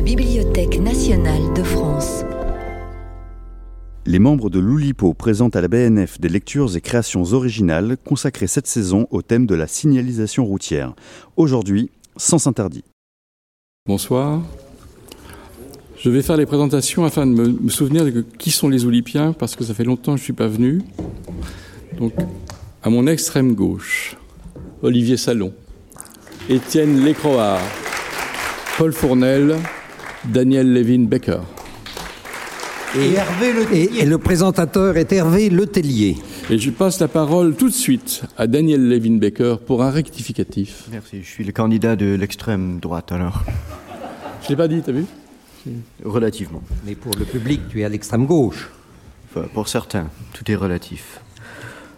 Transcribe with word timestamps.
la 0.00 0.06
Bibliothèque 0.06 0.80
nationale 0.80 1.52
de 1.54 1.62
France. 1.62 2.24
Les 4.06 4.18
membres 4.18 4.48
de 4.48 4.58
l'Oulipo 4.58 5.12
présentent 5.12 5.56
à 5.56 5.60
la 5.60 5.68
BNF 5.68 6.18
des 6.18 6.30
lectures 6.30 6.74
et 6.74 6.80
créations 6.80 7.22
originales 7.34 7.98
consacrées 8.02 8.46
cette 8.46 8.66
saison 8.66 9.06
au 9.10 9.20
thème 9.20 9.44
de 9.44 9.54
la 9.54 9.66
signalisation 9.66 10.46
routière. 10.46 10.94
Aujourd'hui, 11.36 11.90
Sens 12.16 12.46
interdit. 12.46 12.82
Bonsoir. 13.86 14.40
Je 15.98 16.08
vais 16.08 16.22
faire 16.22 16.38
les 16.38 16.46
présentations 16.46 17.04
afin 17.04 17.26
de 17.26 17.32
me, 17.32 17.68
souvenir 17.68 18.06
de 18.06 18.24
qui 18.38 18.50
sont 18.50 18.70
les 18.70 18.86
Oulipiens, 18.86 19.34
parce 19.34 19.54
que 19.54 19.64
ça 19.64 19.74
fait 19.74 19.84
longtemps 19.84 20.12
que 20.12 20.18
je 20.18 20.22
ne 20.22 20.24
suis 20.24 20.32
pas 20.32 20.48
venu. 20.48 20.80
Donc, 21.98 22.14
à 22.82 22.88
mon 22.88 23.06
extrême 23.06 23.52
gauche, 23.52 24.16
Olivier 24.80 25.18
Salon, 25.18 25.52
Étienne 26.48 27.04
Lécroard, 27.04 27.60
Paul 28.78 28.94
Fournel, 28.94 29.58
Daniel 30.24 30.72
Levin 30.72 31.04
Becker. 31.04 31.40
Et, 32.96 33.12
Hervé 33.14 33.52
le, 33.52 33.74
et, 33.74 34.04
le 34.04 34.18
présentateur 34.18 34.96
est 34.96 35.12
Hervé 35.12 35.48
Letellier. 35.48 36.16
Et 36.50 36.58
je 36.58 36.70
passe 36.70 37.00
la 37.00 37.08
parole 37.08 37.54
tout 37.54 37.68
de 37.68 37.74
suite 37.74 38.22
à 38.36 38.46
Daniel 38.46 38.86
Levin 38.88 39.16
Becker 39.16 39.56
pour 39.64 39.82
un 39.82 39.90
rectificatif. 39.90 40.88
Merci, 40.90 41.22
je 41.22 41.28
suis 41.28 41.44
le 41.44 41.52
candidat 41.52 41.96
de 41.96 42.14
l'extrême 42.14 42.80
droite 42.80 43.12
alors. 43.12 43.44
Je 44.42 44.48
l'ai 44.50 44.56
pas 44.56 44.68
dit, 44.68 44.82
t'as 44.82 44.92
vu? 44.92 45.06
Relativement. 46.04 46.62
Mais 46.84 46.94
pour 46.94 47.14
le 47.16 47.24
public, 47.24 47.62
tu 47.70 47.80
es 47.80 47.84
à 47.84 47.88
l'extrême 47.88 48.26
gauche. 48.26 48.70
Enfin, 49.30 49.46
pour 49.54 49.68
certains, 49.68 50.08
tout 50.34 50.50
est 50.50 50.56
relatif. 50.56 51.20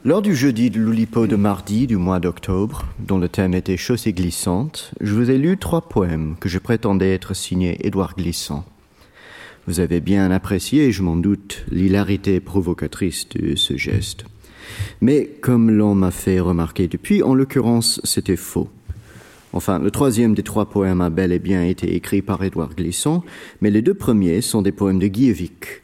Lors 0.04 0.20
du 0.20 0.34
jeudi 0.34 0.68
de 0.68 0.80
l'Oulipo 0.80 1.28
de 1.28 1.36
mardi 1.36 1.86
du 1.86 1.96
mois 1.96 2.18
d'octobre, 2.18 2.86
dont 2.98 3.18
le 3.18 3.28
thème 3.28 3.54
était 3.54 3.76
chaussée 3.76 4.12
glissante, 4.12 4.90
je 5.00 5.14
vous 5.14 5.30
ai 5.30 5.38
lu 5.38 5.56
trois 5.56 5.82
poèmes 5.82 6.34
que 6.40 6.48
je 6.48 6.58
prétendais 6.58 7.14
être 7.14 7.34
signés 7.34 7.78
Édouard 7.86 8.16
Glissant. 8.16 8.64
Vous 9.68 9.78
avez 9.78 10.00
bien 10.00 10.32
apprécié, 10.32 10.90
je 10.90 11.04
m'en 11.04 11.14
doute, 11.14 11.64
l'hilarité 11.70 12.40
provocatrice 12.40 13.28
de 13.28 13.54
ce 13.54 13.76
geste. 13.76 14.24
Mais 15.00 15.30
comme 15.40 15.70
l'on 15.70 15.94
m'a 15.94 16.10
fait 16.10 16.40
remarquer 16.40 16.88
depuis, 16.88 17.22
en 17.22 17.36
l'occurrence, 17.36 18.00
c'était 18.02 18.34
faux. 18.34 18.70
Enfin, 19.52 19.78
le 19.78 19.92
troisième 19.92 20.34
des 20.34 20.42
trois 20.42 20.68
poèmes 20.68 21.00
a 21.00 21.10
bel 21.10 21.30
et 21.30 21.38
bien 21.38 21.62
été 21.62 21.94
écrit 21.94 22.22
par 22.22 22.42
Édouard 22.42 22.74
Glissant, 22.74 23.22
mais 23.60 23.70
les 23.70 23.82
deux 23.82 23.94
premiers 23.94 24.40
sont 24.40 24.62
des 24.62 24.72
poèmes 24.72 24.98
de 24.98 25.06
Guillevic, 25.06 25.81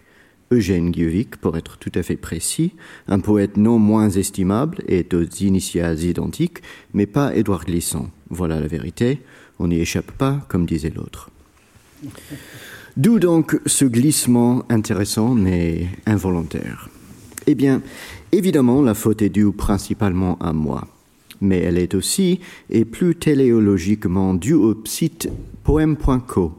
Eugène 0.50 0.90
Guyevic, 0.90 1.36
pour 1.36 1.56
être 1.56 1.78
tout 1.78 1.92
à 1.94 2.02
fait 2.02 2.16
précis, 2.16 2.72
un 3.06 3.20
poète 3.20 3.56
non 3.56 3.78
moins 3.78 4.08
estimable 4.08 4.82
et 4.88 5.06
aux 5.12 5.24
initiales 5.40 6.02
identiques, 6.02 6.62
mais 6.94 7.06
pas 7.06 7.36
Édouard 7.36 7.64
Glissant. 7.64 8.10
Voilà 8.30 8.60
la 8.60 8.66
vérité, 8.66 9.20
on 9.58 9.68
n'y 9.68 9.80
échappe 9.80 10.12
pas, 10.12 10.46
comme 10.48 10.66
disait 10.66 10.92
l'autre. 10.94 11.30
D'où 12.96 13.18
donc 13.18 13.60
ce 13.66 13.84
glissement 13.84 14.64
intéressant 14.68 15.34
mais 15.34 15.86
involontaire? 16.06 16.88
Eh 17.46 17.54
bien, 17.54 17.82
évidemment, 18.32 18.82
la 18.82 18.94
faute 18.94 19.22
est 19.22 19.28
due 19.28 19.52
principalement 19.52 20.36
à 20.38 20.52
moi, 20.52 20.86
mais 21.40 21.58
elle 21.60 21.78
est 21.78 21.94
aussi 21.94 22.40
et 22.70 22.84
plus 22.84 23.14
téléologiquement 23.14 24.34
due 24.34 24.54
au 24.54 24.74
site 24.84 25.28
poème.co, 25.64 26.52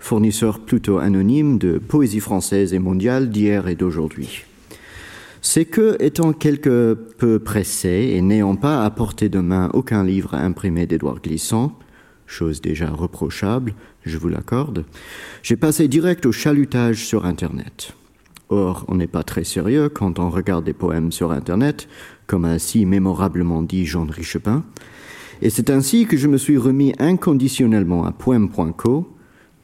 fournisseur 0.00 0.58
plutôt 0.58 0.98
anonyme 0.98 1.58
de 1.58 1.78
poésie 1.78 2.20
française 2.20 2.74
et 2.74 2.78
mondiale 2.78 3.30
d'hier 3.30 3.68
et 3.68 3.76
d'aujourd'hui. 3.76 4.44
C'est 5.42 5.64
que, 5.64 5.96
étant 6.00 6.32
quelque 6.32 6.94
peu 7.18 7.38
pressé 7.38 8.12
et 8.14 8.20
n'ayant 8.20 8.56
pas 8.56 8.84
à 8.84 8.90
portée 8.90 9.28
de 9.28 9.38
main 9.38 9.70
aucun 9.72 10.04
livre 10.04 10.34
imprimé 10.34 10.86
d'Édouard 10.86 11.20
Glissant, 11.22 11.78
chose 12.26 12.60
déjà 12.60 12.90
reprochable, 12.90 13.74
je 14.04 14.18
vous 14.18 14.28
l'accorde, 14.28 14.84
j'ai 15.42 15.56
passé 15.56 15.88
direct 15.88 16.26
au 16.26 16.32
chalutage 16.32 17.04
sur 17.06 17.24
Internet. 17.24 17.94
Or, 18.48 18.84
on 18.88 18.96
n'est 18.96 19.06
pas 19.06 19.22
très 19.22 19.44
sérieux 19.44 19.88
quand 19.88 20.18
on 20.18 20.28
regarde 20.28 20.64
des 20.64 20.72
poèmes 20.72 21.12
sur 21.12 21.30
Internet, 21.30 21.88
comme 22.26 22.44
a 22.44 22.58
si 22.58 22.84
mémorablement 22.84 23.62
dit 23.62 23.86
Jean 23.86 24.06
Richepin, 24.06 24.64
et 25.42 25.48
c'est 25.48 25.70
ainsi 25.70 26.06
que 26.06 26.16
je 26.16 26.28
me 26.28 26.36
suis 26.36 26.58
remis 26.58 26.92
inconditionnellement 26.98 28.04
à 28.04 28.12
poème.co, 28.12 29.08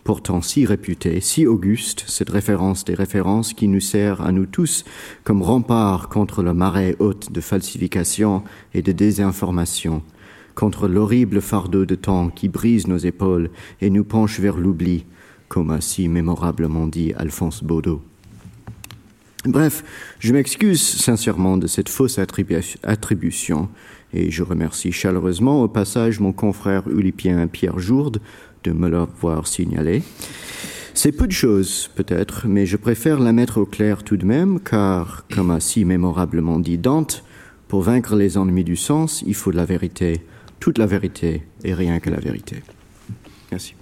pourtant 0.06 0.40
si 0.40 0.64
réputée, 0.66 1.20
si 1.20 1.48
auguste, 1.48 2.04
cette 2.06 2.30
référence 2.30 2.84
des 2.84 2.94
références 2.94 3.52
qui 3.52 3.66
nous 3.66 3.80
sert 3.80 4.20
à 4.20 4.30
nous 4.30 4.46
tous 4.46 4.84
comme 5.24 5.42
rempart 5.42 6.08
contre 6.08 6.44
le 6.44 6.54
marais 6.54 6.94
haute 7.00 7.32
de 7.32 7.40
falsification 7.40 8.44
et 8.72 8.82
de 8.82 8.92
désinformation, 8.92 10.04
contre 10.54 10.86
l'horrible 10.86 11.40
fardeau 11.40 11.84
de 11.84 11.96
temps 11.96 12.30
qui 12.30 12.48
brise 12.48 12.86
nos 12.86 12.98
épaules 12.98 13.50
et 13.80 13.90
nous 13.90 14.04
penche 14.04 14.38
vers 14.38 14.58
l'oubli, 14.58 15.04
comme 15.48 15.72
a 15.72 15.80
si 15.80 16.06
mémorablement 16.06 16.86
dit 16.86 17.12
Alphonse 17.16 17.64
Baudot. 17.64 18.00
Bref, 19.44 19.82
je 20.20 20.32
m'excuse 20.32 20.82
sincèrement 20.82 21.56
de 21.56 21.66
cette 21.66 21.88
fausse 21.88 22.20
attribution 22.20 23.68
et 24.12 24.30
je 24.30 24.42
remercie 24.42 24.92
chaleureusement 24.92 25.62
au 25.62 25.68
passage 25.68 26.20
mon 26.20 26.32
confrère 26.32 26.88
ulipien 26.88 27.46
Pierre 27.46 27.78
Jourde 27.78 28.20
de 28.66 28.72
me 28.72 28.88
l'avoir 28.88 29.46
signalé. 29.46 30.02
C'est 30.94 31.12
peu 31.12 31.26
de 31.26 31.32
choses, 31.32 31.90
peut-être, 31.94 32.46
mais 32.48 32.66
je 32.66 32.76
préfère 32.76 33.20
la 33.20 33.32
mettre 33.32 33.58
au 33.58 33.66
clair 33.66 34.02
tout 34.02 34.16
de 34.16 34.24
même, 34.24 34.58
car, 34.60 35.24
comme 35.32 35.50
a 35.50 35.60
si 35.60 35.84
mémorablement 35.84 36.58
dit 36.58 36.78
Dante, 36.78 37.22
pour 37.68 37.82
vaincre 37.82 38.16
les 38.16 38.38
ennemis 38.38 38.64
du 38.64 38.76
sens, 38.76 39.22
il 39.26 39.34
faut 39.34 39.52
de 39.52 39.56
la 39.56 39.66
vérité, 39.66 40.22
toute 40.58 40.78
la 40.78 40.86
vérité 40.86 41.42
et 41.64 41.74
rien 41.74 42.00
que 42.00 42.10
la 42.10 42.18
vérité. 42.18 42.62
Merci. 43.50 43.74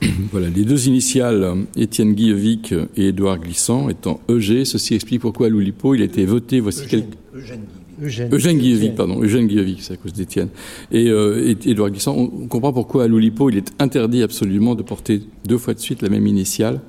Voilà, 0.32 0.48
les 0.48 0.64
deux 0.64 0.88
initiales, 0.88 1.66
Étienne 1.76 2.14
Guillevic 2.14 2.74
et 2.96 3.08
Édouard 3.08 3.38
Glissant, 3.38 3.88
étant 3.88 4.20
EG, 4.28 4.64
ceci 4.64 4.94
explique 4.94 5.20
pourquoi 5.20 5.46
à 5.46 5.50
l'Oulipo 5.50 5.94
il 5.94 6.02
a 6.02 6.06
été 6.06 6.24
voté, 6.24 6.60
voici 6.60 6.86
quelques... 6.86 7.14
Eugène, 7.34 7.64
Eugène 8.02 8.94
pardon, 8.94 9.22
Eugène 9.22 9.46
Guillevic, 9.46 9.82
c'est 9.82 9.94
à 9.94 9.96
cause 9.96 10.12
d'Étienne. 10.12 10.48
Et, 10.90 11.08
euh, 11.08 11.54
Édouard 11.64 11.90
Glissant, 11.90 12.16
on 12.16 12.48
comprend 12.48 12.72
pourquoi 12.72 13.04
à 13.04 13.06
l'Oulipo, 13.06 13.48
il 13.50 13.58
est 13.58 13.72
interdit 13.78 14.22
absolument 14.22 14.74
de 14.74 14.82
porter 14.82 15.22
deux 15.44 15.58
fois 15.58 15.74
de 15.74 15.78
suite 15.78 16.02
la 16.02 16.08
même 16.08 16.26
initiale. 16.26 16.80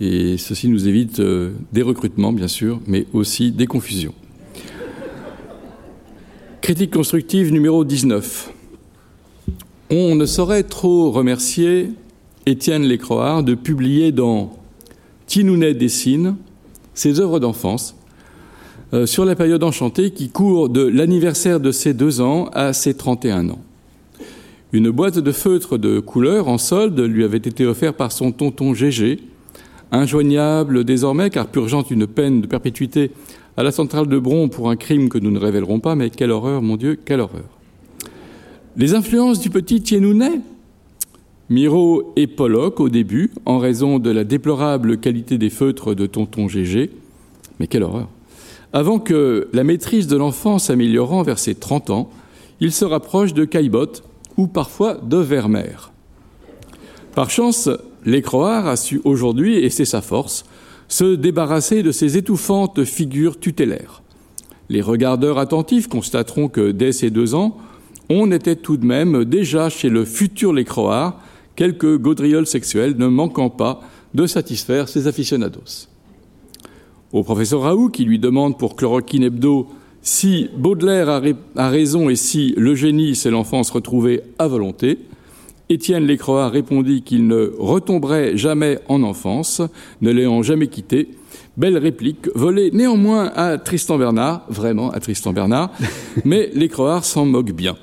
Et 0.00 0.36
ceci 0.36 0.68
nous 0.68 0.88
évite 0.88 1.20
euh, 1.20 1.52
des 1.72 1.82
recrutements, 1.82 2.32
bien 2.32 2.48
sûr, 2.48 2.80
mais 2.86 3.06
aussi 3.12 3.52
des 3.52 3.66
confusions. 3.66 4.14
Critique 6.60 6.92
constructive 6.92 7.52
numéro 7.52 7.84
19. 7.84 8.52
On 9.90 10.14
ne 10.14 10.26
saurait 10.26 10.64
trop 10.64 11.10
remercier 11.10 11.90
Étienne 12.46 12.82
Lécroard 12.82 13.44
de 13.44 13.54
publier 13.54 14.12
dans 14.12 14.58
Tinounet 15.26 15.74
dessine 15.74 16.36
ses 16.94 17.20
œuvres 17.20 17.40
d'enfance 17.40 17.96
euh, 18.94 19.06
sur 19.06 19.24
la 19.24 19.34
période 19.34 19.64
enchantée 19.64 20.12
qui 20.12 20.28
court 20.28 20.68
de 20.68 20.82
l'anniversaire 20.82 21.58
de 21.58 21.72
ses 21.72 21.94
deux 21.94 22.20
ans 22.20 22.48
à 22.52 22.72
ses 22.72 22.94
31 22.94 23.50
ans. 23.50 23.58
Une 24.72 24.90
boîte 24.90 25.18
de 25.18 25.32
feutres 25.32 25.78
de 25.78 25.98
couleur 25.98 26.46
en 26.46 26.58
solde 26.58 27.00
lui 27.00 27.24
avait 27.24 27.38
été 27.38 27.66
offerte 27.66 27.96
par 27.96 28.12
son 28.12 28.30
tonton 28.30 28.72
Gégé, 28.72 29.18
injoignable 29.90 30.84
désormais 30.84 31.30
car 31.30 31.48
purgeant 31.48 31.82
une 31.82 32.06
peine 32.06 32.40
de 32.40 32.46
perpétuité 32.46 33.10
à 33.56 33.64
la 33.64 33.72
centrale 33.72 34.06
de 34.06 34.18
Bron 34.18 34.48
pour 34.48 34.70
un 34.70 34.76
crime 34.76 35.08
que 35.08 35.18
nous 35.18 35.32
ne 35.32 35.40
révélerons 35.40 35.80
pas, 35.80 35.96
mais 35.96 36.10
quelle 36.10 36.30
horreur, 36.30 36.62
mon 36.62 36.76
Dieu, 36.76 36.96
quelle 37.04 37.20
horreur. 37.20 37.48
Les 38.76 38.94
influences 38.94 39.40
du 39.40 39.50
petit 39.50 39.82
Tienounet, 39.82 40.40
Miro 41.50 42.12
et 42.14 42.28
Pollock 42.28 42.78
au 42.78 42.88
début, 42.88 43.32
en 43.44 43.58
raison 43.58 43.98
de 43.98 44.10
la 44.10 44.22
déplorable 44.22 44.98
qualité 44.98 45.36
des 45.36 45.50
feutres 45.50 45.94
de 45.94 46.06
tonton 46.06 46.46
Gégé, 46.46 46.92
mais 47.58 47.66
quelle 47.66 47.82
horreur. 47.82 48.08
Avant 48.76 48.98
que 48.98 49.46
la 49.52 49.62
maîtrise 49.62 50.08
de 50.08 50.16
l'enfant 50.16 50.58
s'améliorant 50.58 51.22
vers 51.22 51.38
ses 51.38 51.54
30 51.54 51.90
ans, 51.90 52.10
il 52.58 52.72
se 52.72 52.84
rapproche 52.84 53.32
de 53.32 53.44
Caillebotte 53.44 54.02
ou 54.36 54.48
parfois 54.48 54.94
de 54.94 55.16
Vermeer. 55.16 55.92
Par 57.14 57.30
chance, 57.30 57.70
Lécroard 58.04 58.66
a 58.66 58.74
su 58.74 59.00
aujourd'hui, 59.04 59.58
et 59.58 59.70
c'est 59.70 59.84
sa 59.84 60.00
force, 60.00 60.44
se 60.88 61.14
débarrasser 61.14 61.84
de 61.84 61.92
ces 61.92 62.16
étouffantes 62.16 62.82
figures 62.82 63.38
tutélaires. 63.38 64.02
Les 64.68 64.82
regardeurs 64.82 65.38
attentifs 65.38 65.86
constateront 65.86 66.48
que 66.48 66.72
dès 66.72 66.90
ses 66.90 67.10
deux 67.10 67.36
ans, 67.36 67.56
on 68.10 68.32
était 68.32 68.56
tout 68.56 68.76
de 68.76 68.84
même 68.84 69.24
déjà 69.24 69.68
chez 69.68 69.88
le 69.88 70.04
futur 70.04 70.52
Lécroard 70.52 71.20
quelques 71.54 71.96
gaudrioles 71.96 72.48
sexuelles 72.48 72.96
ne 72.98 73.06
manquant 73.06 73.50
pas 73.50 73.82
de 74.14 74.26
satisfaire 74.26 74.88
ses 74.88 75.06
aficionados 75.06 75.93
au 77.14 77.22
professeur 77.22 77.62
Raoult 77.62 77.90
qui 77.90 78.04
lui 78.04 78.18
demande 78.18 78.58
pour 78.58 78.74
Chloroquine 78.74 79.22
Hebdo 79.22 79.68
si 80.02 80.50
Baudelaire 80.54 81.22
a, 81.56 81.68
raison 81.70 82.10
et 82.10 82.16
si 82.16 82.52
le 82.58 82.74
génie, 82.74 83.14
c'est 83.14 83.30
l'enfance 83.30 83.70
retrouvée 83.70 84.20
à 84.38 84.48
volonté. 84.48 84.98
Étienne 85.70 86.06
Lécroix 86.06 86.50
répondit 86.50 87.02
qu'il 87.02 87.26
ne 87.26 87.54
retomberait 87.56 88.36
jamais 88.36 88.80
en 88.88 89.02
enfance, 89.02 89.62
ne 90.02 90.10
l'ayant 90.10 90.42
jamais 90.42 90.66
quitté. 90.66 91.08
Belle 91.56 91.78
réplique, 91.78 92.28
volée 92.34 92.70
néanmoins 92.72 93.30
à 93.34 93.58
Tristan 93.58 93.96
Bernard, 93.96 94.44
vraiment 94.50 94.90
à 94.90 94.98
Tristan 94.98 95.32
Bernard, 95.32 95.70
mais 96.24 96.50
Lécroix 96.52 97.00
s'en 97.00 97.24
moque 97.24 97.52
bien. 97.52 97.76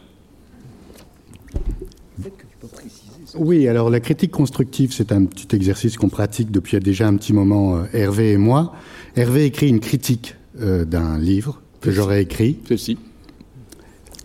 Oui, 3.36 3.68
alors 3.68 3.90
la 3.90 4.02
critique 4.02 4.32
constructive, 4.32 4.92
c'est 4.94 5.14
un 5.14 5.24
petit 5.24 5.56
exercice 5.56 5.96
qu'on 5.96 6.10
pratique 6.10 6.52
depuis 6.52 6.78
déjà 6.80 7.08
un 7.08 7.16
petit 7.16 7.32
moment, 7.32 7.78
euh, 7.78 7.84
Hervé 7.94 8.34
et 8.34 8.38
moi. 8.38 8.74
Hervé 9.16 9.46
écrit 9.46 9.70
une 9.70 9.80
critique 9.80 10.36
euh, 10.60 10.86
d'un 10.86 11.18
livre 11.18 11.62
que 11.82 11.92
j'aurais 11.92 12.22
écrit. 12.22 12.60
Ceci. 12.68 12.98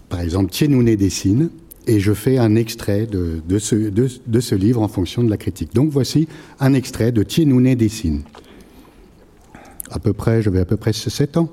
Par 0.09 0.21
exemple, 0.21 0.51
Tienouné 0.51 0.97
dessine, 0.97 1.51
et 1.87 2.01
je 2.01 2.13
fais 2.13 2.39
un 2.39 2.55
extrait 2.57 3.07
de, 3.07 3.59
ce, 3.59 3.75
de, 3.75 4.41
ce, 4.41 4.55
livre 4.55 4.83
en 4.83 4.89
fonction 4.89 5.23
de 5.23 5.31
la 5.31 5.37
critique. 5.37 5.75
Donc 5.75 5.91
voici 5.91 6.29
un 6.61 6.75
extrait 6.75 7.13
de 7.13 7.23
Tienouné 7.23 7.77
dessine. 7.77 8.23
À 9.91 9.99
peu 9.99 10.13
près, 10.13 10.43
j'avais 10.43 10.61
à 10.61 10.65
peu 10.65 10.77
près 10.77 10.93
7 10.93 11.37
ans. 11.37 11.49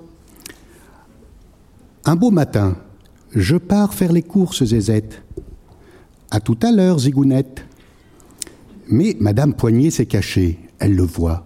Un 2.05 2.15
beau 2.15 2.31
matin, 2.31 2.75
je 3.35 3.55
pars 3.55 3.93
faire 3.93 4.11
les 4.11 4.23
courses, 4.23 4.63
Zézette. 4.63 5.23
À 6.31 6.39
tout 6.39 6.57
à 6.63 6.71
l'heure, 6.71 6.99
Zigounette. 6.99 7.63
Mais 8.87 9.15
Madame 9.19 9.53
Poignet 9.53 9.91
s'est 9.91 10.07
cachée. 10.07 10.59
Elle 10.79 10.95
le 10.95 11.03
voit. 11.03 11.45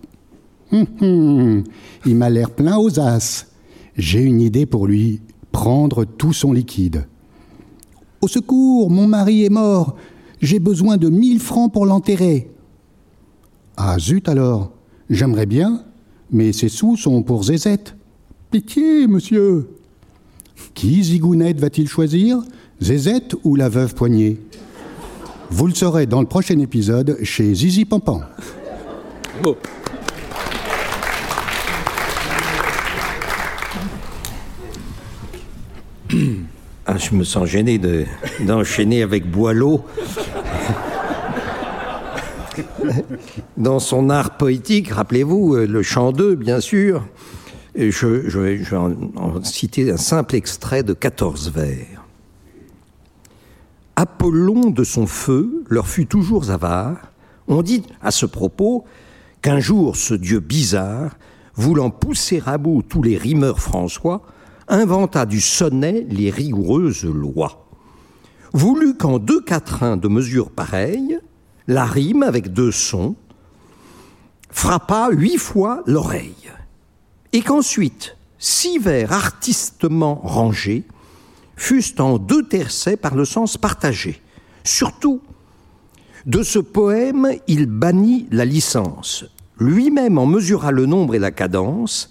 Hum, 0.72 0.86
hum, 1.02 1.64
il 2.06 2.16
m'a 2.16 2.30
l'air 2.30 2.52
plein 2.52 2.78
aux 2.78 3.00
as. 3.00 3.48
J'ai 3.96 4.22
une 4.22 4.42
idée 4.42 4.66
pour 4.66 4.88
lui 4.88 5.22
prendre 5.52 6.06
tout 6.06 6.34
son 6.34 6.54
liquide. 6.54 7.08
Au 8.22 8.28
secours, 8.28 8.90
mon 8.90 9.08
mari 9.08 9.46
est 9.46 9.50
mort. 9.50 9.96
J'ai 10.42 10.60
besoin 10.60 10.98
de 10.98 11.10
mille 11.10 11.40
francs 11.40 11.72
pour 11.72 11.86
l'enterrer. 11.86 12.50
Ah 13.76 13.98
zut 14.00 14.28
alors, 14.28 14.72
j'aimerais 15.10 15.46
bien, 15.46 15.84
mais 16.32 16.52
ces 16.52 16.70
sous 16.70 16.98
sont 16.98 17.24
pour 17.24 17.44
Zézette. 17.44 17.96
Pitié, 18.52 19.08
monsieur. 19.08 19.70
Qui 20.74 21.04
Zigounette 21.04 21.60
va-t-il 21.60 21.88
choisir 21.88 22.42
Zézette 22.80 23.36
ou 23.44 23.56
la 23.56 23.70
veuve 23.70 23.96
Poignée 23.96 24.40
vous 25.50 25.68
le 25.68 25.74
saurez 25.74 26.06
dans 26.06 26.20
le 26.20 26.28
prochain 26.28 26.60
épisode 26.60 27.18
chez 27.24 27.54
Zizi 27.54 27.86
Pampan. 27.86 28.22
Ah, 36.90 36.98
je 36.98 37.14
me 37.16 37.26
sens 37.26 37.50
gêné 37.50 37.82
d'enchaîner 38.40 39.04
avec 39.04 39.30
Boileau. 39.30 39.84
Dans 43.58 43.80
son 43.80 44.10
art 44.10 44.38
poétique, 44.38 44.90
rappelez-vous, 44.90 45.56
euh, 45.56 45.68
le 45.68 45.84
chant 45.84 46.14
2, 46.14 46.36
bien 46.36 46.62
sûr, 46.62 47.06
je, 47.76 48.30
je 48.30 48.40
vais 48.40 48.62
en 48.74 49.44
citer 49.44 49.92
un 49.92 49.98
simple 49.98 50.36
extrait 50.36 50.84
de 50.84 50.94
14 50.94 51.52
vers. 51.52 52.06
Apollon 53.98 54.70
de 54.70 54.84
son 54.86 55.08
feu 55.08 55.66
leur 55.68 55.88
fut 55.88 56.06
toujours 56.06 56.52
avare. 56.52 57.12
On 57.50 57.62
dit 57.62 57.84
à 58.02 58.12
ce 58.12 58.26
propos 58.26 58.86
qu'un 59.42 59.60
jour 59.60 59.98
ce 59.98 60.14
dieu 60.14 60.40
bizarre, 60.40 61.18
voulant 61.56 61.90
pousser 61.90 62.42
à 62.46 62.58
bout 62.58 62.82
tous 62.82 63.02
les 63.02 63.18
rimeurs 63.18 63.60
François, 63.60 64.22
inventa 64.68 65.26
du 65.26 65.42
sonnet 65.42 66.06
les 66.10 66.30
rigoureuses 66.30 67.04
lois. 67.06 67.68
Voulut 68.54 68.96
qu'en 68.96 69.20
deux 69.20 69.42
quatrains 69.42 69.98
de 69.98 70.08
mesure 70.08 70.52
pareille, 70.52 71.20
la 71.68 71.86
rime 71.86 72.24
avec 72.24 72.54
deux 72.54 72.72
sons 72.72 73.16
frappa 74.50 75.10
huit 75.12 75.38
fois 75.38 75.84
l'oreille, 75.86 76.52
et 77.34 77.42
qu'ensuite, 77.42 78.18
six 78.40 78.80
vers 78.80 79.12
artistement 79.12 80.16
rangés, 80.16 80.84
fussent 81.56 82.00
en 82.00 82.18
deux 82.18 82.44
tercets 82.44 82.98
par 82.98 83.16
le 83.16 83.26
sens 83.26 83.58
partagé. 83.58 84.22
Surtout, 84.64 85.22
de 86.26 86.44
ce 86.44 86.60
poème, 86.60 87.30
il 87.48 87.68
bannit 87.68 88.28
la 88.32 88.46
licence. 88.46 89.26
Lui-même 89.60 90.18
en 90.18 90.26
mesura 90.26 90.72
le 90.72 90.86
nombre 90.86 91.16
et 91.16 91.20
la 91.20 91.32
cadence, 91.32 92.10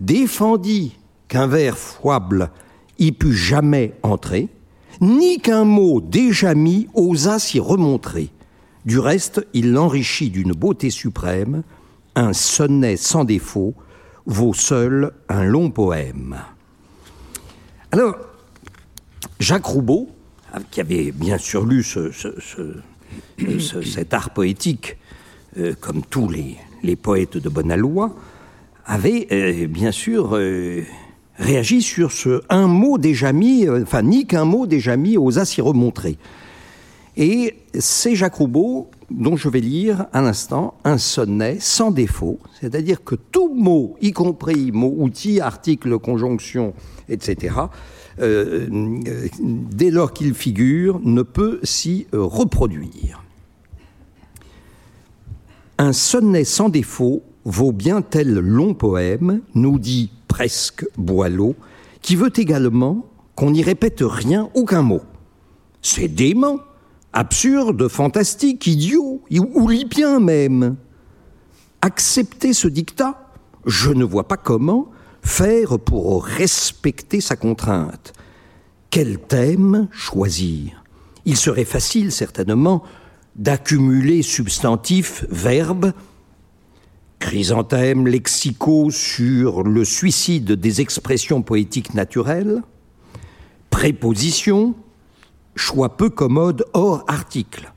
défendit 0.00 0.96
qu'un 1.28 1.46
vers 1.46 1.76
foible 1.76 2.50
y 2.98 3.12
pût 3.12 3.34
jamais 3.34 3.94
entrer, 4.02 4.48
ni 5.00 5.40
qu'un 5.40 5.64
mot 5.64 6.00
déjà 6.00 6.54
mis 6.54 6.88
osa 6.94 7.38
s'y 7.38 7.60
remontrer. 7.60 8.30
Du 8.84 8.98
reste, 8.98 9.46
il 9.54 9.72
l'enrichit 9.72 10.30
d'une 10.30 10.52
beauté 10.52 10.90
suprême, 10.90 11.62
un 12.14 12.32
sonnet 12.32 12.96
sans 12.96 13.24
défaut 13.24 13.74
vaut 14.26 14.54
seul 14.54 15.12
un 15.28 15.44
long 15.44 15.70
poème. 15.70 16.36
Alors, 17.92 18.16
Jacques 19.40 19.66
Roubaud, 19.66 20.08
qui 20.70 20.80
avait 20.80 21.12
bien 21.12 21.38
sûr 21.38 21.64
lu 21.64 21.84
cet 23.82 24.14
art 24.14 24.30
poétique, 24.30 24.96
euh, 25.58 25.74
comme 25.80 26.02
tous 26.02 26.28
les, 26.28 26.96
poètes 26.96 27.36
de 27.36 27.48
bonne 27.48 27.70
aloi, 27.70 28.14
avait 28.86 29.26
euh, 29.32 29.66
bien 29.66 29.92
sûr 29.92 30.36
euh, 30.36 30.82
réagi 31.36 31.82
sur 31.82 32.12
ce 32.12 32.42
un 32.48 32.66
mot 32.66 32.98
déjà 32.98 33.32
mis, 33.32 33.68
enfin 33.68 34.02
ni 34.02 34.26
qu'un 34.26 34.44
mot 34.44 34.66
déjà 34.66 34.96
mis 34.96 35.16
osa 35.16 35.44
s'y 35.44 35.60
remontrer. 35.60 36.18
Et 37.16 37.56
c'est 37.78 38.16
Jacques 38.16 38.34
Roubaud 38.34 38.90
dont 39.10 39.36
je 39.36 39.48
vais 39.48 39.60
lire 39.60 40.06
un 40.12 40.24
instant 40.24 40.74
un 40.84 40.98
sonnet 40.98 41.58
sans 41.60 41.90
défaut, 41.90 42.38
c'est-à-dire 42.60 43.04
que 43.04 43.14
tout 43.14 43.54
mot, 43.54 43.96
y 44.00 44.12
compris 44.12 44.72
mot, 44.72 44.94
outil, 44.96 45.40
article, 45.40 45.98
conjonction, 45.98 46.74
etc., 47.08 47.54
euh, 48.20 48.68
euh, 49.06 49.28
dès 49.40 49.90
lors 49.90 50.12
qu'il 50.12 50.34
figure, 50.34 51.00
ne 51.02 51.22
peut 51.22 51.60
s'y 51.62 52.06
euh, 52.14 52.22
reproduire. 52.22 53.24
Un 55.78 55.92
sonnet 55.92 56.44
sans 56.44 56.68
défaut 56.68 57.22
vaut 57.44 57.72
bien 57.72 58.02
tel 58.02 58.32
long 58.34 58.74
poème, 58.74 59.40
nous 59.54 59.78
dit 59.78 60.10
presque 60.34 60.84
Boileau, 60.96 61.54
qui 62.02 62.16
veut 62.16 62.32
également 62.34 63.06
qu'on 63.36 63.52
n'y 63.52 63.62
répète 63.62 64.02
rien, 64.02 64.50
aucun 64.54 64.82
mot. 64.82 65.02
C'est 65.80 66.08
dément, 66.08 66.58
absurde, 67.12 67.86
fantastique, 67.86 68.66
idiot, 68.66 69.22
ou 69.30 69.68
lipien 69.68 70.18
même. 70.18 70.74
Accepter 71.82 72.52
ce 72.52 72.66
dictat, 72.66 73.30
je 73.64 73.90
ne 73.92 74.02
vois 74.02 74.26
pas 74.26 74.36
comment, 74.36 74.90
faire 75.22 75.78
pour 75.78 76.24
respecter 76.24 77.20
sa 77.20 77.36
contrainte 77.36 78.12
Quel 78.90 79.20
thème 79.20 79.86
choisir? 79.92 80.82
Il 81.26 81.36
serait 81.36 81.64
facile, 81.64 82.10
certainement, 82.10 82.82
d'accumuler 83.36 84.22
substantifs, 84.22 85.26
verbes, 85.30 85.92
chrysanthèmes 87.24 88.06
lexicaux 88.06 88.90
sur 88.90 89.62
le 89.62 89.82
suicide 89.82 90.52
des 90.52 90.82
expressions 90.82 91.40
poétiques 91.40 91.94
naturelles, 91.94 92.60
prépositions, 93.70 94.74
choix 95.56 95.96
peu 95.96 96.10
commodes 96.10 96.66
hors 96.74 97.02
article. 97.08 97.72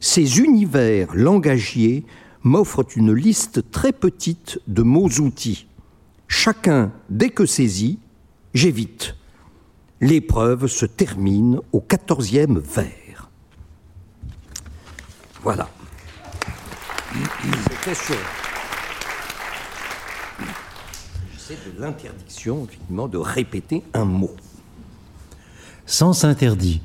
Ces 0.00 0.40
univers 0.40 1.14
langagiers 1.14 2.04
m'offrent 2.42 2.96
une 2.96 3.12
liste 3.12 3.70
très 3.70 3.92
petite 3.92 4.58
de 4.66 4.82
mots-outils 4.82 5.68
Chacun, 6.26 6.90
dès 7.08 7.28
que 7.28 7.46
saisi, 7.46 8.00
j'évite. 8.52 9.14
L'épreuve 10.00 10.66
se 10.66 10.86
termine 10.86 11.60
au 11.70 11.80
quatorzième 11.80 12.58
vers. 12.58 13.30
Voilà. 15.44 15.68
De 21.48 21.80
l'interdiction, 21.80 22.66
de 22.90 23.16
répéter 23.16 23.82
un 23.94 24.04
mot. 24.04 24.36
Sens 25.86 26.24
interdit. 26.24 26.82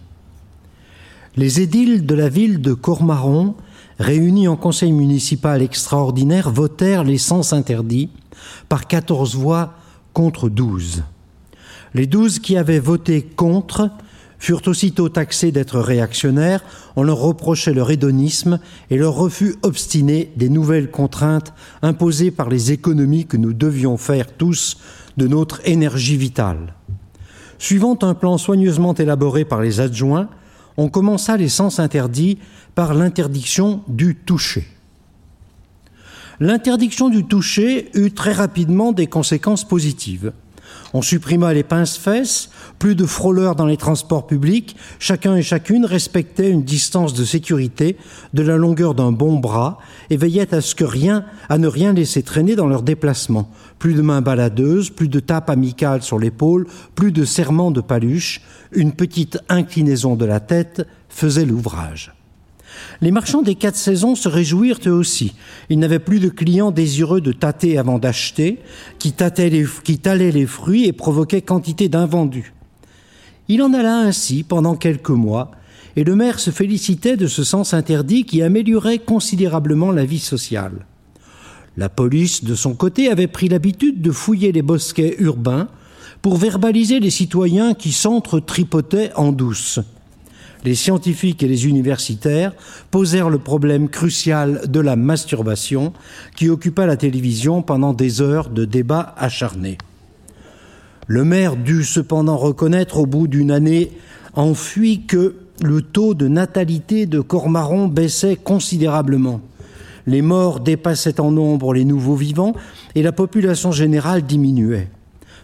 Les 1.35 1.59
édiles 1.59 2.05
de 2.05 2.15
la 2.15 2.29
ville 2.29 2.61
de 2.61 2.73
Cormaron, 2.73 3.55
réunis 3.99 4.47
en 4.47 4.55
conseil 4.55 4.93
municipal 4.93 5.61
extraordinaire, 5.61 6.49
votèrent 6.49 7.03
les 7.03 7.17
sens 7.17 7.51
interdits 7.51 8.09
par 8.69 8.87
14 8.87 9.35
voix 9.35 9.73
contre 10.13 10.47
12. 10.47 11.03
Les 11.93 12.07
12 12.07 12.39
qui 12.39 12.55
avaient 12.55 12.79
voté 12.79 13.21
contre 13.21 13.89
furent 14.43 14.67
aussitôt 14.67 15.07
taxés 15.07 15.53
d'être 15.53 15.79
réactionnaires, 15.79 16.65
on 16.97 17.03
leur 17.03 17.19
reprochait 17.19 17.73
leur 17.73 17.91
hédonisme 17.91 18.59
et 18.89 18.97
leur 18.97 19.13
refus 19.13 19.55
obstiné 19.61 20.33
des 20.35 20.49
nouvelles 20.49 20.91
contraintes 20.91 21.53
imposées 21.81 22.29
par 22.29 22.49
les 22.49 22.73
économies 22.73 23.25
que 23.25 23.37
nous 23.37 23.53
devions 23.53 23.95
faire 23.95 24.33
tous 24.33 24.79
de 25.15 25.27
notre 25.27 25.65
énergie 25.65 26.17
vitale. 26.17 26.73
Suivant 27.57 27.97
un 28.01 28.13
plan 28.15 28.37
soigneusement 28.37 28.93
élaboré 28.93 29.45
par 29.45 29.61
les 29.61 29.79
adjoints, 29.79 30.27
on 30.75 30.89
commença 30.89 31.37
les 31.37 31.47
sens 31.47 31.79
interdits 31.79 32.37
par 32.75 32.93
l'interdiction 32.93 33.81
du 33.87 34.13
toucher. 34.13 34.67
L'interdiction 36.41 37.07
du 37.07 37.23
toucher 37.23 37.91
eut 37.93 38.11
très 38.11 38.33
rapidement 38.33 38.91
des 38.91 39.07
conséquences 39.07 39.65
positives. 39.65 40.33
On 40.95 41.01
supprima 41.01 41.53
les 41.53 41.63
pince-fesses, 41.63 42.49
plus 42.77 42.93
de 42.93 43.05
frôleurs 43.05 43.55
dans 43.55 43.65
les 43.65 43.77
transports 43.77 44.27
publics, 44.27 44.75
chacun 44.99 45.35
et 45.35 45.41
chacune 45.41 45.85
respectait 45.85 46.51
une 46.51 46.63
distance 46.63 47.15
de 47.15 47.25
sécurité 47.25 47.97
de 48.35 48.43
la 48.43 48.57
longueur 48.57 48.93
d'un 48.93 49.11
bon 49.11 49.39
bras 49.39 49.79
et 50.11 50.17
veillait 50.17 50.53
à 50.53 50.61
ce 50.61 50.75
que 50.75 50.83
rien, 50.83 51.25
à 51.49 51.57
ne 51.57 51.67
rien 51.67 51.93
laisser 51.93 52.21
traîner 52.21 52.55
dans 52.55 52.67
leurs 52.67 52.83
déplacements. 52.83 53.49
Plus 53.79 53.95
de 53.95 54.03
mains 54.03 54.21
baladeuses, 54.21 54.91
plus 54.91 55.07
de 55.07 55.19
tapes 55.19 55.49
amicales 55.49 56.03
sur 56.03 56.19
l'épaule, 56.19 56.67
plus 56.93 57.11
de 57.11 57.25
serments 57.25 57.71
de 57.71 57.81
paluche, 57.81 58.41
une 58.71 58.91
petite 58.91 59.39
inclinaison 59.49 60.15
de 60.15 60.25
la 60.25 60.39
tête 60.39 60.85
faisait 61.09 61.45
l'ouvrage. 61.45 62.12
Les 63.01 63.11
marchands 63.11 63.41
des 63.41 63.55
quatre 63.55 63.75
saisons 63.75 64.15
se 64.15 64.29
réjouirent 64.29 64.79
eux 64.87 64.91
aussi. 64.91 65.33
Ils 65.69 65.79
n'avaient 65.79 65.99
plus 65.99 66.19
de 66.19 66.29
clients 66.29 66.71
désireux 66.71 67.21
de 67.21 67.31
tâter 67.31 67.77
avant 67.77 67.99
d'acheter, 67.99 68.59
qui, 68.99 69.13
talaient 69.13 70.31
les 70.31 70.45
fruits 70.45 70.85
et 70.85 70.93
provoquaient 70.93 71.41
quantité 71.41 71.89
d'invendus. 71.89 72.53
Il 73.49 73.61
en 73.61 73.73
alla 73.73 73.97
ainsi 73.97 74.43
pendant 74.43 74.75
quelques 74.75 75.09
mois, 75.09 75.51
et 75.95 76.03
le 76.03 76.15
maire 76.15 76.39
se 76.39 76.49
félicitait 76.49 77.17
de 77.17 77.27
ce 77.27 77.43
sens 77.43 77.73
interdit 77.73 78.25
qui 78.25 78.41
améliorait 78.41 78.99
considérablement 78.99 79.91
la 79.91 80.05
vie 80.05 80.19
sociale. 80.19 80.85
La 81.75 81.89
police, 81.89 82.43
de 82.43 82.55
son 82.55 82.75
côté, 82.75 83.09
avait 83.09 83.27
pris 83.27 83.49
l'habitude 83.49 84.01
de 84.01 84.11
fouiller 84.11 84.51
les 84.51 84.61
bosquets 84.61 85.15
urbains 85.19 85.67
pour 86.21 86.37
verbaliser 86.37 86.99
les 86.99 87.09
citoyens 87.09 87.73
qui 87.73 87.91
s'entre-tripotaient 87.91 89.11
en 89.15 89.31
douce 89.31 89.79
les 90.63 90.75
scientifiques 90.75 91.43
et 91.43 91.47
les 91.47 91.67
universitaires 91.67 92.53
posèrent 92.91 93.29
le 93.29 93.39
problème 93.39 93.89
crucial 93.89 94.61
de 94.67 94.79
la 94.79 94.95
masturbation 94.95 95.93
qui 96.35 96.49
occupa 96.49 96.85
la 96.85 96.97
télévision 96.97 97.61
pendant 97.61 97.93
des 97.93 98.21
heures 98.21 98.49
de 98.49 98.65
débats 98.65 99.13
acharnés. 99.17 99.77
Le 101.07 101.25
maire 101.25 101.57
dut 101.57 101.83
cependant 101.83 102.37
reconnaître 102.37 102.97
au 102.97 103.05
bout 103.05 103.27
d'une 103.27 103.51
année 103.51 103.91
enfui 104.35 105.05
que 105.05 105.35
le 105.61 105.81
taux 105.81 106.13
de 106.13 106.27
natalité 106.27 107.05
de 107.05 107.19
Cormaron 107.19 107.87
baissait 107.87 108.37
considérablement. 108.37 109.41
Les 110.07 110.21
morts 110.21 110.59
dépassaient 110.59 111.19
en 111.19 111.31
nombre 111.31 111.73
les 111.73 111.85
nouveaux 111.85 112.15
vivants 112.15 112.53
et 112.95 113.03
la 113.03 113.11
population 113.11 113.71
générale 113.71 114.23
diminuait. 114.23 114.89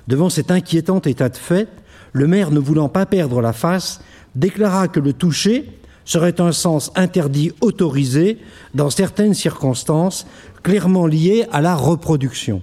Devant 0.08 0.30
cet 0.30 0.52
inquiétant 0.52 1.00
état 1.02 1.30
de 1.30 1.38
fait, 1.38 1.68
le 2.14 2.28
maire, 2.28 2.52
ne 2.52 2.60
voulant 2.60 2.90
pas 2.90 3.06
perdre 3.06 3.42
la 3.42 3.54
face, 3.54 4.02
déclara 4.36 4.88
que 4.88 5.00
le 5.00 5.14
toucher 5.14 5.66
serait 6.06 6.42
un 6.42 6.52
sens 6.52 6.92
interdit 6.96 7.52
autorisé 7.62 8.40
dans 8.74 8.90
certaines 8.90 9.34
circonstances 9.34 10.26
clairement 10.64 11.06
liées 11.06 11.46
à 11.52 11.62
la 11.62 11.76
reproduction. 11.76 12.62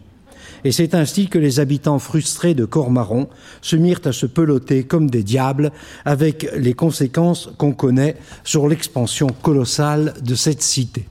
Et 0.64 0.72
c'est 0.72 0.94
ainsi 0.94 1.28
que 1.28 1.38
les 1.38 1.60
habitants 1.60 2.00
frustrés 2.00 2.54
de 2.54 2.64
Cormaron 2.64 3.28
se 3.62 3.76
mirent 3.76 4.00
à 4.04 4.12
se 4.12 4.26
peloter 4.26 4.82
comme 4.82 5.08
des 5.08 5.22
diables, 5.22 5.70
avec 6.04 6.48
les 6.56 6.74
conséquences 6.74 7.50
qu'on 7.56 7.72
connaît 7.72 8.16
sur 8.42 8.66
l'expansion 8.66 9.28
colossale 9.42 10.14
de 10.24 10.34
cette 10.34 10.62
cité. 10.62 11.06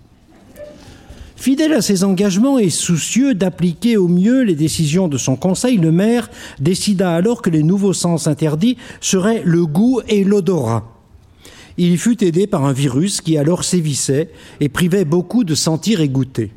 Fidèle 1.46 1.74
à 1.74 1.82
ses 1.84 2.04
engagements 2.04 2.58
et 2.58 2.72
soucieux 2.72 3.36
d'appliquer 3.36 3.98
au 3.98 4.08
mieux 4.08 4.42
les 4.42 4.56
décisions 4.56 5.08
de 5.08 5.20
son 5.20 5.36
conseil, 5.36 5.78
le 5.78 5.92
maire 5.92 6.32
décida 6.60 7.14
alors 7.14 7.44
que 7.44 7.52
les 7.52 7.62
nouveaux 7.62 7.94
sens 7.94 8.26
interdits 8.26 8.78
seraient 9.00 9.44
le 9.46 9.68
goût 9.68 10.02
et 10.08 10.24
l'odorat. 10.24 10.92
Il 11.78 12.00
fut 12.00 12.24
aidé 12.24 12.48
par 12.48 12.66
un 12.66 12.74
virus 12.74 13.22
qui 13.22 13.38
alors 13.38 13.64
sévissait 13.64 14.32
et 14.60 14.70
privait 14.70 15.06
beaucoup 15.06 15.44
de 15.44 15.54
sentir 15.54 16.02
et 16.02 16.10
goûter. 16.10 16.52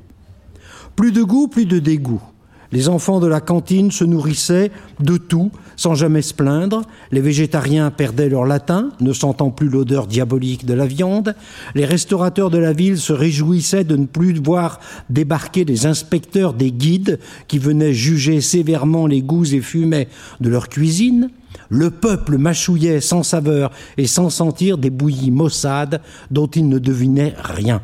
Plus 0.96 1.12
de 1.12 1.22
goût, 1.22 1.48
plus 1.48 1.66
de 1.66 1.80
dégoût. 1.80 2.22
Les 2.70 2.90
enfants 2.90 3.18
de 3.18 3.26
la 3.26 3.40
cantine 3.40 3.90
se 3.90 4.04
nourrissaient 4.04 4.70
de 5.00 5.16
tout, 5.16 5.50
sans 5.76 5.94
jamais 5.94 6.20
se 6.20 6.34
plaindre. 6.34 6.82
Les 7.10 7.22
végétariens 7.22 7.90
perdaient 7.90 8.28
leur 8.28 8.44
latin, 8.44 8.90
ne 9.00 9.14
sentant 9.14 9.50
plus 9.50 9.68
l'odeur 9.68 10.06
diabolique 10.06 10.66
de 10.66 10.74
la 10.74 10.86
viande. 10.86 11.34
Les 11.74 11.86
restaurateurs 11.86 12.50
de 12.50 12.58
la 12.58 12.74
ville 12.74 12.98
se 12.98 13.14
réjouissaient 13.14 13.84
de 13.84 13.96
ne 13.96 14.04
plus 14.04 14.34
voir 14.34 14.80
débarquer 15.08 15.64
les 15.64 15.86
inspecteurs 15.86 16.52
des 16.52 16.70
guides 16.70 17.18
qui 17.46 17.58
venaient 17.58 17.94
juger 17.94 18.42
sévèrement 18.42 19.06
les 19.06 19.22
goûts 19.22 19.46
et 19.46 19.62
fumets 19.62 20.08
de 20.40 20.50
leur 20.50 20.68
cuisine. 20.68 21.30
Le 21.70 21.90
peuple 21.90 22.36
mâchouillait 22.36 23.00
sans 23.00 23.22
saveur 23.22 23.70
et 23.96 24.06
sans 24.06 24.28
sentir 24.28 24.76
des 24.76 24.90
bouillies 24.90 25.30
maussades 25.30 26.02
dont 26.30 26.46
il 26.46 26.68
ne 26.68 26.78
devinait 26.78 27.34
rien. 27.38 27.80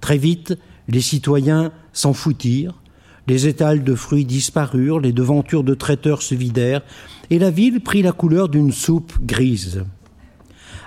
Très 0.00 0.18
vite, 0.18 0.56
les 0.88 1.00
citoyens 1.00 1.72
s'en 1.92 2.12
foutirent, 2.12 2.74
les 3.28 3.46
étals 3.46 3.84
de 3.84 3.94
fruits 3.94 4.24
disparurent, 4.24 5.00
les 5.00 5.12
devantures 5.12 5.62
de 5.62 5.74
traiteurs 5.74 6.22
se 6.22 6.34
vidèrent, 6.34 6.82
et 7.30 7.38
la 7.38 7.50
ville 7.50 7.80
prit 7.80 8.00
la 8.00 8.12
couleur 8.12 8.48
d'une 8.48 8.72
soupe 8.72 9.12
grise. 9.22 9.84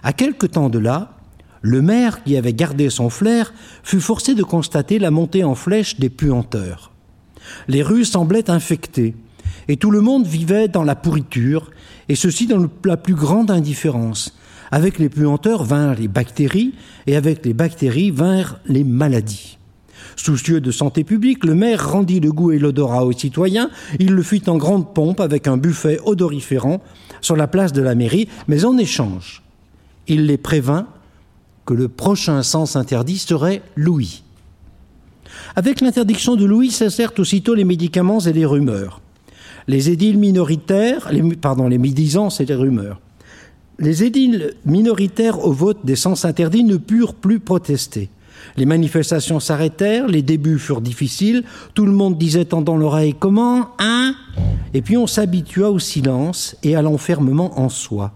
À 0.02 0.12
quelque 0.12 0.48
temps 0.48 0.70
de 0.70 0.80
là, 0.80 1.18
le 1.62 1.84
maire, 1.84 2.24
qui 2.24 2.36
avait 2.36 2.54
gardé 2.54 2.90
son 2.90 3.12
flair, 3.12 3.54
fut 3.84 4.02
forcé 4.02 4.34
de 4.34 4.42
constater 4.42 4.98
la 4.98 5.12
montée 5.12 5.44
en 5.44 5.54
flèche 5.54 6.00
des 6.00 6.10
puanteurs. 6.10 6.92
Les 7.68 7.84
rues 7.84 8.06
semblaient 8.06 8.50
infectées, 8.50 9.16
et 9.68 9.78
tout 9.78 9.92
le 9.92 10.02
monde 10.02 10.26
vivait 10.26 10.68
dans 10.68 10.84
la 10.84 10.96
pourriture, 10.96 11.70
et 12.10 12.16
ceci 12.16 12.48
dans 12.48 12.68
la 12.84 12.98
plus 12.98 13.14
grande 13.14 13.52
indifférence. 13.52 14.36
Avec 14.72 14.98
les 14.98 15.10
puanteurs 15.10 15.64
vinrent 15.64 16.00
les 16.00 16.08
bactéries, 16.08 16.74
et 17.06 17.16
avec 17.16 17.46
les 17.46 17.54
bactéries 17.54 18.10
vinrent 18.10 18.60
les 18.66 18.84
maladies. 18.84 19.60
Soucieux 20.24 20.62
de 20.62 20.70
santé 20.70 21.04
publique, 21.04 21.44
le 21.46 21.56
maire 21.56 21.94
rendit 21.94 22.20
le 22.20 22.32
goût 22.32 22.51
et 22.51 22.60
l'odorat 22.60 23.08
aux 23.08 23.12
citoyens. 23.12 23.72
Il 24.00 24.12
le 24.12 24.22
fit 24.22 24.44
en 24.46 24.56
grande 24.56 24.94
pompe 24.94 25.20
avec 25.20 25.48
un 25.48 25.58
buffet 25.58 25.98
odoriférant 26.06 26.80
sur 27.22 27.36
la 27.36 27.48
place 27.48 27.74
de 27.74 27.82
la 27.82 27.96
mairie, 27.96 28.28
mais 28.48 28.63
en 28.63 28.78
échange, 28.78 29.42
il 30.08 30.28
les 30.28 30.38
prévint 30.38 30.86
que 31.66 31.74
le 31.74 31.88
prochain 31.88 32.44
sens 32.44 32.75
interdit 32.75 33.18
serait 33.18 33.63
Louis. 33.75 34.22
Avec 35.56 35.82
l'interdiction 35.82 36.36
de 36.36 36.46
Louis 36.46 36.70
cessèrent 36.70 37.18
aussitôt 37.18 37.56
les 37.56 37.66
médicaments 37.66 38.20
et 38.20 38.32
les 38.32 38.46
rumeurs. 38.46 39.01
Les 39.68 39.90
édiles 39.90 40.20
minoritaires, 40.20 41.10
pardon, 41.42 41.68
les 41.68 41.80
médisances 41.80 42.40
et 42.42 42.46
les 42.46 42.54
rumeurs. 42.54 43.01
Les 43.80 44.04
édiles 44.04 44.54
minoritaires 44.68 45.44
au 45.44 45.51
vote 45.51 45.84
des 45.84 45.96
sens 45.96 46.25
interdits 46.25 46.63
ne 46.63 46.78
purent 46.78 47.16
plus 47.16 47.40
protester. 47.40 48.12
Les 48.58 48.65
manifestations 48.65 49.39
s'arrêtèrent, 49.39 50.08
les 50.08 50.22
débuts 50.22 50.60
furent 50.60 50.81
difficiles, 50.81 51.43
tout 51.74 51.86
le 51.86 51.91
monde 51.91 52.17
disait 52.17 52.46
tendant 52.46 52.77
l'oreille 52.77 53.15
comment 53.17 53.70
Hein? 53.79 54.15
Et 54.74 54.81
puis 54.81 54.98
on 54.98 55.08
s'habitua 55.08 55.70
au 55.70 55.79
silence 55.79 56.55
et 56.63 56.75
à 56.75 56.81
l'enfermement 56.81 57.60
en 57.60 57.70
soi. 57.70 58.13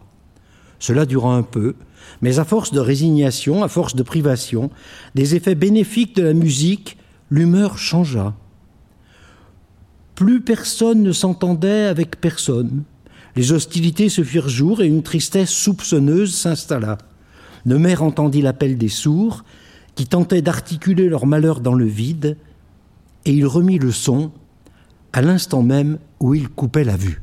Cela 0.79 1.05
dura 1.05 1.35
un 1.35 1.43
peu, 1.43 1.75
mais 2.21 2.39
à 2.39 2.45
force 2.45 2.71
de 2.71 2.79
résignation, 2.79 3.63
à 3.63 3.67
force 3.67 3.95
de 3.95 4.03
privation, 4.03 4.69
des 5.15 5.35
effets 5.35 5.55
bénéfiques 5.55 6.15
de 6.15 6.23
la 6.23 6.33
musique, 6.33 6.97
l'humeur 7.29 7.77
changea. 7.77 8.33
Plus 10.15 10.41
personne 10.41 11.03
ne 11.03 11.11
s'entendait 11.11 11.85
avec 11.85 12.21
personne. 12.21 12.83
Les 13.35 13.51
hostilités 13.51 14.07
se 14.07 14.23
firent 14.23 14.47
jour 14.47 14.81
et 14.81 14.87
une 14.87 15.03
tristesse 15.03 15.49
soupçonneuse 15.49 16.33
s'installa. 16.33 16.97
Le 17.65 17.79
maire 17.79 18.03
entendit 18.03 18.41
l'appel 18.41 18.77
des 18.77 18.89
sourds 18.89 19.43
qui 19.95 20.05
tentaient 20.05 20.41
d'articuler 20.41 21.09
leur 21.09 21.25
malheur 21.25 21.61
dans 21.61 21.73
le 21.73 21.85
vide, 21.85 22.37
et 23.25 23.31
il 23.31 23.45
remit 23.45 23.79
le 23.79 23.91
son 23.91 24.31
à 25.13 25.21
l'instant 25.21 25.63
même 25.63 25.97
où 26.19 26.35
il 26.35 26.49
coupait 26.49 26.83
la 26.83 26.97
vue. 26.97 27.21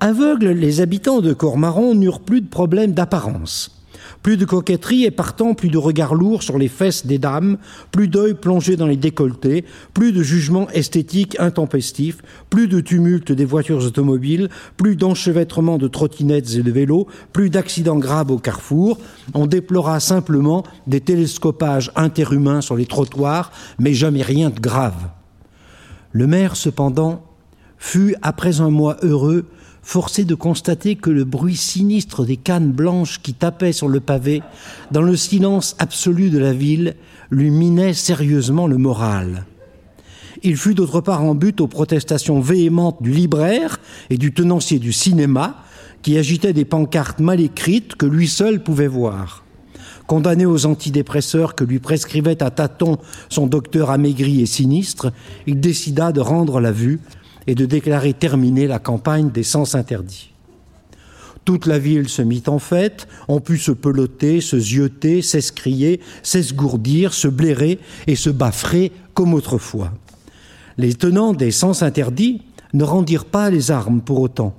Aveugles, 0.00 0.50
les 0.50 0.80
habitants 0.80 1.20
de 1.20 1.32
Cormaron 1.32 1.94
n'eurent 1.94 2.20
plus 2.20 2.40
de 2.40 2.48
problème 2.48 2.92
d'apparence. 2.92 3.77
Plus 4.22 4.36
de 4.36 4.44
coquetterie 4.44 5.04
et 5.04 5.10
partant 5.10 5.54
plus 5.54 5.68
de 5.68 5.78
regards 5.78 6.14
lourds 6.14 6.42
sur 6.42 6.58
les 6.58 6.68
fesses 6.68 7.06
des 7.06 7.18
dames, 7.18 7.58
plus 7.92 8.08
d'œil 8.08 8.34
plongé 8.34 8.76
dans 8.76 8.86
les 8.86 8.96
décolletés, 8.96 9.64
plus 9.94 10.12
de 10.12 10.22
jugements 10.22 10.68
esthétiques 10.70 11.36
intempestifs, 11.38 12.18
plus 12.50 12.68
de 12.68 12.80
tumulte 12.80 13.32
des 13.32 13.44
voitures 13.44 13.84
automobiles, 13.84 14.48
plus 14.76 14.96
d'enchevêtrement 14.96 15.78
de 15.78 15.88
trottinettes 15.88 16.54
et 16.54 16.62
de 16.62 16.70
vélos, 16.70 17.06
plus 17.32 17.50
d'accidents 17.50 17.98
graves 17.98 18.30
au 18.30 18.38
carrefour. 18.38 18.98
On 19.34 19.46
déplora 19.46 20.00
simplement 20.00 20.64
des 20.86 21.00
télescopages 21.00 21.92
interhumains 21.96 22.60
sur 22.60 22.76
les 22.76 22.86
trottoirs, 22.86 23.52
mais 23.78 23.94
jamais 23.94 24.22
rien 24.22 24.50
de 24.50 24.60
grave. 24.60 25.08
Le 26.12 26.26
maire, 26.26 26.56
cependant, 26.56 27.22
fut, 27.78 28.16
après 28.22 28.60
un 28.60 28.70
mois 28.70 28.96
heureux, 29.02 29.46
forcé 29.88 30.26
de 30.26 30.34
constater 30.34 30.96
que 30.96 31.08
le 31.08 31.24
bruit 31.24 31.56
sinistre 31.56 32.26
des 32.26 32.36
cannes 32.36 32.72
blanches 32.72 33.22
qui 33.22 33.32
tapaient 33.32 33.72
sur 33.72 33.88
le 33.88 34.00
pavé, 34.00 34.42
dans 34.90 35.00
le 35.00 35.16
silence 35.16 35.76
absolu 35.78 36.28
de 36.28 36.36
la 36.36 36.52
ville, 36.52 36.94
lui 37.30 37.50
minait 37.50 37.94
sérieusement 37.94 38.66
le 38.66 38.76
moral. 38.76 39.46
Il 40.42 40.58
fut 40.58 40.74
d'autre 40.74 41.00
part 41.00 41.24
en 41.24 41.34
but 41.34 41.62
aux 41.62 41.68
protestations 41.68 42.38
véhémentes 42.38 43.02
du 43.02 43.12
libraire 43.12 43.80
et 44.10 44.18
du 44.18 44.34
tenancier 44.34 44.78
du 44.78 44.92
cinéma, 44.92 45.56
qui 46.02 46.18
agitaient 46.18 46.52
des 46.52 46.66
pancartes 46.66 47.20
mal 47.20 47.40
écrites 47.40 47.94
que 47.94 48.04
lui 48.04 48.28
seul 48.28 48.62
pouvait 48.62 48.88
voir. 48.88 49.42
Condamné 50.06 50.44
aux 50.44 50.66
antidépresseurs 50.66 51.54
que 51.54 51.64
lui 51.64 51.78
prescrivait 51.78 52.42
à 52.42 52.50
tâtons 52.50 52.98
son 53.30 53.46
docteur 53.46 53.90
amaigri 53.90 54.42
et 54.42 54.46
sinistre, 54.46 55.12
il 55.46 55.60
décida 55.60 56.12
de 56.12 56.20
rendre 56.20 56.60
la 56.60 56.72
vue 56.72 57.00
et 57.48 57.56
de 57.56 57.66
déclarer 57.66 58.12
terminée 58.12 58.68
la 58.68 58.78
campagne 58.78 59.30
des 59.30 59.42
sens 59.42 59.74
interdits. 59.74 60.30
Toute 61.44 61.64
la 61.64 61.78
ville 61.78 62.10
se 62.10 62.20
mit 62.20 62.42
en 62.46 62.58
fête, 62.58 63.08
on 63.26 63.40
put 63.40 63.56
se 63.56 63.72
peloter, 63.72 64.42
se 64.42 64.60
zioter, 64.60 65.22
s'escrier, 65.22 66.00
s'esgourdir, 66.22 67.14
se 67.14 67.26
blairer 67.26 67.78
et 68.06 68.16
se 68.16 68.28
baffrer 68.28 68.92
comme 69.14 69.32
autrefois. 69.32 69.92
Les 70.76 70.92
tenants 70.92 71.32
des 71.32 71.50
sens 71.50 71.82
interdits 71.82 72.42
ne 72.74 72.84
rendirent 72.84 73.24
pas 73.24 73.48
les 73.48 73.70
armes 73.70 74.02
pour 74.02 74.20
autant. 74.20 74.54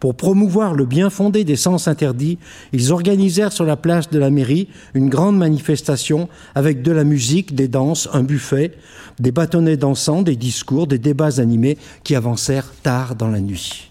Pour 0.00 0.14
promouvoir 0.14 0.74
le 0.74 0.86
bien 0.86 1.10
fondé 1.10 1.44
des 1.44 1.56
sens 1.56 1.88
interdits, 1.88 2.38
ils 2.72 2.92
organisèrent 2.92 3.52
sur 3.52 3.64
la 3.64 3.76
place 3.76 4.10
de 4.10 4.18
la 4.18 4.30
mairie 4.30 4.68
une 4.94 5.08
grande 5.08 5.36
manifestation 5.36 6.28
avec 6.54 6.82
de 6.82 6.92
la 6.92 7.04
musique, 7.04 7.54
des 7.54 7.68
danses, 7.68 8.08
un 8.12 8.22
buffet, 8.22 8.74
des 9.18 9.32
bâtonnets 9.32 9.76
dansants, 9.76 10.22
des 10.22 10.36
discours, 10.36 10.86
des 10.86 10.98
débats 10.98 11.40
animés 11.40 11.78
qui 12.04 12.14
avancèrent 12.14 12.72
tard 12.82 13.16
dans 13.16 13.28
la 13.28 13.40
nuit. 13.40 13.90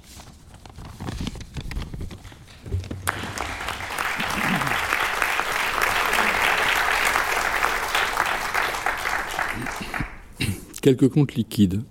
Quelques 10.81 11.09
comptes 11.09 11.35
liquides. 11.35 11.81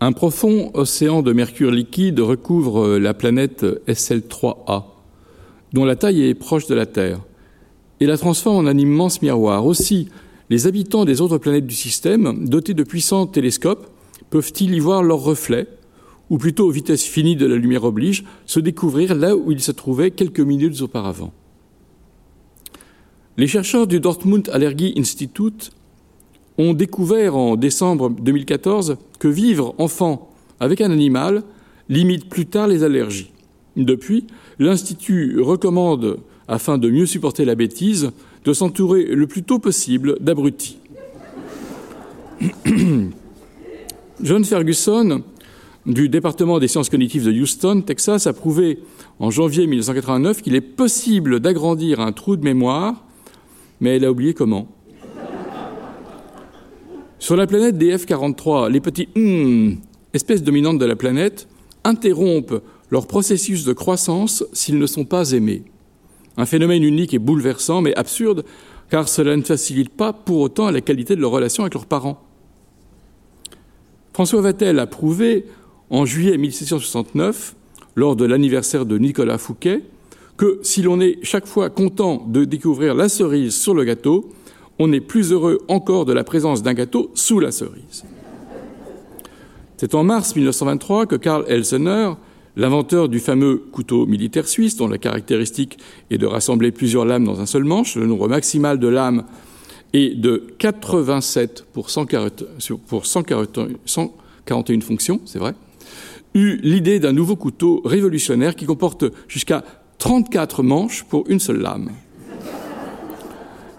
Un 0.00 0.12
profond 0.12 0.70
océan 0.74 1.22
de 1.22 1.32
mercure 1.32 1.72
liquide 1.72 2.20
recouvre 2.20 2.98
la 2.98 3.14
planète 3.14 3.66
SL3A, 3.88 4.84
dont 5.72 5.84
la 5.84 5.96
taille 5.96 6.22
est 6.22 6.34
proche 6.34 6.68
de 6.68 6.76
la 6.76 6.86
Terre, 6.86 7.18
et 7.98 8.06
la 8.06 8.16
transforme 8.16 8.64
en 8.64 8.68
un 8.68 8.78
immense 8.78 9.22
miroir. 9.22 9.66
Aussi, 9.66 10.08
les 10.50 10.68
habitants 10.68 11.04
des 11.04 11.20
autres 11.20 11.38
planètes 11.38 11.66
du 11.66 11.74
système, 11.74 12.46
dotés 12.46 12.74
de 12.74 12.84
puissants 12.84 13.26
télescopes, 13.26 13.88
peuvent-ils 14.30 14.72
y 14.72 14.78
voir 14.78 15.02
leurs 15.02 15.18
reflets, 15.18 15.66
ou 16.30 16.38
plutôt, 16.38 16.70
vitesse 16.70 17.02
finie 17.02 17.34
de 17.34 17.46
la 17.46 17.56
lumière 17.56 17.82
oblige, 17.82 18.24
se 18.46 18.60
découvrir 18.60 19.16
là 19.16 19.34
où 19.34 19.50
ils 19.50 19.62
se 19.62 19.72
trouvaient 19.72 20.12
quelques 20.12 20.38
minutes 20.38 20.80
auparavant? 20.80 21.32
Les 23.36 23.48
chercheurs 23.48 23.88
du 23.88 23.98
Dortmund 23.98 24.48
Allergie 24.52 24.94
Institute 24.96 25.72
ont 26.58 26.74
découvert 26.74 27.36
en 27.36 27.56
décembre 27.56 28.10
2014 28.10 28.96
que 29.18 29.28
vivre 29.28 29.74
enfant 29.78 30.32
avec 30.60 30.80
un 30.80 30.90
animal 30.90 31.44
limite 31.88 32.28
plus 32.28 32.46
tard 32.46 32.66
les 32.66 32.82
allergies. 32.82 33.30
Depuis, 33.76 34.26
l'Institut 34.58 35.40
recommande, 35.40 36.18
afin 36.48 36.78
de 36.78 36.90
mieux 36.90 37.06
supporter 37.06 37.44
la 37.44 37.54
bêtise, 37.54 38.10
de 38.44 38.52
s'entourer 38.52 39.04
le 39.04 39.26
plus 39.26 39.44
tôt 39.44 39.58
possible 39.60 40.16
d'abrutis. 40.20 40.78
John 44.20 44.44
Ferguson, 44.44 45.22
du 45.86 46.08
département 46.08 46.58
des 46.58 46.66
sciences 46.66 46.90
cognitives 46.90 47.24
de 47.24 47.32
Houston, 47.32 47.82
Texas, 47.82 48.26
a 48.26 48.32
prouvé 48.32 48.80
en 49.20 49.30
janvier 49.30 49.66
1989 49.66 50.42
qu'il 50.42 50.56
est 50.56 50.60
possible 50.60 51.38
d'agrandir 51.40 52.00
un 52.00 52.12
trou 52.12 52.36
de 52.36 52.42
mémoire, 52.42 53.04
mais 53.80 53.96
elle 53.96 54.04
a 54.04 54.10
oublié 54.10 54.34
comment. 54.34 54.66
Sur 57.18 57.34
la 57.34 57.48
planète 57.48 57.76
DF43, 57.76 58.70
les 58.70 58.80
petits 58.80 59.08
hmm, 59.16 59.78
espèces 60.14 60.42
dominantes 60.42 60.78
de 60.78 60.84
la 60.84 60.94
planète, 60.94 61.48
interrompent 61.82 62.62
leur 62.90 63.08
processus 63.08 63.64
de 63.64 63.72
croissance 63.72 64.44
s'ils 64.52 64.78
ne 64.78 64.86
sont 64.86 65.04
pas 65.04 65.32
aimés. 65.32 65.64
Un 66.36 66.46
phénomène 66.46 66.84
unique 66.84 67.14
et 67.14 67.18
bouleversant, 67.18 67.80
mais 67.80 67.94
absurde, 67.96 68.44
car 68.88 69.08
cela 69.08 69.36
ne 69.36 69.42
facilite 69.42 69.90
pas 69.90 70.12
pour 70.12 70.38
autant 70.38 70.70
la 70.70 70.80
qualité 70.80 71.16
de 71.16 71.20
leur 71.20 71.32
relation 71.32 71.64
avec 71.64 71.74
leurs 71.74 71.86
parents. 71.86 72.22
François 74.12 74.40
Vatel 74.40 74.78
a 74.78 74.86
prouvé 74.86 75.44
en 75.90 76.06
juillet 76.06 76.38
1769, 76.38 77.56
lors 77.96 78.14
de 78.14 78.24
l'anniversaire 78.26 78.86
de 78.86 78.96
Nicolas 78.96 79.38
Fouquet, 79.38 79.82
que 80.36 80.60
si 80.62 80.82
l'on 80.82 81.00
est 81.00 81.18
chaque 81.24 81.46
fois 81.46 81.68
content 81.68 82.24
de 82.28 82.44
découvrir 82.44 82.94
la 82.94 83.08
cerise 83.08 83.56
sur 83.56 83.74
le 83.74 83.82
gâteau, 83.82 84.30
on 84.78 84.92
est 84.92 85.00
plus 85.00 85.32
heureux 85.32 85.58
encore 85.68 86.04
de 86.04 86.12
la 86.12 86.24
présence 86.24 86.62
d'un 86.62 86.74
gâteau 86.74 87.10
sous 87.14 87.40
la 87.40 87.50
cerise. 87.50 88.04
C'est 89.76 89.94
en 89.94 90.04
mars 90.04 90.34
1923 90.34 91.06
que 91.06 91.16
Karl 91.16 91.44
Elsener, 91.48 92.12
l'inventeur 92.56 93.08
du 93.08 93.20
fameux 93.20 93.62
couteau 93.70 94.06
militaire 94.06 94.48
suisse, 94.48 94.76
dont 94.76 94.88
la 94.88 94.98
caractéristique 94.98 95.78
est 96.10 96.18
de 96.18 96.26
rassembler 96.26 96.72
plusieurs 96.72 97.04
lames 97.04 97.24
dans 97.24 97.40
un 97.40 97.46
seul 97.46 97.64
manche, 97.64 97.94
le 97.94 98.06
nombre 98.06 98.28
maximal 98.28 98.78
de 98.78 98.88
lames 98.88 99.24
est 99.92 100.16
de 100.16 100.46
87 100.58 101.66
pour 101.72 101.90
141 101.90 104.80
fonctions, 104.80 105.20
c'est 105.24 105.38
vrai, 105.38 105.54
eut 106.34 106.58
l'idée 106.62 106.98
d'un 106.98 107.12
nouveau 107.12 107.36
couteau 107.36 107.80
révolutionnaire 107.84 108.56
qui 108.56 108.66
comporte 108.66 109.04
jusqu'à 109.28 109.64
34 109.98 110.62
manches 110.62 111.04
pour 111.04 111.24
une 111.28 111.40
seule 111.40 111.60
lame. 111.60 111.90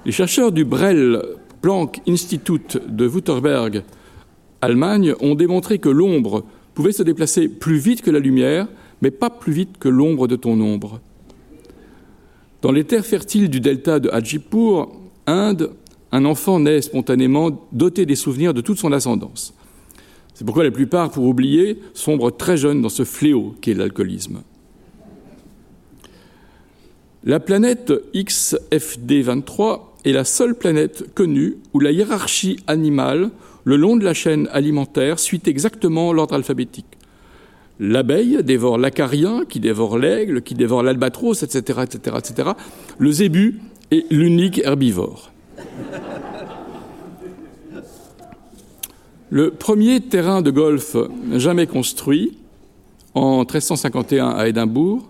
Les 0.06 0.14
chercheurs 0.14 0.54
du 0.54 0.64
Brell 0.64 1.22
Planck 1.62 2.02
Institute 2.08 2.80
de 2.88 3.06
Württemberg, 3.06 3.84
Allemagne, 4.62 5.14
ont 5.20 5.36
démontré 5.36 5.78
que 5.78 5.90
l'ombre 5.90 6.46
pouvait 6.74 6.94
se 6.94 7.04
déplacer 7.04 7.50
plus 7.50 7.78
vite 7.78 8.02
que 8.02 8.10
la 8.10 8.20
lumière, 8.20 8.70
mais 9.02 9.12
pas 9.12 9.30
plus 9.30 9.52
vite 9.52 9.78
que 9.78 9.90
l'ombre 9.90 10.28
de 10.28 10.38
ton 10.38 10.60
ombre. 10.62 11.02
Dans 12.62 12.72
les 12.72 12.86
terres 12.86 13.06
fertiles 13.06 13.50
du 13.50 13.60
delta 13.60 14.00
de 14.00 14.10
Hajipur, 14.10 14.90
Inde, 15.28 15.72
un 16.14 16.24
enfant 16.24 16.62
naît 16.62 16.82
spontanément 16.82 17.68
doté 17.74 18.06
des 18.06 18.16
souvenirs 18.16 18.54
de 18.54 18.62
toute 18.62 18.80
son 18.80 18.94
ascendance. 18.94 19.54
C'est 20.34 20.46
pourquoi 20.46 20.64
la 20.64 20.72
plupart, 20.72 21.12
pour 21.12 21.26
oublier, 21.26 21.78
sombrent 21.94 22.36
très 22.36 22.56
jeunes 22.56 22.82
dans 22.82 22.90
ce 22.90 23.04
fléau 23.04 23.54
qu'est 23.60 23.74
l'alcoolisme. 23.74 24.44
La 27.26 27.42
planète 27.42 27.92
XFD23 28.14 29.89
est 30.06 30.12
la 30.12 30.24
seule 30.24 30.56
planète 30.56 31.14
connue 31.14 31.58
où 31.74 31.80
la 31.80 31.92
hiérarchie 31.92 32.58
animale, 32.68 33.32
le 33.64 33.76
long 33.76 33.98
de 33.98 34.04
la 34.04 34.14
chaîne 34.14 34.48
alimentaire, 34.52 35.20
suit 35.20 35.42
exactement 35.46 36.14
l'ordre 36.14 36.36
alphabétique. 36.36 36.86
L'abeille 37.80 38.44
dévore 38.44 38.78
l'acarien, 38.78 39.44
qui 39.48 39.60
dévore 39.60 39.98
l'aigle, 39.98 40.42
qui 40.42 40.54
dévore 40.54 40.84
l'albatros, 40.84 41.44
etc., 41.44 41.82
etc., 41.84 42.18
etc. 42.18 42.50
Le 42.98 43.12
zébu 43.12 43.62
est 43.92 44.12
l'unique 44.12 44.60
herbivore. 44.60 45.32
Le 49.30 49.52
premier 49.52 50.02
terrain 50.02 50.42
de 50.42 50.50
golf 50.50 50.98
jamais 51.34 51.68
construit, 51.68 52.38
en 53.14 53.40
1351 53.40 54.30
à 54.30 54.48
Édimbourg, 54.48 55.08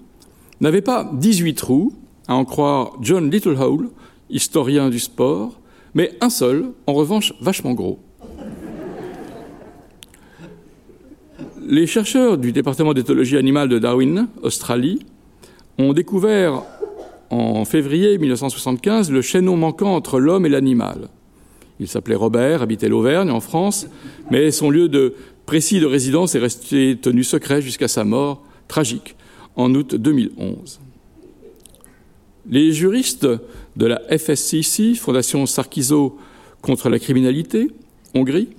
n'avait 0.62 0.82
pas 0.82 1.10
18 1.14 1.54
trous, 1.56 1.94
à 2.28 2.36
en 2.36 2.46
croire 2.46 2.98
John 3.02 3.32
Littlehole, 3.32 3.90
historien 4.30 4.90
du 4.90 5.00
sport, 5.00 5.60
mais 5.94 6.18
un 6.22 6.30
seul, 6.30 6.72
en 6.88 6.94
revanche 6.94 7.34
vachement 7.42 7.74
gros. 7.74 8.00
Les 11.66 11.86
chercheurs 11.86 12.38
du 12.38 12.52
département 12.52 12.94
d'éthologie 12.94 13.38
animale 13.38 13.70
de 13.70 13.80
Darwin, 13.80 14.28
Australie, 14.42 15.06
ont 15.78 15.94
découvert 15.94 16.64
en 17.30 17.64
février 17.64 18.18
1975 18.18 19.12
le 19.12 19.22
chaînon 19.22 19.56
manquant 19.56 19.96
entre 19.96 20.20
l'homme 20.20 20.46
et 20.46 20.50
l'animal. 20.50 21.10
Il 21.80 21.88
s'appelait 21.88 22.16
Robert, 22.16 22.62
habitait 22.62 22.90
l'Auvergne 22.90 23.32
en 23.32 23.40
France, 23.40 23.88
mais 24.32 24.52
son 24.52 24.70
lieu 24.70 24.90
de 24.90 25.14
précis 25.46 25.80
de 25.80 25.86
résidence 25.86 26.36
est 26.36 26.40
resté 26.40 26.98
tenu 27.02 27.24
secret 27.24 27.62
jusqu'à 27.62 27.88
sa 27.88 28.04
mort 28.04 28.44
tragique 28.68 29.16
en 29.56 29.74
août 29.74 29.96
2011. 29.96 30.80
Les 32.50 32.72
juristes 32.74 33.28
de 33.76 33.86
la 33.86 34.02
FSCC, 34.10 34.96
Fondation 34.96 35.46
Sarkizo 35.46 36.18
contre 36.62 36.90
la 36.90 37.00
criminalité, 37.00 37.70
Hongrie, 38.16 38.50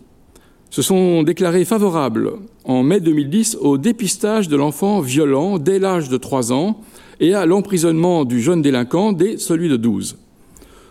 se 0.70 0.82
sont 0.82 1.22
déclarés 1.22 1.64
favorables 1.64 2.32
en 2.64 2.82
mai 2.82 3.00
2010 3.00 3.58
au 3.60 3.76
dépistage 3.76 4.48
de 4.48 4.56
l'enfant 4.56 5.00
violent 5.00 5.58
dès 5.58 5.78
l'âge 5.78 6.08
de 6.08 6.16
3 6.16 6.52
ans 6.52 6.80
et 7.18 7.34
à 7.34 7.44
l'emprisonnement 7.44 8.24
du 8.24 8.40
jeune 8.40 8.62
délinquant 8.62 9.12
dès 9.12 9.36
celui 9.36 9.68
de 9.68 9.76
12. 9.76 10.16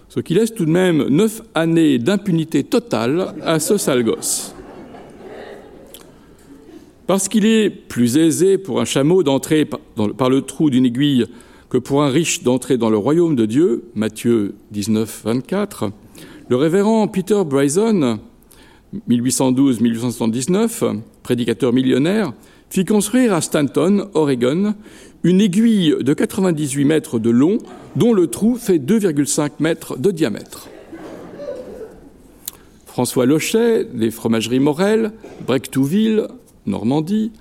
Ce 0.10 0.20
qui 0.20 0.34
laisse 0.34 0.54
tout 0.54 0.66
de 0.66 0.72
même 0.72 1.08
9 1.08 1.42
années 1.56 1.98
d'impunité 1.98 2.64
totale 2.64 3.36
à 3.44 3.60
ce 3.60 3.78
sale 3.78 4.04
gosse. 4.04 4.54
Parce 7.08 7.28
qu'il 7.28 7.46
est 7.46 7.70
plus 7.70 8.18
aisé 8.18 8.58
pour 8.58 8.82
un 8.82 8.86
chameau 8.86 9.24
d'entrer 9.24 9.66
par 9.66 10.30
le 10.30 10.42
trou 10.42 10.70
d'une 10.70 10.86
aiguille 10.86 11.26
que 11.70 11.78
pour 11.78 12.04
un 12.04 12.10
riche 12.10 12.44
d'entrer 12.44 12.78
dans 12.78 12.90
le 12.90 12.98
royaume 12.98 13.36
de 13.36 13.46
Dieu, 13.46 13.86
Matthieu 13.96 14.56
19, 14.72 15.22
24, 15.26 15.92
le 16.50 16.56
révérend 16.56 17.08
Peter 17.08 17.42
Bryson, 17.46 18.20
1812-1879, 19.08 21.00
prédicateur 21.22 21.72
millionnaire, 21.72 22.34
fit 22.70 22.86
construire 22.86 23.34
à 23.34 23.42
Stanton, 23.42 24.10
Oregon, 24.16 24.74
une 25.24 25.42
aiguille 25.42 25.96
de 26.00 26.14
98 26.14 26.86
mètres 26.86 27.20
de 27.20 27.30
long 27.30 27.60
dont 27.96 28.14
le 28.14 28.28
trou 28.28 28.56
fait 28.56 28.80
2,5 28.80 29.52
mètres 29.60 29.98
de 29.98 30.10
diamètre. 30.12 30.70
François 32.88 33.28
Lochet, 33.28 33.86
des 33.86 34.10
fromageries 34.12 34.60
Morel, 34.60 35.12
Brectouville, 35.46 36.28
Normandie, 36.66 37.32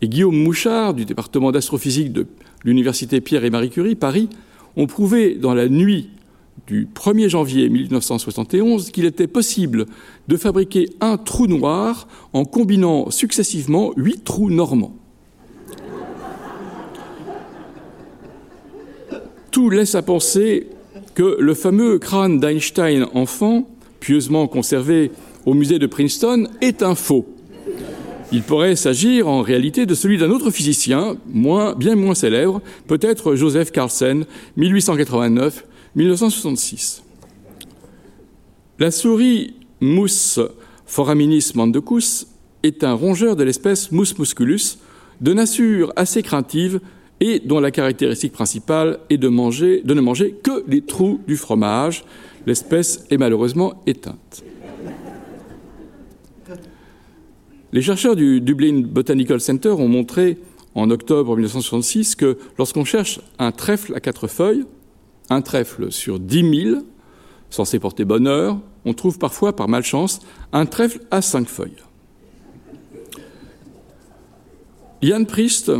et 0.00 0.08
Guillaume 0.08 0.36
Mouchard, 0.36 0.94
du 0.94 1.04
département 1.04 1.52
d'astrophysique 1.52 2.12
de 2.12 2.26
l'Université 2.64 3.20
Pierre 3.20 3.44
et 3.44 3.50
Marie 3.50 3.70
Curie, 3.70 3.94
Paris, 3.94 4.28
ont 4.76 4.86
prouvé 4.86 5.34
dans 5.34 5.54
la 5.54 5.68
nuit 5.68 6.10
du 6.66 6.88
1er 6.94 7.28
janvier 7.28 7.68
1971 7.68 8.90
qu'il 8.90 9.04
était 9.04 9.26
possible 9.26 9.86
de 10.28 10.36
fabriquer 10.36 10.88
un 11.00 11.16
trou 11.16 11.46
noir 11.46 12.08
en 12.32 12.44
combinant 12.44 13.10
successivement 13.10 13.92
huit 13.96 14.24
trous 14.24 14.50
normands. 14.50 14.96
Tout 19.50 19.70
laisse 19.70 19.94
à 19.94 20.02
penser 20.02 20.68
que 21.14 21.36
le 21.38 21.54
fameux 21.54 21.98
crâne 21.98 22.40
d'Einstein 22.40 23.06
enfant, 23.14 23.68
pieusement 24.00 24.48
conservé 24.48 25.12
au 25.46 25.54
musée 25.54 25.78
de 25.78 25.86
Princeton, 25.86 26.48
est 26.60 26.82
un 26.82 26.94
faux. 26.94 27.33
Il 28.32 28.42
pourrait 28.42 28.76
s'agir 28.76 29.28
en 29.28 29.42
réalité 29.42 29.84
de 29.86 29.94
celui 29.94 30.18
d'un 30.18 30.30
autre 30.30 30.50
physicien, 30.50 31.16
bien 31.26 31.94
moins 31.94 32.14
célèbre, 32.14 32.60
peut-être 32.86 33.34
Joseph 33.34 33.70
Carlsen, 33.70 34.24
1889-1966. 34.58 37.02
La 38.78 38.90
souris 38.90 39.54
Mus 39.80 40.40
foraminis 40.86 41.52
mandecus 41.54 42.26
est 42.62 42.82
un 42.82 42.94
rongeur 42.94 43.36
de 43.36 43.44
l'espèce 43.44 43.92
Mus 43.92 44.18
musculus, 44.18 44.78
de 45.20 45.32
nature 45.32 45.92
assez 45.96 46.22
craintive 46.22 46.80
et 47.20 47.38
dont 47.38 47.60
la 47.60 47.70
caractéristique 47.70 48.32
principale 48.32 48.98
est 49.10 49.18
de, 49.18 49.28
manger, 49.28 49.82
de 49.84 49.94
ne 49.94 50.00
manger 50.00 50.34
que 50.42 50.64
les 50.66 50.80
trous 50.80 51.20
du 51.26 51.36
fromage. 51.36 52.04
L'espèce 52.46 53.04
est 53.10 53.16
malheureusement 53.16 53.82
éteinte. 53.86 54.44
Les 57.74 57.82
chercheurs 57.82 58.14
du 58.14 58.40
Dublin 58.40 58.82
Botanical 58.82 59.40
Center 59.40 59.70
ont 59.70 59.88
montré 59.88 60.38
en 60.76 60.92
octobre 60.92 61.34
1966 61.34 62.14
que 62.14 62.38
lorsqu'on 62.56 62.84
cherche 62.84 63.18
un 63.40 63.50
trèfle 63.50 63.96
à 63.96 64.00
quatre 64.00 64.28
feuilles, 64.28 64.64
un 65.28 65.42
trèfle 65.42 65.90
sur 65.90 66.20
dix 66.20 66.44
mille, 66.44 66.84
censé 67.50 67.80
porter 67.80 68.04
bonheur, 68.04 68.60
on 68.84 68.94
trouve 68.94 69.18
parfois, 69.18 69.56
par 69.56 69.66
malchance, 69.66 70.20
un 70.52 70.66
trèfle 70.66 71.00
à 71.10 71.20
cinq 71.20 71.48
feuilles. 71.48 71.82
Ian 75.02 75.24
Priest, 75.24 75.72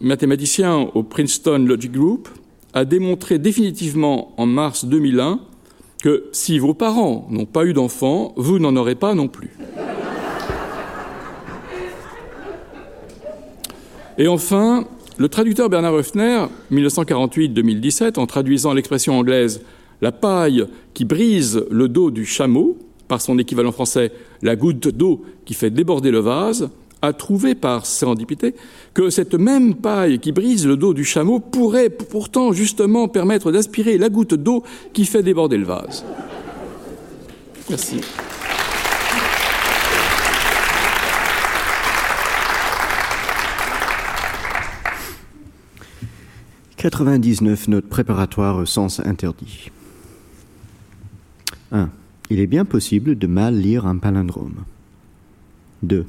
mathématicien 0.00 0.90
au 0.92 1.02
Princeton 1.02 1.64
Logic 1.66 1.92
Group, 1.92 2.28
a 2.74 2.84
démontré 2.84 3.38
définitivement 3.38 4.34
en 4.36 4.44
mars 4.44 4.84
2001 4.84 5.40
que 6.02 6.26
si 6.32 6.58
vos 6.58 6.74
parents 6.74 7.26
n'ont 7.30 7.46
pas 7.46 7.64
eu 7.64 7.72
d'enfants, 7.72 8.34
vous 8.36 8.58
n'en 8.58 8.76
aurez 8.76 8.96
pas 8.96 9.14
non 9.14 9.28
plus. 9.28 9.56
Et 14.18 14.28
enfin, 14.28 14.86
le 15.18 15.28
traducteur 15.28 15.68
Bernard 15.68 15.94
Höfner, 15.94 16.46
1948-2017, 16.72 18.18
en 18.18 18.26
traduisant 18.26 18.72
l'expression 18.72 19.18
anglaise 19.18 19.60
la 20.02 20.12
paille 20.12 20.66
qui 20.94 21.04
brise 21.04 21.64
le 21.70 21.88
dos 21.88 22.10
du 22.10 22.24
chameau, 22.24 22.76
par 23.08 23.20
son 23.20 23.38
équivalent 23.38 23.72
français 23.72 24.12
la 24.42 24.56
goutte 24.56 24.88
d'eau 24.88 25.22
qui 25.44 25.54
fait 25.54 25.70
déborder 25.70 26.10
le 26.10 26.18
vase, 26.18 26.70
a 27.02 27.12
trouvé 27.12 27.54
par 27.54 27.86
sérendipité 27.86 28.54
que 28.94 29.10
cette 29.10 29.34
même 29.34 29.74
paille 29.74 30.18
qui 30.18 30.32
brise 30.32 30.66
le 30.66 30.76
dos 30.76 30.94
du 30.94 31.04
chameau 31.04 31.40
pourrait 31.40 31.90
pourtant 31.90 32.52
justement 32.52 33.06
permettre 33.06 33.52
d'aspirer 33.52 33.98
la 33.98 34.08
goutte 34.08 34.34
d'eau 34.34 34.62
qui 34.92 35.04
fait 35.04 35.22
déborder 35.22 35.58
le 35.58 35.66
vase. 35.66 36.04
Merci. 37.68 38.00
99 46.76 47.68
notes 47.68 47.88
préparatoires 47.88 48.58
au 48.58 48.66
sens 48.66 49.00
interdit. 49.00 49.70
1. 51.72 51.88
Il 52.28 52.38
est 52.38 52.46
bien 52.46 52.66
possible 52.66 53.16
de 53.16 53.26
mal 53.26 53.58
lire 53.58 53.86
un 53.86 53.96
palindrome. 53.96 54.64
2. 55.82 56.06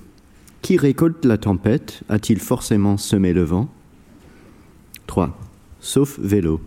Qui 0.61 0.77
récolte 0.77 1.23
la 1.23 1.37
tempête 1.37 2.01
a-t-il 2.09 2.39
forcément 2.39 2.97
semé 2.97 3.31
le 3.31 3.43
vent? 3.43 3.69
3. 5.07 5.39
Sauf 5.79 6.19
vélo. 6.19 6.59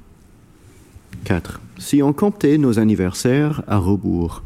4. 1.24 1.60
Si 1.78 2.02
on 2.02 2.14
comptait 2.14 2.56
nos 2.56 2.78
anniversaires 2.78 3.62
à 3.66 3.76
rebours. 3.76 4.42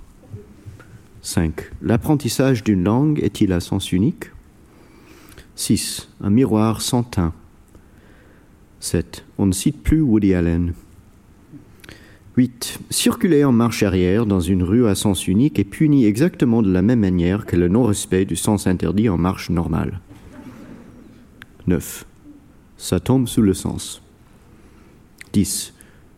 5. 1.23 1.71
L'apprentissage 1.81 2.65
d'une 2.65 2.83
langue 2.83 3.21
est-il 3.23 3.53
à 3.53 3.61
sens 3.61 3.93
unique? 3.93 4.31
6. 5.55 6.09
Un 6.21 6.31
miroir 6.31 6.83
sans 6.83 7.05
teint. 7.05 7.33
7. 8.85 9.25
On 9.39 9.47
ne 9.47 9.53
cite 9.53 9.83
plus 9.83 10.03
Woody 10.03 10.35
Allen. 10.35 10.75
8. 12.37 12.81
Circuler 12.91 13.43
en 13.43 13.53
marche 13.53 13.83
arrière 13.83 14.27
dans 14.27 14.41
une 14.41 14.63
rue 14.63 14.87
à 14.87 14.95
sens 14.95 15.27
unique 15.27 15.59
est 15.59 15.65
puni 15.65 16.05
exactement 16.05 16.61
de 16.61 16.71
la 16.71 16.83
même 16.83 17.01
manière 17.01 17.47
que 17.47 17.57
le 17.57 17.69
non-respect 17.69 18.27
du 18.27 18.37
sens 18.37 18.67
interdit 18.67 19.09
en 19.09 19.17
marche 19.17 19.49
normale. 19.49 20.01
9. 21.67 22.05
Ça 22.77 23.01
tombe 23.01 23.27
sous 23.27 23.41
le 23.41 23.55
sens. 23.55 24.03
10. 25.33 25.73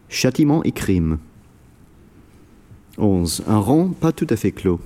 Châtiment 0.08 0.64
et 0.64 0.72
crime. 0.72 1.18
11. 2.98 3.44
Un 3.46 3.58
rang 3.58 3.88
pas 3.90 4.10
tout 4.10 4.26
à 4.28 4.36
fait 4.36 4.52
clos. 4.52 4.80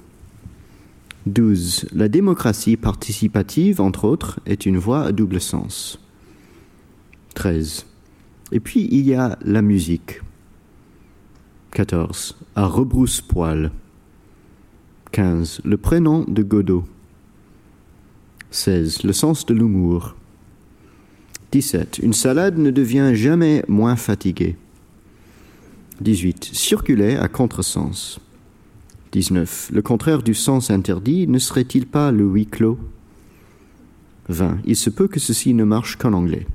12. 1.24 1.86
La 1.94 2.08
démocratie 2.08 2.76
participative, 2.76 3.80
entre 3.80 4.04
autres, 4.04 4.40
est 4.44 4.66
une 4.66 4.78
voie 4.78 5.04
à 5.04 5.12
double 5.12 5.40
sens. 5.40 5.99
13. 7.34 7.86
Et 8.52 8.60
puis 8.60 8.88
il 8.90 9.06
y 9.06 9.14
a 9.14 9.38
la 9.44 9.62
musique. 9.62 10.20
14. 11.72 12.36
À 12.56 12.66
rebrousse-poil. 12.66 13.70
15. 15.12 15.60
Le 15.64 15.76
prénom 15.76 16.24
de 16.26 16.42
Godot. 16.42 16.84
16. 18.50 19.04
Le 19.04 19.12
sens 19.12 19.46
de 19.46 19.54
l'humour. 19.54 20.16
17. 21.52 21.98
Une 22.02 22.12
salade 22.12 22.58
ne 22.58 22.70
devient 22.70 23.12
jamais 23.14 23.64
moins 23.68 23.96
fatiguée. 23.96 24.56
18. 26.00 26.50
Circuler 26.52 27.16
à 27.16 27.28
contresens. 27.28 28.18
19. 29.12 29.70
Le 29.72 29.82
contraire 29.82 30.22
du 30.22 30.34
sens 30.34 30.70
interdit 30.70 31.26
ne 31.26 31.38
serait-il 31.38 31.86
pas 31.86 32.12
le 32.12 32.24
huis 32.24 32.46
clos? 32.46 32.78
20. 34.28 34.58
Il 34.64 34.76
se 34.76 34.90
peut 34.90 35.08
que 35.08 35.18
ceci 35.18 35.54
ne 35.54 35.64
marche 35.64 35.96
qu'en 35.96 36.12
anglais. 36.12 36.46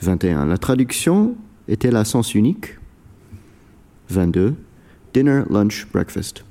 21. 0.00 0.46
La 0.46 0.58
traduction 0.58 1.34
est-elle 1.66 1.96
à 1.96 2.04
sens 2.04 2.34
unique 2.34 2.78
22. 4.10 4.54
Dinner, 5.12 5.42
lunch, 5.50 5.86
breakfast. 5.92 6.44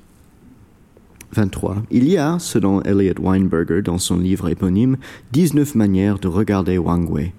23. 1.32 1.82
Il 1.90 2.08
y 2.08 2.16
a, 2.16 2.38
selon 2.38 2.82
Elliot 2.82 3.20
Weinberger 3.20 3.82
dans 3.82 3.98
son 3.98 4.18
livre 4.18 4.48
éponyme, 4.48 4.96
19 5.32 5.74
manières 5.74 6.18
de 6.18 6.28
regarder 6.28 6.78
Wang 6.78 7.08
Wei. 7.10 7.32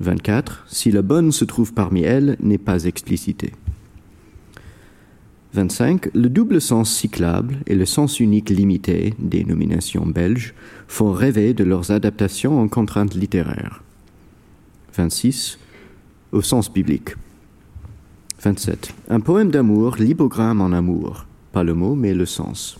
24. 0.00 0.64
Si 0.68 0.90
la 0.90 1.02
bonne 1.02 1.32
se 1.32 1.44
trouve 1.44 1.72
parmi 1.72 2.02
elles, 2.02 2.36
n'est 2.40 2.58
pas 2.58 2.84
explicitée. 2.84 3.52
25. 5.54 6.14
Le 6.14 6.28
double 6.28 6.60
sens 6.60 6.90
cyclable 6.90 7.58
et 7.66 7.74
le 7.74 7.84
sens 7.84 8.20
unique 8.20 8.50
limité, 8.50 9.14
dénomination 9.18 10.06
belge, 10.06 10.54
font 10.88 11.12
rêver 11.12 11.52
de 11.54 11.64
leurs 11.64 11.90
adaptations 11.90 12.60
en 12.60 12.68
contraintes 12.68 13.14
littéraires. 13.14 13.82
26, 14.94 15.58
au 16.32 16.42
sens 16.42 16.72
biblique. 16.72 17.14
27. 18.42 18.92
Un 19.08 19.20
poème 19.20 19.50
d'amour, 19.50 19.96
l'hypogramme 19.98 20.60
en 20.60 20.72
amour. 20.72 21.26
Pas 21.52 21.64
le 21.64 21.74
mot, 21.74 21.94
mais 21.94 22.14
le 22.14 22.26
sens. 22.26 22.78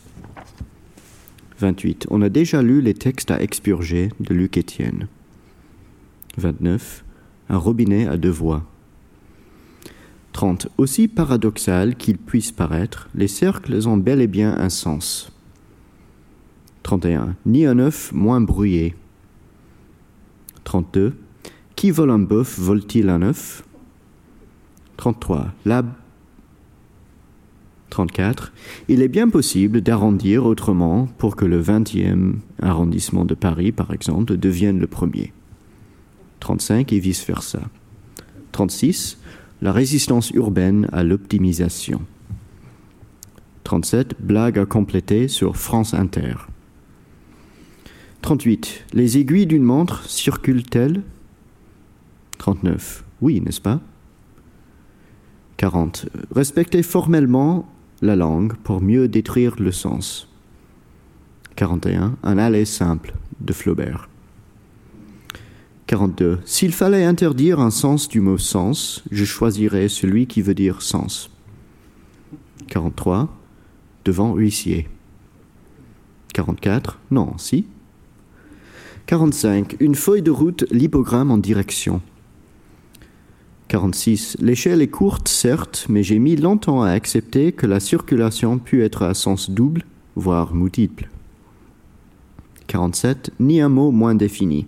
28. 1.60 2.08
On 2.10 2.22
a 2.22 2.28
déjà 2.28 2.62
lu 2.62 2.80
les 2.80 2.94
textes 2.94 3.30
à 3.30 3.40
expurger 3.40 4.10
de 4.18 4.34
Luc 4.34 4.56
Étienne. 4.56 5.06
29. 6.38 7.04
Un 7.48 7.56
robinet 7.56 8.06
à 8.08 8.16
deux 8.16 8.30
voix. 8.30 8.64
30. 10.32 10.68
Aussi 10.78 11.08
paradoxal 11.08 11.94
qu'il 11.94 12.18
puisse 12.18 12.50
paraître, 12.50 13.08
les 13.14 13.28
cercles 13.28 13.86
ont 13.86 13.96
bel 13.96 14.20
et 14.20 14.26
bien 14.26 14.56
un 14.58 14.70
sens. 14.70 15.30
31. 16.82 17.36
Ni 17.46 17.66
un 17.66 17.78
œuf 17.78 18.12
moins 18.12 18.40
brouillé. 18.40 18.96
32. 20.64 21.14
Qui 21.82 21.90
vole 21.90 22.12
un 22.12 22.20
bœuf 22.20 22.60
vole-t-il 22.60 23.08
un 23.08 23.22
œuf? 23.22 23.64
33. 24.98 25.52
Lab 25.64 25.90
34. 27.90 28.52
Il 28.86 29.02
est 29.02 29.08
bien 29.08 29.28
possible 29.28 29.80
d'arrondir 29.80 30.46
autrement 30.46 31.08
pour 31.18 31.34
que 31.34 31.44
le 31.44 31.60
20e 31.60 32.34
arrondissement 32.60 33.24
de 33.24 33.34
Paris, 33.34 33.72
par 33.72 33.92
exemple, 33.92 34.36
devienne 34.36 34.78
le 34.78 34.86
premier. 34.86 35.32
35 36.38 36.92
et 36.92 37.00
vice-versa. 37.00 37.62
36. 38.52 39.18
La 39.60 39.72
résistance 39.72 40.30
urbaine 40.30 40.88
à 40.92 41.02
l'optimisation. 41.02 42.00
37. 43.64 44.14
Blague 44.20 44.60
à 44.60 44.66
compléter 44.66 45.26
sur 45.26 45.56
France 45.56 45.94
Inter. 45.94 46.34
38. 48.20 48.84
Les 48.92 49.18
aiguilles 49.18 49.46
d'une 49.46 49.64
montre 49.64 50.08
circulent-elles? 50.08 51.02
39. 52.42 53.04
Oui, 53.20 53.40
n'est-ce 53.40 53.60
pas? 53.60 53.80
40. 55.58 56.06
Respectez 56.34 56.82
formellement 56.82 57.68
la 58.00 58.16
langue 58.16 58.54
pour 58.64 58.80
mieux 58.80 59.06
détruire 59.06 59.54
le 59.60 59.70
sens. 59.70 60.28
41. 61.54 62.16
Un 62.24 62.38
aller 62.38 62.64
simple 62.64 63.14
de 63.40 63.52
Flaubert. 63.52 64.08
42. 65.86 66.40
S'il 66.44 66.72
fallait 66.72 67.04
interdire 67.04 67.60
un 67.60 67.70
sens 67.70 68.08
du 68.08 68.20
mot 68.20 68.38
sens, 68.38 69.04
je 69.12 69.24
choisirais 69.24 69.88
celui 69.88 70.26
qui 70.26 70.42
veut 70.42 70.54
dire 70.54 70.82
sens. 70.82 71.30
43. 72.66 73.28
Devant 74.04 74.34
huissier. 74.34 74.88
44. 76.34 76.98
Non, 77.12 77.38
si. 77.38 77.66
45. 79.06 79.76
Une 79.78 79.94
feuille 79.94 80.22
de 80.22 80.32
route, 80.32 80.64
l'hypogramme 80.72 81.30
en 81.30 81.38
direction. 81.38 82.02
46. 83.72 84.36
L'échelle 84.38 84.82
est 84.82 84.88
courte, 84.88 85.28
certes, 85.28 85.86
mais 85.88 86.02
j'ai 86.02 86.18
mis 86.18 86.36
longtemps 86.36 86.82
à 86.82 86.90
accepter 86.90 87.52
que 87.52 87.64
la 87.64 87.80
circulation 87.80 88.58
pût 88.58 88.82
être 88.82 89.02
à 89.02 89.14
sens 89.14 89.48
double, 89.48 89.86
voire 90.14 90.54
multiple. 90.54 91.08
47. 92.66 93.30
Ni 93.40 93.62
un 93.62 93.70
mot 93.70 93.90
moins 93.90 94.14
défini. 94.14 94.66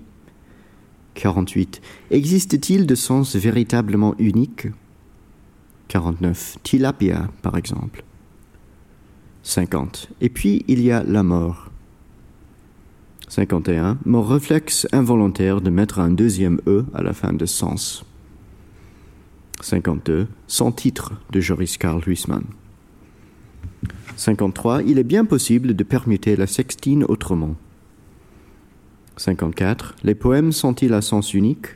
48. 1.17 1.83
Existe-t-il 2.13 2.87
de 2.87 2.95
sens 2.95 3.37
véritablement 3.37 4.15
unique? 4.19 4.69
49. 5.89 6.57
Tilapia, 6.63 7.29
par 7.43 7.59
exemple. 7.59 8.05
50. 9.43 10.13
Et 10.23 10.31
puis 10.31 10.65
il 10.67 10.81
y 10.81 10.91
a 10.91 11.03
la 11.03 11.23
mort. 11.23 11.71
51. 13.29 13.99
Mon 14.07 14.23
réflexe 14.23 14.89
involontaire 14.93 15.61
de 15.61 15.69
mettre 15.69 15.99
un 15.99 16.11
deuxième 16.11 16.63
E 16.67 16.87
à 16.95 17.03
la 17.03 17.13
fin 17.13 17.35
de 17.35 17.45
sens. 17.45 18.07
52. 19.61 20.27
Sans 20.47 20.73
titre 20.73 21.13
de 21.31 21.41
Joris 21.41 21.77
Karl 21.79 22.03
Huysman. 22.07 22.45
53. 24.17 24.83
Il 24.83 24.99
est 24.99 25.05
bien 25.05 25.25
possible 25.25 25.75
de 25.75 25.85
permuter 25.85 26.37
la 26.37 26.47
sextine 26.47 27.05
autrement. 27.05 27.57
54. 29.17 29.97
Les 30.05 30.15
poèmes 30.15 30.53
sont-ils 30.53 30.93
à 30.93 31.01
sens 31.01 31.35
unique? 31.35 31.67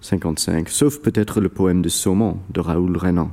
55. 0.00 0.68
Sauf 0.68 1.00
peut-être 1.00 1.40
le 1.40 1.48
poème 1.48 1.82
de 1.82 1.88
Saumon 1.88 2.38
de 2.52 2.60
Raoul 2.60 2.96
Renan. 2.96 3.30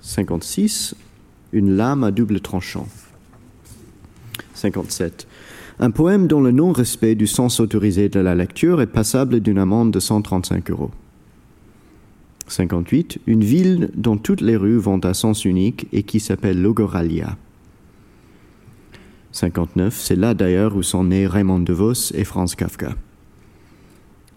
56. 0.00 0.94
Une 1.52 1.76
lame 1.76 2.04
à 2.04 2.10
double 2.10 2.40
tranchant. 2.40 2.88
57. 4.54 5.26
Un 5.80 5.90
poème 5.90 6.26
dont 6.26 6.40
le 6.40 6.52
non-respect 6.52 7.14
du 7.14 7.26
sens 7.26 7.60
autorisé 7.60 8.08
de 8.08 8.20
la 8.20 8.34
lecture 8.34 8.80
est 8.80 8.86
passable 8.86 9.40
d'une 9.40 9.58
amende 9.58 9.90
de 9.90 10.00
135 10.00 10.70
euros. 10.70 10.90
58. 12.48 13.20
Une 13.26 13.42
ville 13.42 13.90
dont 13.94 14.16
toutes 14.16 14.40
les 14.40 14.56
rues 14.56 14.78
vont 14.78 14.98
à 14.98 15.14
sens 15.14 15.44
unique 15.44 15.86
et 15.92 16.02
qui 16.02 16.20
s'appelle 16.20 16.60
Logoralia. 16.60 17.36
59. 19.32 19.98
C'est 19.98 20.16
là 20.16 20.34
d'ailleurs 20.34 20.76
où 20.76 20.82
sont 20.82 21.04
nés 21.04 21.26
Raymond 21.26 21.60
DeVos 21.60 22.12
et 22.14 22.24
Franz 22.24 22.54
Kafka. 22.56 22.94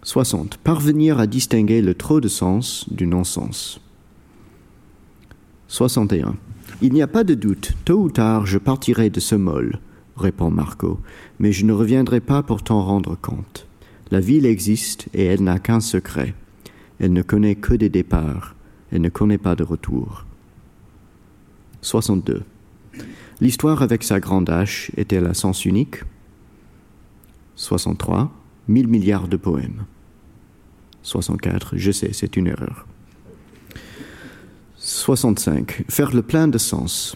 60. 0.04 0.58
Parvenir 0.58 1.20
à 1.20 1.28
distinguer 1.28 1.82
le 1.82 1.94
trop 1.94 2.22
de 2.22 2.28
sens 2.28 2.86
du 2.90 3.06
non-sens. 3.06 3.82
61. 5.68 6.36
Il 6.82 6.94
n'y 6.94 7.02
a 7.02 7.08
pas 7.08 7.24
de 7.24 7.34
doute, 7.34 7.74
tôt 7.86 8.04
ou 8.04 8.10
tard 8.10 8.46
je 8.46 8.58
partirai 8.58 9.10
de 9.10 9.20
ce 9.20 9.36
môle, 9.36 9.80
répond 10.16 10.50
Marco, 10.50 11.00
mais 11.40 11.52
je 11.52 11.66
ne 11.66 11.74
reviendrai 11.74 12.22
pas 12.22 12.42
pour 12.42 12.64
t'en 12.64 12.84
rendre 12.84 13.18
compte. 13.20 13.68
La 14.12 14.20
ville 14.20 14.46
existe 14.46 15.08
et 15.14 15.26
elle 15.26 15.44
n'a 15.44 15.60
qu'un 15.60 15.80
secret. 15.82 16.34
Elle 17.00 17.14
ne 17.14 17.22
connaît 17.22 17.56
que 17.56 17.74
des 17.74 17.90
départs, 17.90 18.56
elle 18.92 19.02
ne 19.02 19.10
connaît 19.10 19.38
pas 19.38 19.56
de 19.56 19.64
retour. 19.64 20.26
62. 21.82 22.44
L'histoire 23.40 23.82
avec 23.82 24.04
sa 24.04 24.20
grande 24.20 24.50
hache 24.50 24.92
est-elle 24.98 25.28
à 25.28 25.34
sens 25.34 25.66
unique? 25.66 25.98
63. 27.56 28.32
Mille 28.68 28.88
milliards 28.88 29.28
de 29.28 29.38
poèmes. 29.38 29.86
64. 31.04 31.78
Je 31.78 31.92
sais, 31.92 32.12
c'est 32.14 32.36
une 32.36 32.48
erreur. 32.48 32.88
65. 34.78 35.86
Faire 35.90 36.14
le 36.14 36.22
plein 36.22 36.48
de 36.48 36.58
sens. 36.58 37.16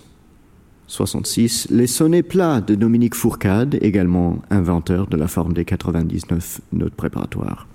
66. 0.88 1.67
Les 1.72 1.88
sonnets 1.88 2.24
plats 2.24 2.62
de 2.62 2.76
Dominique 2.76 3.15
Fourcade, 3.15 3.78
également 3.82 4.41
inventeur 4.50 5.08
de 5.08 5.17
la 5.17 5.28
forme 5.28 5.54
des 5.54 5.65
99 5.65 6.62
notes 6.74 6.94
préparatoires. 6.94 7.67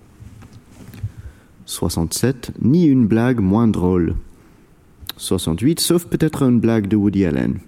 67. 1.67 2.53
Ni 2.63 2.87
une 2.87 3.07
blague 3.07 3.41
moins 3.41 3.69
drôle. 3.69 4.15
68. 5.17 5.81
Sauf 5.81 6.07
peut-être 6.07 6.43
une 6.43 6.61
blague 6.61 6.87
de 6.87 6.97
Woody 6.97 7.27
Allen. 7.27 7.59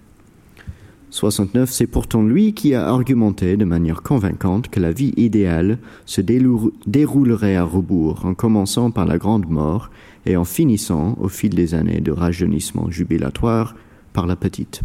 69, 1.11 1.71
c'est 1.71 1.87
pourtant 1.87 2.21
lui 2.21 2.53
qui 2.53 2.75
a 2.75 2.87
argumenté 2.87 3.57
de 3.57 3.65
manière 3.65 4.03
convaincante 4.03 4.69
que 4.69 4.79
la 4.79 4.91
vie 4.91 5.13
idéale 5.17 5.79
se 6.05 6.21
déroulerait 6.21 7.55
à 7.55 7.63
rebours, 7.63 8.25
en 8.25 8.35
commençant 8.35 8.91
par 8.91 9.05
la 9.05 9.17
grande 9.17 9.49
mort 9.49 9.89
et 10.25 10.37
en 10.37 10.45
finissant, 10.45 11.17
au 11.19 11.27
fil 11.27 11.49
des 11.49 11.73
années 11.73 12.01
de 12.01 12.11
rajeunissement 12.11 12.91
jubilatoire, 12.91 13.75
par 14.13 14.27
la 14.27 14.35
petite. 14.35 14.81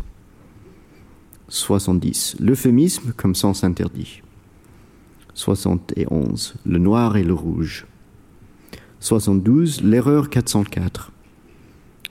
70. 1.48 2.36
L'euphémisme 2.40 3.12
comme 3.16 3.34
sens 3.34 3.62
interdit. 3.62 4.22
71. 5.34 6.54
Le 6.64 6.78
noir 6.78 7.16
et 7.16 7.24
le 7.24 7.34
rouge. 7.34 7.86
72. 9.04 9.82
L'erreur 9.82 10.30
404. 10.30 11.12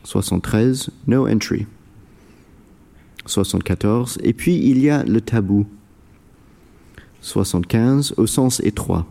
73. 0.03 0.91
No 1.07 1.27
entry. 1.27 1.65
74. 3.25 4.19
Et 4.21 4.33
puis 4.33 4.55
il 4.55 4.77
y 4.77 4.91
a 4.91 5.03
le 5.03 5.19
tabou. 5.19 5.65
75. 7.21 8.13
Au 8.17 8.27
sens 8.27 8.59
étroit. 8.59 9.07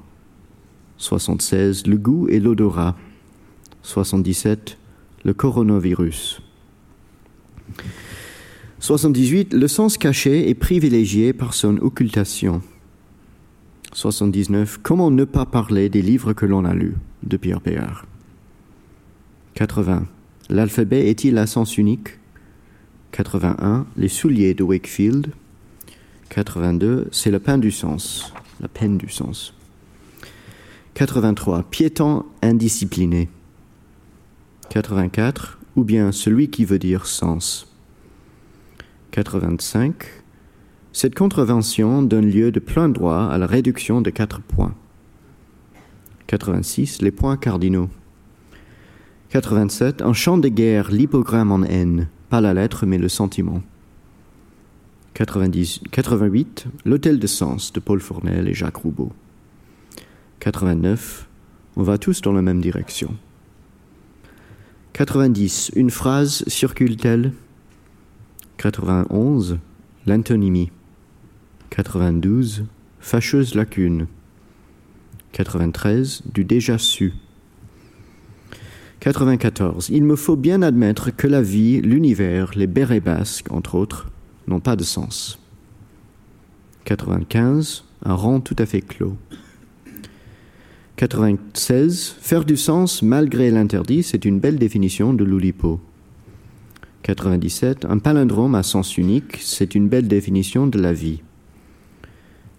76. 0.99 1.89
Le 1.89 1.97
goût 1.97 2.29
et 2.29 2.39
l'odorat. 2.39 2.97
77. 3.83 4.79
Le 5.25 5.35
coronavirus. 5.35 6.41
78. 8.79 9.55
Le 9.55 9.67
sens 9.67 9.99
caché 9.99 10.49
est 10.49 10.55
privilégié 10.55 11.33
par 11.33 11.53
son 11.53 11.79
occultation. 11.79 12.63
79. 13.93 14.79
Comment 14.85 15.11
ne 15.11 15.25
pas 15.25 15.47
parler 15.47 15.89
des 15.89 16.01
livres 16.01 16.33
que 16.33 16.47
l'on 16.47 16.65
a 16.65 16.75
lus 16.75 16.95
de 17.23 17.37
Pierre 17.37 17.61
Péard. 17.61 18.07
80. 19.55 20.07
L'alphabet 20.49 21.09
est-il 21.09 21.39
à 21.39 21.47
sens 21.47 21.79
unique? 21.79 22.19
81, 23.13 23.87
les 23.97 24.09
souliers 24.09 24.55
de 24.55 24.63
Wakefield. 24.63 25.33
82, 26.31 27.09
c'est 27.13 27.31
le 27.31 27.39
pain 27.39 27.59
du 27.59 27.71
sens, 27.71 28.33
la 28.61 28.69
peine 28.69 28.97
du 28.97 29.09
sens. 29.09 29.55
83, 30.95 31.65
piéton 31.65 32.25
indiscipliné. 32.43 33.29
84, 34.71 35.59
ou 35.77 35.85
bien 35.85 36.13
celui 36.13 36.49
qui 36.49 36.65
veut 36.65 36.79
dire 36.79 37.07
sens. 37.07 37.69
85, 39.11 39.95
cette 40.95 41.15
contravention 41.15 42.03
donne 42.03 42.31
lieu 42.31 42.51
de 42.51 42.61
plein 42.61 42.89
droit 42.89 43.25
à 43.25 43.39
la 43.39 43.47
réduction 43.47 44.01
de 44.01 44.11
4 44.11 44.41
points. 44.41 44.75
86, 46.33 47.03
les 47.03 47.11
points 47.11 47.37
cardinaux. 47.37 47.91
87, 49.29 50.01
un 50.01 50.15
champ 50.15 50.39
de 50.39 50.49
guerre, 50.49 50.91
l'hypogramme 50.91 51.53
en 51.53 51.63
haine 51.63 52.09
pas 52.31 52.41
la 52.41 52.55
lettre, 52.55 52.87
mais 52.87 52.97
le 52.97 53.11
sentiment. 53.11 53.63
90, 55.13 55.81
88, 55.91 56.69
L'Hôtel 56.87 57.19
de 57.19 57.27
Sens 57.27 57.71
de 57.75 57.81
Paul 57.81 58.01
Fournel 58.01 58.49
et 58.49 58.55
Jacques 58.55 58.79
Roubaud. 58.79 59.13
89, 60.41 61.29
on 61.77 61.83
va 61.83 61.99
tous 61.99 62.23
dans 62.23 62.33
la 62.33 62.41
même 62.41 62.63
direction. 62.63 63.15
90, 64.95 65.73
une 65.77 65.91
phrase 65.91 66.45
circule-t-elle? 66.47 67.35
91, 68.57 69.59
l'antonymie. 70.07 70.71
92, 71.69 72.65
fâcheuse 73.01 73.55
lacune. 73.55 74.07
93, 75.33 76.23
du 76.33 76.45
déjà 76.45 76.79
su. 76.79 77.15
94. 79.01 79.89
Il 79.91 80.05
me 80.05 80.15
faut 80.15 80.37
bien 80.37 80.63
admettre 80.63 81.11
que 81.11 81.27
la 81.27 81.43
vie, 81.43 81.81
l'univers, 81.81 82.53
les 82.55 82.67
bérets 82.67 83.01
basques, 83.01 83.51
entre 83.51 83.75
autres, 83.75 84.11
n'ont 84.47 84.61
pas 84.61 84.77
de 84.77 84.85
sens. 84.85 85.41
95. 86.85 87.85
Un 88.05 88.15
rang 88.15 88.41
tout 88.41 88.57
à 88.59 88.67
fait 88.67 88.83
clos. 88.83 89.17
96. 90.97 92.17
Faire 92.21 92.45
du 92.45 92.57
sens 92.57 93.03
malgré 93.03 93.51
l'interdit, 93.51 94.03
c'est 94.03 94.25
une 94.25 94.39
belle 94.39 94.59
définition 94.59 95.15
de 95.15 95.25
l'Oulipo. 95.25 95.81
97. 97.03 97.87
Un 97.87 97.99
palindrome 97.99 98.55
à 98.55 98.63
sens 98.63 98.99
unique, 98.99 99.39
c'est 99.41 99.75
une 99.75 99.89
belle 99.89 100.07
définition 100.07 100.67
de 100.67 100.79
la 100.79 100.93
vie. 100.93 101.23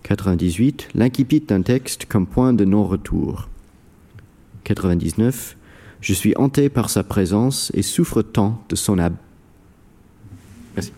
98. 0.04 0.90
L'incipit 0.96 1.40
d'un 1.40 1.62
texte 1.62 2.06
comme 2.06 2.28
point 2.28 2.54
de 2.54 2.66
non-retour. 2.66 3.50
99. 4.64 5.58
Je 6.02 6.14
suis 6.14 6.36
hanté 6.36 6.70
par 6.70 6.90
sa 6.90 7.04
présence 7.04 7.72
et 7.74 7.82
souffre 7.82 8.22
tant 8.22 8.62
de 8.70 8.76
son 8.76 9.00
ab. 9.00 9.16
Merci. 10.76 10.92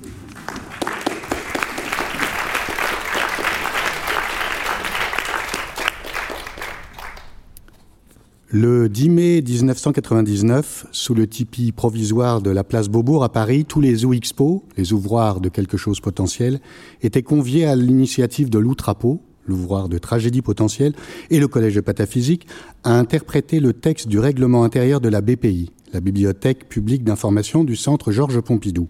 Le 8.47 8.89
10 8.89 9.09
mai 9.09 9.41
1999, 9.41 10.85
sous 10.91 11.15
le 11.15 11.25
tipi 11.25 11.71
provisoire 11.71 12.41
de 12.41 12.51
la 12.51 12.63
place 12.63 12.89
Beaubourg 12.89 13.23
à 13.23 13.29
Paris, 13.29 13.65
tous 13.65 13.81
les 13.81 14.05
OXPO, 14.05 14.63
les 14.77 14.93
ouvroirs 14.93 15.41
de 15.41 15.49
quelque 15.49 15.77
chose 15.77 15.99
potentiel, 15.99 16.59
étaient 17.01 17.23
conviés 17.23 17.65
à 17.65 17.75
l'initiative 17.75 18.51
de 18.51 18.59
l'Outrapo, 18.59 19.19
l'ouvroir 19.47 19.89
de 19.89 19.97
tragédie 19.97 20.43
potentielle, 20.43 20.93
et 21.31 21.39
le 21.39 21.47
Collège 21.47 21.73
de 21.73 21.81
pataphysique, 21.81 22.45
à 22.83 22.95
interpréter 22.99 23.59
le 23.59 23.73
texte 23.73 24.07
du 24.07 24.19
règlement 24.19 24.63
intérieur 24.63 25.01
de 25.01 25.09
la 25.09 25.21
BPI, 25.21 25.71
la 25.91 25.99
Bibliothèque 25.99 26.69
publique 26.69 27.03
d'information 27.03 27.63
du 27.63 27.75
Centre 27.75 28.11
Georges 28.11 28.41
Pompidou. 28.41 28.87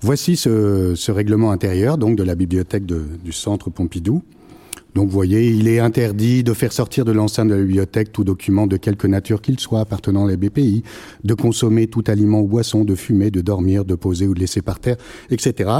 Voici 0.00 0.36
ce, 0.36 1.10
règlement 1.10 1.50
intérieur, 1.50 1.98
donc 1.98 2.16
de 2.16 2.22
la 2.22 2.34
bibliothèque 2.34 2.86
du 2.86 3.32
Centre 3.32 3.68
Pompidou. 3.68 4.22
Donc 4.94 5.06
vous 5.08 5.12
voyez, 5.14 5.50
il 5.50 5.66
est 5.66 5.80
interdit 5.80 6.44
de 6.44 6.52
faire 6.52 6.72
sortir 6.72 7.04
de 7.04 7.10
l'enceinte 7.10 7.48
de 7.48 7.54
la 7.54 7.60
bibliothèque 7.60 8.12
tout 8.12 8.22
document 8.22 8.66
de 8.66 8.76
quelque 8.76 9.06
nature 9.06 9.42
qu'il 9.42 9.58
soit 9.58 9.80
appartenant 9.80 10.26
à 10.26 10.30
la 10.30 10.36
BPI, 10.36 10.84
de 11.24 11.34
consommer 11.34 11.88
tout 11.88 12.04
aliment 12.06 12.40
ou 12.40 12.46
boisson, 12.46 12.84
de 12.84 12.94
fumer, 12.94 13.30
de 13.30 13.40
dormir, 13.40 13.84
de 13.84 13.96
poser 13.96 14.28
ou 14.28 14.34
de 14.34 14.40
laisser 14.40 14.62
par 14.62 14.78
terre, 14.78 14.96
etc. 15.30 15.70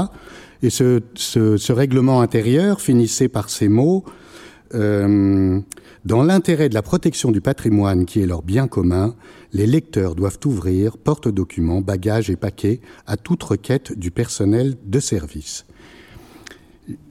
Et 0.61 0.69
ce, 0.69 1.71
règlement 1.71 2.21
intérieur 2.21 2.81
finissait 2.81 3.29
par 3.29 3.49
ces 3.49 3.69
mots 3.69 4.03
euh, 4.73 5.59
Dans 6.03 6.23
l'intérêt 6.23 6.67
de 6.67 6.73
la 6.73 6.81
protection 6.81 7.31
du 7.31 7.39
patrimoine 7.39 8.05
qui 8.05 8.21
est 8.21 8.25
leur 8.25 8.41
bien 8.41 8.67
commun, 8.67 9.15
les 9.53 9.67
lecteurs 9.67 10.15
doivent 10.15 10.39
ouvrir 10.45 10.97
porte-documents, 10.97 11.79
bagages 11.79 12.29
et 12.29 12.35
paquets 12.35 12.81
à 13.07 13.15
toute 13.15 13.43
requête 13.43 13.97
du 13.97 14.11
personnel 14.11 14.75
de 14.85 14.99
service. 14.99 15.65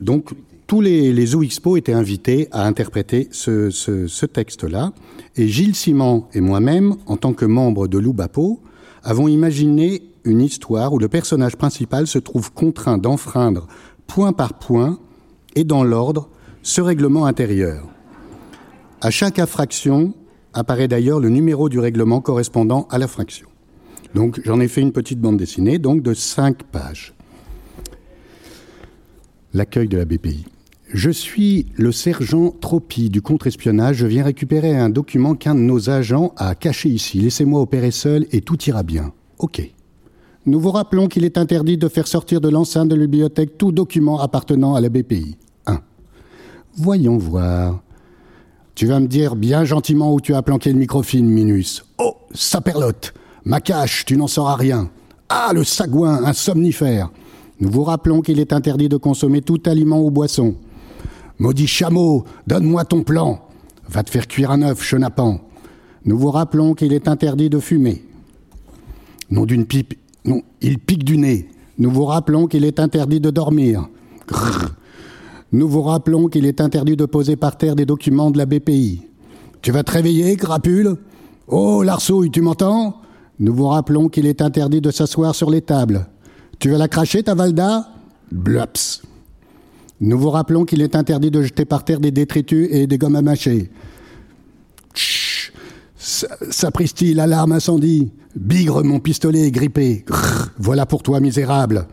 Donc, 0.00 0.34
tous 0.66 0.80
les, 0.80 1.12
les 1.12 1.34
OXPO 1.34 1.76
étaient 1.76 1.92
invités 1.92 2.48
à 2.50 2.66
interpréter 2.66 3.28
ce, 3.30 4.26
texte-là. 4.26 4.92
Et 5.36 5.48
Gilles 5.48 5.74
Simon 5.74 6.24
et 6.32 6.40
moi-même, 6.40 6.96
en 7.06 7.16
tant 7.16 7.32
que 7.32 7.44
membres 7.44 7.88
de 7.88 7.98
l'UBAPO, 7.98 8.60
avons 9.02 9.28
imaginé 9.28 10.02
une 10.24 10.40
histoire 10.40 10.92
où 10.92 10.98
le 10.98 11.08
personnage 11.08 11.56
principal 11.56 12.06
se 12.06 12.18
trouve 12.18 12.52
contraint 12.52 12.98
d'enfreindre 12.98 13.66
point 14.06 14.32
par 14.32 14.54
point 14.54 14.98
et 15.54 15.64
dans 15.64 15.84
l'ordre 15.84 16.28
ce 16.62 16.80
règlement 16.80 17.26
intérieur. 17.26 17.86
À 19.00 19.10
chaque 19.10 19.38
infraction 19.38 20.14
apparaît 20.54 20.88
d'ailleurs 20.88 21.20
le 21.20 21.28
numéro 21.28 21.68
du 21.68 21.78
règlement 21.78 22.20
correspondant 22.20 22.86
à 22.90 22.98
l'infraction. 22.98 23.48
Donc 24.14 24.40
j'en 24.44 24.60
ai 24.60 24.68
fait 24.68 24.80
une 24.80 24.92
petite 24.92 25.20
bande 25.20 25.36
dessinée, 25.36 25.78
donc 25.78 26.02
de 26.02 26.14
cinq 26.14 26.62
pages. 26.62 27.14
L'accueil 29.52 29.88
de 29.88 29.98
la 29.98 30.04
BPI. 30.04 30.46
Je 30.94 31.10
suis 31.10 31.66
le 31.74 31.90
sergent 31.90 32.54
Tropi 32.60 33.10
du 33.10 33.20
contre-espionnage. 33.20 33.96
Je 33.96 34.06
viens 34.06 34.22
récupérer 34.22 34.76
un 34.76 34.88
document 34.88 35.34
qu'un 35.34 35.56
de 35.56 35.60
nos 35.60 35.90
agents 35.90 36.32
a 36.36 36.54
caché 36.54 36.88
ici. 36.88 37.18
Laissez-moi 37.18 37.60
opérer 37.60 37.90
seul 37.90 38.26
et 38.30 38.42
tout 38.42 38.62
ira 38.66 38.84
bien. 38.84 39.12
OK. 39.38 39.60
Nous 40.46 40.60
vous 40.60 40.70
rappelons 40.70 41.08
qu'il 41.08 41.24
est 41.24 41.36
interdit 41.36 41.78
de 41.78 41.88
faire 41.88 42.06
sortir 42.06 42.40
de 42.40 42.48
l'enceinte 42.48 42.88
de 42.88 42.94
la 42.94 43.06
bibliothèque 43.06 43.58
tout 43.58 43.72
document 43.72 44.20
appartenant 44.20 44.76
à 44.76 44.80
la 44.80 44.88
BPI. 44.88 45.36
1. 45.66 45.80
Voyons 46.76 47.18
voir. 47.18 47.82
Tu 48.76 48.86
vas 48.86 49.00
me 49.00 49.08
dire 49.08 49.34
bien 49.34 49.64
gentiment 49.64 50.14
où 50.14 50.20
tu 50.20 50.32
as 50.32 50.42
planqué 50.42 50.72
le 50.72 50.78
microfilm, 50.78 51.26
Minus. 51.26 51.84
Oh, 51.98 52.18
saperlotte 52.32 53.14
Ma 53.44 53.60
cache, 53.60 54.04
tu 54.04 54.16
n'en 54.16 54.28
sauras 54.28 54.54
rien. 54.54 54.90
Ah, 55.28 55.50
le 55.52 55.64
sagouin, 55.64 56.22
un 56.24 56.32
somnifère 56.32 57.10
Nous 57.58 57.68
vous 57.68 57.82
rappelons 57.82 58.20
qu'il 58.20 58.38
est 58.38 58.52
interdit 58.52 58.88
de 58.88 58.96
consommer 58.96 59.42
tout 59.42 59.60
aliment 59.66 60.00
ou 60.00 60.12
boisson. 60.12 60.54
Maudit 61.38 61.66
chameau, 61.66 62.24
donne-moi 62.46 62.84
ton 62.84 63.02
plan. 63.02 63.40
Va 63.88 64.02
te 64.02 64.10
faire 64.10 64.28
cuire 64.28 64.50
un 64.50 64.62
œuf, 64.62 64.82
chenapan. 64.82 65.40
Nous 66.04 66.18
vous 66.18 66.30
rappelons 66.30 66.74
qu'il 66.74 66.92
est 66.92 67.08
interdit 67.08 67.50
de 67.50 67.58
fumer. 67.58 68.04
Non 69.30 69.46
d'une 69.46 69.66
pipe, 69.66 69.94
non, 70.24 70.42
il 70.60 70.78
pique 70.78 71.04
du 71.04 71.18
nez. 71.18 71.48
Nous 71.78 71.90
vous 71.90 72.04
rappelons 72.04 72.46
qu'il 72.46 72.64
est 72.64 72.78
interdit 72.78 73.20
de 73.20 73.30
dormir. 73.30 73.88
Nous 75.52 75.68
vous 75.68 75.82
rappelons 75.82 76.28
qu'il 76.28 76.46
est 76.46 76.60
interdit 76.60 76.96
de 76.96 77.04
poser 77.04 77.36
par 77.36 77.56
terre 77.56 77.76
des 77.76 77.86
documents 77.86 78.30
de 78.30 78.38
la 78.38 78.46
BPI. 78.46 79.02
Tu 79.62 79.72
vas 79.72 79.82
te 79.82 79.92
réveiller, 79.92 80.36
crapule? 80.36 80.96
Oh, 81.48 81.82
Larsouille, 81.82 82.30
tu 82.30 82.42
m'entends? 82.42 83.00
Nous 83.38 83.54
vous 83.54 83.66
rappelons 83.66 84.08
qu'il 84.08 84.26
est 84.26 84.42
interdit 84.42 84.80
de 84.80 84.90
s'asseoir 84.90 85.34
sur 85.34 85.50
les 85.50 85.62
tables. 85.62 86.06
Tu 86.58 86.70
vas 86.70 86.78
la 86.78 86.88
cracher, 86.88 87.22
ta 87.22 87.34
Valda? 87.34 87.88
Blops. 88.30 89.02
Nous 90.00 90.18
vous 90.18 90.30
rappelons 90.30 90.64
qu'il 90.64 90.82
est 90.82 90.96
interdit 90.96 91.30
de 91.30 91.42
jeter 91.42 91.64
par 91.64 91.84
terre 91.84 92.00
des 92.00 92.10
détritus 92.10 92.68
et 92.70 92.86
des 92.86 92.98
gommes 92.98 93.16
à 93.16 93.22
mâcher. 93.22 93.70
Chut 94.94 95.52
Sapristi, 95.96 97.14
l'alarme 97.14 97.52
incendie. 97.52 98.12
Bigre, 98.36 98.84
mon 98.84 98.98
pistolet 98.98 99.46
est 99.46 99.50
grippé. 99.50 100.04
Voilà 100.58 100.86
pour 100.86 101.02
toi, 101.02 101.20
misérable. 101.20 101.86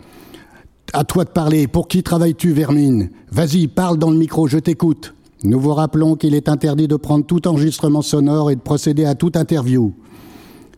À 0.94 1.04
toi 1.04 1.24
de 1.24 1.30
parler. 1.30 1.68
Pour 1.68 1.88
qui 1.88 2.04
travailles-tu, 2.04 2.52
Vermine? 2.52 3.10
Vas-y, 3.32 3.68
parle 3.68 3.98
dans 3.98 4.12
le 4.12 4.18
micro, 4.18 4.48
je 4.48 4.58
t'écoute. 4.58 5.14
Nous 5.44 5.60
vous 5.60 5.74
rappelons 5.74 6.16
qu'il 6.16 6.36
est 6.36 6.50
interdit 6.50 6.88
de 6.88 6.96
prendre 6.96 7.26
tout 7.26 7.48
enregistrement 7.48 8.02
sonore 8.02 8.52
et 8.52 8.56
de 8.56 8.62
procéder 8.62 9.06
à 9.06 9.16
toute 9.16 9.38
interview. 9.38 9.94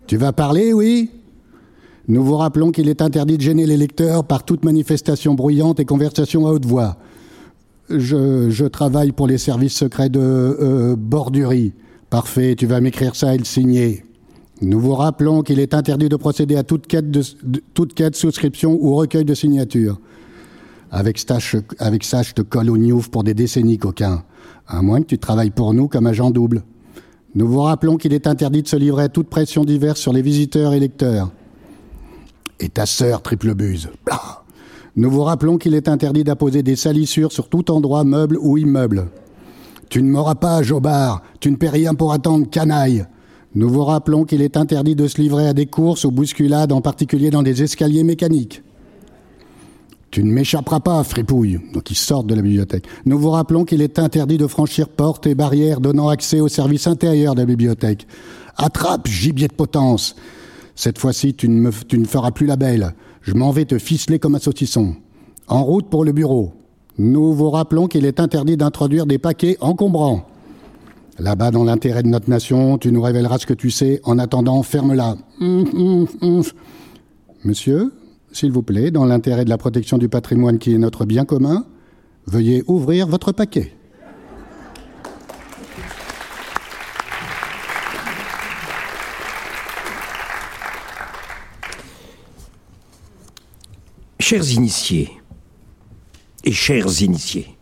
Tu 0.05 0.17
vas 0.17 0.33
parler, 0.33 0.73
oui? 0.73 1.09
Nous 2.07 2.23
vous 2.23 2.35
rappelons 2.35 2.71
qu'il 2.71 2.89
est 2.89 3.01
interdit 3.01 3.37
de 3.37 3.41
gêner 3.41 3.65
les 3.65 3.77
lecteurs 3.77 4.25
par 4.25 4.43
toute 4.43 4.65
manifestation 4.65 5.33
bruyante 5.33 5.79
et 5.79 5.85
conversation 5.85 6.45
à 6.45 6.51
haute 6.51 6.65
voix. 6.65 6.97
Je, 7.89 8.49
je 8.49 8.65
travaille 8.65 9.11
pour 9.11 9.27
les 9.27 9.37
services 9.37 9.75
secrets 9.75 10.09
de 10.09 10.19
euh, 10.19 10.95
Bordurie. 10.95 11.73
Parfait, 12.09 12.55
tu 12.55 12.65
vas 12.65 12.79
m'écrire 12.79 13.15
ça 13.15 13.35
et 13.35 13.37
le 13.37 13.43
signer. 13.43 14.05
Nous 14.61 14.79
vous 14.79 14.93
rappelons 14.93 15.41
qu'il 15.41 15.59
est 15.59 15.73
interdit 15.73 16.09
de 16.09 16.15
procéder 16.15 16.55
à 16.55 16.63
toute 16.63 16.87
quête, 16.87 17.11
de, 17.11 17.21
toute 17.73 17.93
quête, 17.93 18.15
souscription 18.15 18.77
ou 18.79 18.95
recueil 18.95 19.25
de 19.25 19.33
signatures. 19.33 19.99
Avec 20.91 21.25
avec 21.79 22.03
ça, 22.03 22.21
je 22.21 22.33
te 22.33 22.41
colle 22.41 22.69
au 22.69 22.77
niouf 22.77 23.09
pour 23.09 23.23
des 23.23 23.33
décennies, 23.33 23.79
coquin. 23.79 24.23
À 24.67 24.81
moins 24.81 25.01
que 25.01 25.07
tu 25.07 25.17
travailles 25.17 25.49
pour 25.49 25.73
nous 25.73 25.87
comme 25.87 26.05
agent 26.05 26.29
double. 26.29 26.63
Nous 27.35 27.47
vous 27.47 27.61
rappelons 27.61 27.97
qu'il 27.97 28.13
est 28.13 28.27
interdit 28.27 28.61
de 28.61 28.67
se 28.67 28.75
livrer 28.75 29.03
à 29.03 29.09
toute 29.09 29.27
pression 29.27 29.65
diverse 29.65 29.99
sur 29.99 30.13
les 30.13 30.21
visiteurs 30.21 30.73
et 30.73 30.79
lecteurs. 30.79 31.31
Et 32.59 32.69
ta 32.69 32.85
sœur, 32.85 33.23
triple 33.23 33.55
buse. 33.55 33.89
Nous 34.95 35.09
vous 35.09 35.23
rappelons 35.23 35.57
qu'il 35.57 35.73
est 35.73 35.87
interdit 35.87 36.23
d'apposer 36.23 36.61
des 36.61 36.75
salissures 36.75 37.31
sur 37.31 37.49
tout 37.49 37.71
endroit, 37.71 38.03
meuble 38.03 38.37
ou 38.39 38.57
immeuble. 38.57 39.07
Tu 39.89 40.03
ne 40.03 40.11
m'auras 40.11 40.35
pas, 40.35 40.61
Jobard. 40.61 41.23
Tu 41.39 41.49
ne 41.51 41.55
paies 41.55 41.69
rien 41.69 41.95
pour 41.95 42.13
attendre, 42.13 42.49
canaille. 42.49 43.05
Nous 43.55 43.69
vous 43.69 43.83
rappelons 43.83 44.23
qu'il 44.23 44.41
est 44.41 44.57
interdit 44.57 44.95
de 44.95 45.07
se 45.07 45.21
livrer 45.21 45.47
à 45.47 45.53
des 45.53 45.65
courses 45.65 46.05
ou 46.05 46.11
bousculades, 46.11 46.71
en 46.71 46.81
particulier 46.81 47.29
dans 47.29 47.43
des 47.43 47.63
escaliers 47.63 48.03
mécaniques. 48.03 48.63
Tu 50.11 50.23
ne 50.23 50.31
m'échapperas 50.31 50.79
pas, 50.79 51.03
fripouille. 51.03 51.59
Donc 51.73 51.89
ils 51.89 51.95
sortent 51.95 52.27
de 52.27 52.35
la 52.35 52.43
bibliothèque. 52.43 52.85
Nous 53.05 53.17
vous 53.17 53.31
rappelons 53.31 53.65
qu'il 53.65 53.81
est 53.81 53.97
interdit 53.97 54.37
de 54.37 54.45
franchir 54.45 54.89
portes 54.89 55.25
et 55.25 55.33
barrières 55.33 55.81
donnant 55.81 56.09
accès 56.09 56.39
au 56.39 56.47
service 56.47 56.85
intérieur 56.85 57.33
de 57.33 57.39
la 57.39 57.47
bibliothèque. 57.47 58.05
Attrape, 58.57 59.07
gibier 59.07 59.47
de 59.47 59.53
potence. 59.53 60.15
Cette 60.75 60.99
fois-ci, 60.99 61.33
tu, 61.33 61.49
ne 61.49 61.59
me, 61.59 61.71
tu 61.87 61.97
ne 61.97 62.05
feras 62.05 62.29
plus 62.29 62.45
la 62.45 62.57
belle. 62.57 62.93
Je 63.23 63.33
m'en 63.33 63.51
vais 63.51 63.65
te 63.65 63.77
ficeler 63.79 64.19
comme 64.19 64.35
un 64.35 64.39
saucisson. 64.39 64.95
En 65.47 65.63
route 65.63 65.89
pour 65.89 66.03
le 66.03 66.11
bureau. 66.11 66.53
Nous 66.97 67.33
vous 67.33 67.49
rappelons 67.49 67.87
qu'il 67.87 68.05
est 68.05 68.19
interdit 68.19 68.57
d'introduire 68.57 69.05
des 69.05 69.17
paquets 69.17 69.57
encombrants. 69.61 70.27
Là-bas, 71.19 71.51
dans 71.51 71.63
l'intérêt 71.63 72.03
de 72.03 72.09
notre 72.09 72.29
nation, 72.29 72.77
tu 72.77 72.91
nous 72.91 73.01
révéleras 73.01 73.39
ce 73.39 73.45
que 73.45 73.53
tu 73.53 73.71
sais. 73.71 74.01
En 74.03 74.19
attendant, 74.19 74.61
ferme-la. 74.61 75.15
Monsieur, 77.45 77.93
s'il 78.33 78.51
vous 78.51 78.61
plaît, 78.61 78.91
dans 78.91 79.05
l'intérêt 79.05 79.45
de 79.45 79.49
la 79.49 79.57
protection 79.57 79.97
du 79.97 80.09
patrimoine 80.09 80.59
qui 80.59 80.73
est 80.73 80.77
notre 80.77 81.05
bien 81.05 81.23
commun, 81.23 81.65
veuillez 82.27 82.63
ouvrir 82.67 83.07
votre 83.07 83.31
paquet. 83.31 83.71
Chers 94.25 94.53
initiés 94.53 95.11
et 96.45 96.53
chers 96.53 97.01
initiés, 97.01 97.57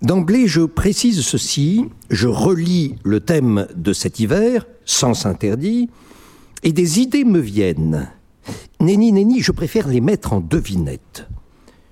D'emblée, 0.00 0.46
je 0.46 0.62
précise 0.62 1.20
ceci, 1.20 1.84
je 2.08 2.26
relis 2.26 2.94
le 3.04 3.20
thème 3.20 3.68
de 3.76 3.92
cet 3.92 4.18
hiver, 4.18 4.66
sens 4.86 5.26
interdit, 5.26 5.90
et 6.62 6.72
des 6.72 7.00
idées 7.00 7.24
me 7.24 7.38
viennent. 7.38 8.10
Nenni, 8.80 9.12
nenni, 9.12 9.42
je 9.42 9.52
préfère 9.52 9.88
les 9.88 10.00
mettre 10.00 10.32
en 10.32 10.40
devinette. 10.40 11.28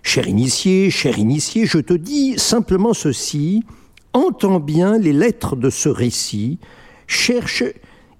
Cher 0.02 0.26
initié, 0.26 0.88
cher 0.88 1.18
initié, 1.18 1.66
je 1.66 1.80
te 1.80 1.92
dis 1.92 2.38
simplement 2.38 2.94
ceci, 2.94 3.62
entends 4.14 4.58
bien 4.58 4.96
les 4.96 5.12
lettres 5.12 5.54
de 5.54 5.68
ce 5.68 5.90
récit, 5.90 6.58
cherche 7.06 7.62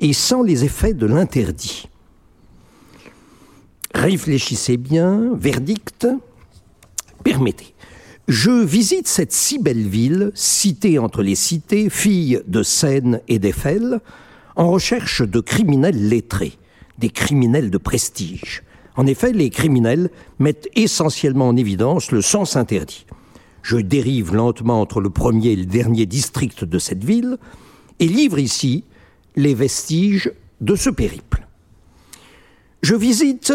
et 0.01 0.13
sens 0.13 0.47
les 0.47 0.67
effets 0.67 0.93
de 0.93 1.07
l'interdit. 1.07 1.89
Réfléchissez 3.95 4.77
bien, 4.77 5.33
verdict, 5.35 6.07
permettez. 7.25 7.75
Je 8.29 8.51
visite 8.51 9.09
cette 9.09 9.33
si 9.33 9.59
belle 9.59 9.89
ville, 9.89 10.31
cité 10.35 10.99
entre 10.99 11.23
les 11.23 11.35
cités, 11.35 11.89
fille 11.89 12.43
de 12.47 12.63
Seine 12.63 13.23
et 13.27 13.39
d'Eiffel, 13.39 14.01
en 14.57 14.71
recherche 14.71 15.23
de 15.23 15.41
criminels 15.41 16.09
lettrés, 16.09 16.59
des 16.99 17.09
criminels 17.09 17.71
de 17.71 17.79
prestige. 17.79 18.63
En 18.97 19.07
effet, 19.07 19.33
les 19.33 19.49
criminels 19.49 20.11
mettent 20.39 20.69
essentiellement 20.75 21.49
en 21.49 21.57
évidence 21.57 22.13
le 22.13 22.21
sens 22.21 22.57
interdit. 22.57 23.07
Je 23.63 23.79
dérive 23.79 24.35
lentement 24.35 24.81
entre 24.81 25.01
le 25.01 25.09
premier 25.09 25.53
et 25.53 25.57
le 25.57 25.65
dernier 25.67 26.05
district 26.05 26.65
de 26.65 26.79
cette 26.79 27.05
ville 27.05 27.39
et 27.99 28.07
livre 28.09 28.39
ici 28.39 28.85
les 29.37 29.55
vestiges 29.55 30.33
de 30.61 30.75
ce 30.75 30.91
périple. 30.91 31.48
Je 32.83 32.95
visite 32.95 33.53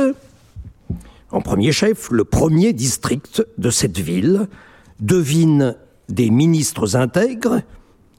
en 1.34 1.42
premier 1.42 1.72
chef 1.72 2.12
le 2.12 2.26
premier 2.26 2.74
district 2.74 3.44
de 3.58 3.72
cette 3.72 3.98
ville, 3.98 4.48
devine 5.00 5.76
des 6.08 6.30
ministres 6.30 6.96
intègres, 6.96 7.62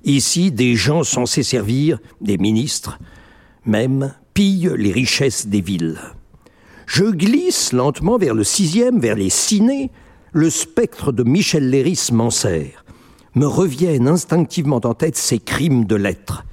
ici 0.05 0.50
des 0.50 0.74
gens 0.74 1.05
censés 1.05 1.44
servir 1.44 2.00
des 2.20 2.38
ministres, 2.38 2.98
même 3.64 4.12
pillent 4.34 4.74
les 4.76 4.90
richesses 4.90 5.46
des 5.46 5.61
villes. 5.61 6.00
Je 6.86 7.05
glisse 7.05 7.72
lentement 7.72 8.18
vers 8.18 8.34
le 8.34 8.42
sixième, 8.42 8.98
vers 8.98 9.14
les 9.14 9.30
ciné, 9.30 9.92
le 10.32 10.50
spectre 10.50 11.12
de 11.12 11.22
Michel 11.22 11.70
Léris 11.70 12.09
m'en 12.12 12.30
Me 13.36 13.46
reviennent 13.46 14.09
instinctivement 14.09 14.80
en 14.82 14.94
tête 14.94 15.16
ces 15.16 15.38
crimes 15.38 15.84
de 15.84 15.94
lettres. 15.94 16.44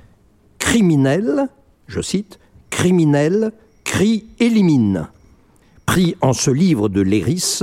Criminel, 0.60 1.48
je 1.88 2.02
cite, 2.02 2.40
criminel, 2.70 3.52
crie, 3.92 4.24
élimine 4.40 5.10
pris 5.86 6.16
en 6.22 6.32
ce 6.32 6.50
livre 6.50 6.88
de 6.88 7.02
Léris, 7.02 7.60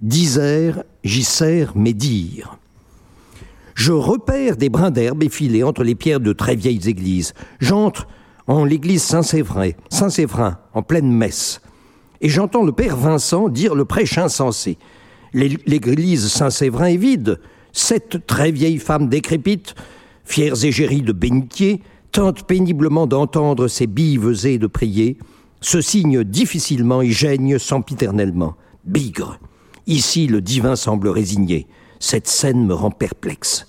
Disère, 0.00 0.82
Gisère, 1.04 1.76
Médire. 1.76 2.56
Je 3.74 3.92
repère 3.92 4.56
des 4.56 4.70
brins 4.70 4.90
d'herbe 4.90 5.22
effilés 5.22 5.62
entre 5.62 5.84
les 5.84 5.94
pierres 5.94 6.20
de 6.20 6.32
très 6.32 6.56
vieilles 6.56 6.88
églises. 6.88 7.34
J'entre 7.60 8.08
en 8.46 8.64
l'église 8.64 9.02
Saint-Séverin, 9.02 9.72
Saint-Séverin, 9.90 10.58
en 10.72 10.82
pleine 10.82 11.12
messe. 11.12 11.60
Et 12.22 12.30
j'entends 12.30 12.64
le 12.64 12.72
père 12.72 12.96
Vincent 12.96 13.50
dire 13.50 13.74
le 13.74 13.84
prêche 13.84 14.16
insensé. 14.16 14.78
L'église 15.34 16.28
Saint-Séverin 16.28 16.86
est 16.86 16.96
vide. 16.96 17.38
Sept 17.72 18.26
très 18.26 18.50
vieilles 18.50 18.78
femmes 18.78 19.10
décrépites, 19.10 19.74
fières 20.24 20.64
égéries 20.64 21.02
de 21.02 21.12
bénitier, 21.12 21.82
tentent 22.12 22.44
péniblement 22.44 23.06
d'entendre 23.06 23.68
ces 23.68 23.86
bivesées 23.86 24.56
de 24.56 24.66
prier 24.66 25.18
se 25.66 25.80
signe 25.80 26.22
difficilement 26.22 27.02
et 27.02 27.10
gêne 27.10 27.58
sempiternellement. 27.58 28.54
Bigre. 28.84 29.40
Ici, 29.88 30.28
le 30.28 30.40
divin 30.40 30.76
semble 30.76 31.08
résigné. 31.08 31.66
Cette 31.98 32.28
scène 32.28 32.64
me 32.64 32.72
rend 32.72 32.92
perplexe. 32.92 33.66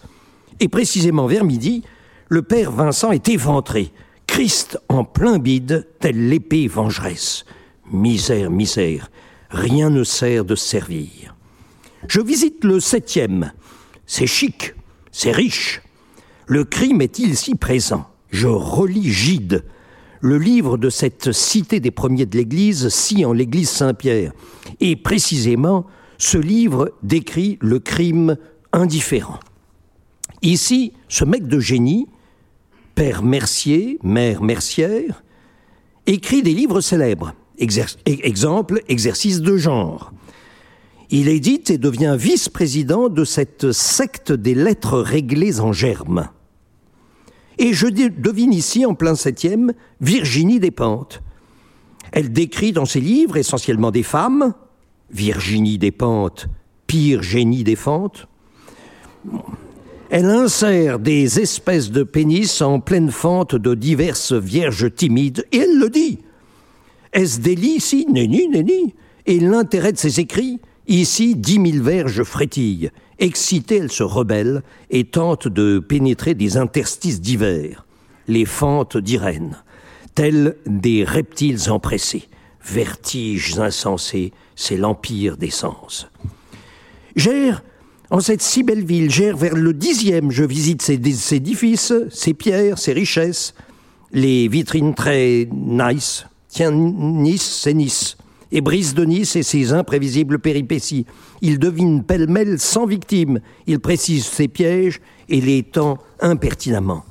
Et 0.59 0.67
précisément 0.67 1.25
vers 1.25 1.43
midi, 1.43 1.81
le 2.29 2.43
père 2.43 2.71
Vincent 2.71 3.11
est 3.11 3.29
éventré. 3.29 3.91
Christ 4.27 4.79
en 4.89 5.05
plein 5.05 5.39
bide, 5.39 5.87
telle 5.99 6.29
l'épée 6.29 6.67
vengeresse. 6.67 7.45
Misère, 7.91 8.51
misère, 8.51 9.09
rien 9.49 9.89
ne 9.89 10.03
sert 10.03 10.45
de 10.45 10.53
servir. 10.53 11.35
Je 12.07 12.21
visite 12.21 12.63
le 12.63 12.79
septième. 12.79 13.53
C'est 14.05 14.27
chic, 14.27 14.75
c'est 15.11 15.31
riche. 15.31 15.81
Le 16.45 16.63
crime 16.63 17.01
est-il 17.01 17.35
si 17.35 17.55
présent? 17.55 18.07
Je 18.29 18.47
relis 18.47 19.11
Gide, 19.11 19.63
le 20.27 20.37
livre 20.37 20.77
de 20.77 20.89
cette 20.89 21.31
cité 21.31 21.79
des 21.79 21.89
premiers 21.89 22.25
de 22.25 22.37
l'Église, 22.37 22.89
si 22.89 23.23
en 23.23 23.31
l'Église 23.31 23.69
Saint-Pierre. 23.69 24.33
Et 24.81 24.97
précisément, 24.97 25.85
ce 26.17 26.37
livre 26.37 26.91
décrit 27.01 27.57
le 27.61 27.79
crime 27.79 28.35
indifférent. 28.73 29.39
Ici, 30.41 30.91
ce 31.07 31.23
mec 31.23 31.47
de 31.47 31.59
génie, 31.59 32.07
père 32.93 33.23
Mercier, 33.23 33.99
mère 34.03 34.43
Mercière, 34.43 35.23
écrit 36.05 36.43
des 36.43 36.53
livres 36.53 36.81
célèbres. 36.81 37.33
exemple, 38.05 38.81
exercice 38.89 39.39
de 39.39 39.55
genre. 39.55 40.11
Il 41.09 41.29
édite 41.29 41.69
et 41.69 41.77
devient 41.77 42.17
vice-président 42.19 43.07
de 43.07 43.23
cette 43.23 43.71
secte 43.71 44.33
des 44.33 44.55
lettres 44.55 44.99
réglées 44.99 45.61
en 45.61 45.71
germe. 45.71 46.27
Et 47.57 47.73
je 47.73 47.87
devine 47.87 48.53
ici, 48.53 48.85
en 48.85 48.93
plein 48.93 49.15
septième, 49.15 49.73
Virginie 49.99 50.59
Despentes. 50.59 51.21
Elle 52.11 52.31
décrit 52.31 52.71
dans 52.71 52.85
ses 52.85 53.01
livres 53.01 53.37
essentiellement 53.37 53.91
des 53.91 54.03
femmes, 54.03 54.53
Virginie 55.11 55.77
Despentes, 55.77 56.47
pire 56.85 57.23
génie 57.23 57.63
des 57.63 57.75
fentes. 57.75 58.27
Elle 60.09 60.25
insère 60.25 60.99
des 60.99 61.39
espèces 61.39 61.91
de 61.91 62.03
pénis 62.03 62.61
en 62.61 62.79
pleine 62.79 63.11
fente 63.11 63.55
de 63.55 63.73
diverses 63.75 64.33
vierges 64.33 64.93
timides, 64.93 65.45
et 65.51 65.57
elle 65.57 65.79
le 65.79 65.89
dit. 65.89 66.19
Est-ce 67.11 67.41
délit 67.41 67.75
ici? 67.77 68.05
Nenni, 68.09 68.47
nenni. 68.47 68.93
Et 69.25 69.39
l'intérêt 69.39 69.91
de 69.91 69.97
ses 69.97 70.19
écrits? 70.19 70.59
Ici, 70.87 71.35
dix 71.35 71.59
mille 71.59 71.81
verges 71.81 72.23
frétillent. 72.23 72.91
Excitée, 73.19 73.77
elle 73.77 73.91
se 73.91 74.03
rebelle 74.03 74.61
et 74.89 75.03
tente 75.03 75.47
de 75.47 75.79
pénétrer 75.79 76.35
des 76.35 76.57
interstices 76.57 77.19
divers, 77.19 77.85
les 78.27 78.45
fentes 78.45 78.97
d'Irène, 78.97 79.57
tels 80.13 80.55
des 80.65 81.03
reptiles 81.03 81.69
empressés. 81.69 82.27
Vertiges 82.63 83.59
insensés, 83.59 84.33
c'est 84.55 84.77
l'empire 84.77 85.37
des 85.37 85.49
sens. 85.49 86.09
Gère, 87.15 87.63
en 88.09 88.19
cette 88.19 88.41
si 88.41 88.63
belle 88.63 88.85
ville, 88.85 89.09
gère 89.09 89.35
vers 89.35 89.55
le 89.55 89.73
dixième, 89.73 90.31
je 90.31 90.43
visite 90.43 90.81
ses, 90.81 90.99
édifices, 91.33 91.93
ses 92.09 92.33
pierres, 92.33 92.77
ses 92.77 92.93
richesses, 92.93 93.53
les 94.11 94.47
vitrines 94.47 94.93
très 94.93 95.47
nice. 95.51 96.25
Tiens, 96.49 96.71
Nice, 96.71 97.59
c'est 97.63 97.73
Nice 97.73 98.17
et 98.51 98.61
brise 98.61 98.93
de 98.93 99.03
Nice 99.03 99.35
et 99.35 99.43
ses 99.43 99.73
imprévisibles 99.73 100.39
péripéties. 100.39 101.05
Il 101.41 101.59
devine 101.59 102.03
pêle-mêle 102.03 102.59
sans 102.59 102.85
victime, 102.85 103.39
il 103.67 103.79
précise 103.79 104.25
ses 104.25 104.47
pièges 104.47 104.99
et 105.29 105.41
les 105.41 105.63
tend 105.63 105.99
impertinemment. 106.19 107.03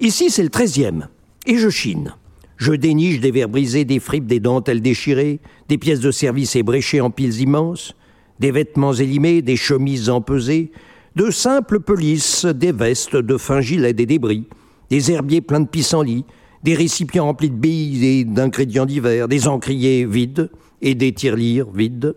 Ici, 0.00 0.30
c'est 0.30 0.42
le 0.42 0.50
treizième, 0.50 1.08
et 1.46 1.56
je 1.56 1.68
chine. 1.68 2.14
Je 2.56 2.72
déniche 2.72 3.20
des 3.20 3.30
verres 3.30 3.48
brisés, 3.48 3.84
des 3.84 4.00
fripes, 4.00 4.26
des 4.26 4.40
dentelles 4.40 4.80
déchirées, 4.80 5.40
des 5.68 5.78
pièces 5.78 6.00
de 6.00 6.10
service 6.10 6.56
ébréchées 6.56 7.00
en 7.00 7.10
piles 7.10 7.40
immenses, 7.40 7.94
des 8.40 8.50
vêtements 8.50 8.94
élimés, 8.94 9.42
des 9.42 9.56
chemises 9.56 10.08
empesées, 10.08 10.70
de 11.16 11.30
simples 11.30 11.80
pelisses, 11.80 12.44
des 12.44 12.72
vestes, 12.72 13.16
de 13.16 13.36
fins 13.36 13.60
gilets, 13.60 13.94
des 13.94 14.06
débris, 14.06 14.44
des 14.90 15.10
herbiers 15.10 15.40
pleins 15.40 15.60
de 15.60 15.68
pissenlits, 15.68 16.24
des 16.62 16.74
récipients 16.74 17.24
remplis 17.24 17.50
de 17.50 17.56
billes 17.56 18.04
et 18.04 18.24
d'ingrédients 18.24 18.86
divers, 18.86 19.28
des 19.28 19.48
encriers 19.48 20.04
vides, 20.04 20.50
et 20.82 20.94
des 20.94 21.12
tirelires 21.12 21.70
vides, 21.70 22.14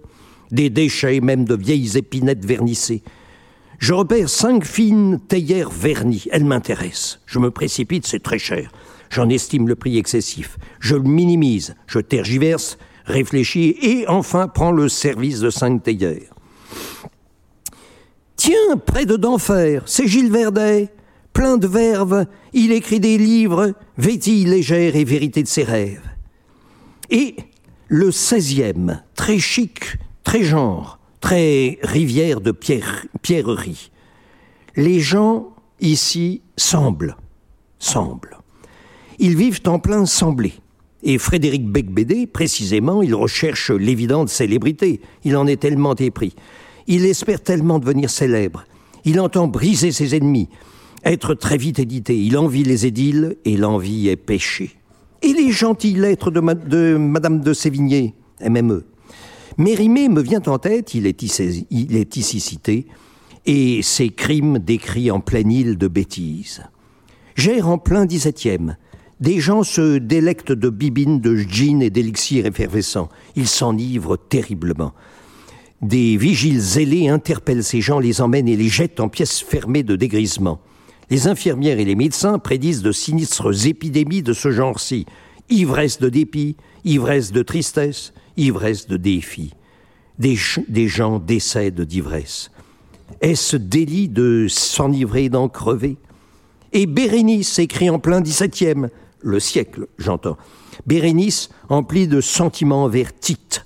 des 0.52 0.70
déchets 0.70 1.20
même 1.22 1.46
de 1.46 1.56
vieilles 1.56 1.98
épinettes 1.98 2.46
vernissées. 2.46 3.04
Je 3.80 3.94
repère 3.94 4.30
cinq 4.30 4.66
fines 4.66 5.20
théières 5.28 5.70
vernies. 5.70 6.28
Elles 6.32 6.46
m'intéressent. 6.46 7.22
Je 7.26 7.40
me 7.40 7.50
précipite, 7.50 8.06
c'est 8.06 8.22
très 8.22 8.40
cher. 8.40 8.72
J'en 9.10 9.30
estime 9.30 9.68
le 9.68 9.76
prix 9.76 9.98
excessif. 9.98 10.58
Je 10.80 10.96
le 10.96 11.04
minimise. 11.04 11.76
Je 11.88 12.00
tergiverse, 12.00 12.78
réfléchis 13.06 13.76
et 13.82 14.08
enfin 14.08 14.48
prends 14.48 14.72
le 14.72 14.90
service 14.90 15.40
de 15.40 15.50
cinq 15.50 15.84
théières. 15.84 16.34
Tiens, 18.36 18.78
près 18.86 19.06
de 19.06 19.16
d'enfer, 19.16 19.84
c'est 19.86 20.08
Gilles 20.08 20.32
Verdet. 20.32 20.90
Plein 21.34 21.58
de 21.58 21.68
verve, 21.68 22.26
il 22.54 22.72
écrit 22.72 23.00
des 23.00 23.18
livres, 23.18 23.74
vêtilles 23.98 24.46
légères 24.46 24.96
et 24.96 25.04
vérité 25.04 25.44
de 25.44 25.48
ses 25.48 25.64
rêves. 25.64 26.02
Et 27.10 27.36
le 27.88 28.10
16e, 28.10 29.00
très 29.16 29.40
chic, 29.40 29.98
très 30.30 30.44
genre, 30.44 31.00
très 31.22 31.80
rivière 31.82 32.40
de 32.40 32.52
pierrerie. 32.52 33.90
Les 34.76 35.00
gens 35.00 35.48
ici 35.80 36.44
semblent, 36.56 37.18
semblent. 37.80 38.38
Ils 39.18 39.36
vivent 39.36 39.62
en 39.66 39.80
plein 39.80 40.06
semblé. 40.06 40.54
Et 41.02 41.18
Frédéric 41.18 41.66
Becbédé, 41.68 42.28
précisément, 42.28 43.02
il 43.02 43.16
recherche 43.16 43.72
l'évidente 43.72 44.30
célébrité. 44.30 45.02
Il 45.24 45.36
en 45.36 45.48
est 45.48 45.60
tellement 45.60 45.96
épris. 45.96 46.36
Il 46.86 47.06
espère 47.06 47.42
tellement 47.42 47.80
devenir 47.80 48.12
célèbre. 48.12 48.66
Il 49.06 49.20
entend 49.20 49.48
briser 49.48 49.92
ses 49.92 50.16
ennemis, 50.16 50.48
être 51.06 51.34
très 51.34 51.58
vite 51.58 51.80
édité. 51.80 52.16
Il 52.16 52.38
envie 52.38 52.64
les 52.64 52.86
édiles 52.86 53.38
et 53.46 53.58
l'envie 53.58 54.10
est 54.10 54.16
péché 54.16 54.76
et 55.24 55.34
les 55.34 55.52
gentilles 55.52 55.96
lettres 55.96 56.30
de, 56.30 56.40
Madame 56.98 57.42
de 57.42 57.52
Sévigné, 57.52 58.14
MME. 58.48 58.86
Mérimée 59.60 60.08
me 60.08 60.22
vient 60.22 60.42
en 60.48 60.58
tête, 60.58 60.94
il 60.94 61.06
est 61.06 61.22
ici, 61.22 62.40
cité, 62.40 62.88
et 63.46 63.82
ses 63.82 64.10
crimes 64.10 64.58
décrits 64.58 65.12
en 65.12 65.20
pleine 65.20 65.52
île 65.52 65.78
de 65.78 65.90
bêtises. 65.90 66.64
Gère 67.36 67.68
en 67.68 67.78
plein 67.78 68.06
XVIIe. 68.06 68.78
Des 69.20 69.42
gens 69.42 69.64
se 69.64 69.98
délectent 69.98 70.54
de 70.54 70.70
bibines, 70.70 71.20
de 71.20 71.36
gin 71.36 71.82
et 71.82 71.90
d'élixirs 71.90 72.46
effervescents. 72.46 73.10
Ils 73.36 73.50
s'enivrent 73.50 74.18
terriblement. 74.18 74.94
Des 75.82 76.16
vigiles 76.16 76.62
zélés 76.62 77.10
interpellent 77.10 77.66
ces 77.66 77.82
gens, 77.82 78.00
les 78.00 78.22
emmènent 78.22 78.48
et 78.48 78.56
les 78.56 78.70
jettent 78.70 79.02
en 79.02 79.10
pièces 79.10 79.42
fermées 79.42 79.84
de 79.84 79.98
dégrisement. 79.98 80.62
Les 81.10 81.28
infirmières 81.28 81.80
et 81.80 81.86
les 81.86 81.96
médecins 81.96 82.40
prédisent 82.40 82.82
de 82.82 82.94
sinistres 82.94 83.68
épidémies 83.68 84.24
de 84.24 84.32
ce 84.32 84.52
genre-ci. 84.52 85.06
Ivresse 85.50 86.00
de 86.00 86.08
dépit, 86.08 86.56
ivresse 86.86 87.34
de 87.34 87.42
tristesse, 87.42 88.14
ivresse 88.40 88.88
de 88.88 88.98
défi. 88.98 89.54
Des, 90.18 90.36
gens 90.88 91.20
décèdent 91.20 91.82
d'ivresse. 91.82 92.52
Est-ce 93.22 93.56
délit 93.56 94.10
de 94.10 94.48
s'enivrer 94.50 95.30
d'en 95.30 95.48
crever? 95.48 95.98
Et 96.74 96.86
Bérénice 96.86 97.58
écrit 97.60 97.90
en 97.90 98.00
plein 98.00 98.22
XVIIe, 98.22 98.88
le 99.22 99.40
siècle, 99.40 99.88
j'entends. 99.98 100.38
Bérénice 100.86 101.50
empli 101.70 102.08
de 102.08 102.22
sentiments 102.22 102.84
envers 102.84 103.18
Tite 103.18 103.66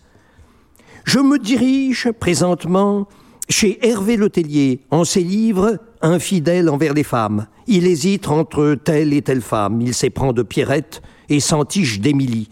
je 1.04 1.20
me 1.20 1.38
dirige 1.38 2.12
présentement 2.12 3.08
chez 3.50 3.86
Hervé 3.86 4.16
Letellier 4.16 4.82
en 4.90 5.04
ses 5.04 5.24
livres 5.24 5.78
Infidèle 6.02 6.70
envers 6.70 6.94
les 6.94 7.04
femmes. 7.04 7.48
Il 7.68 7.88
hésite 7.88 8.28
entre 8.28 8.76
telle 8.76 9.14
et 9.14 9.22
telle 9.22 9.42
femme. 9.42 9.82
Il 9.82 9.94
s'éprend 9.94 10.34
de 10.34 10.44
Pierrette 10.44 11.02
et 11.30 11.40
s'entiche 11.40 12.00
d'Émilie. 12.00 12.50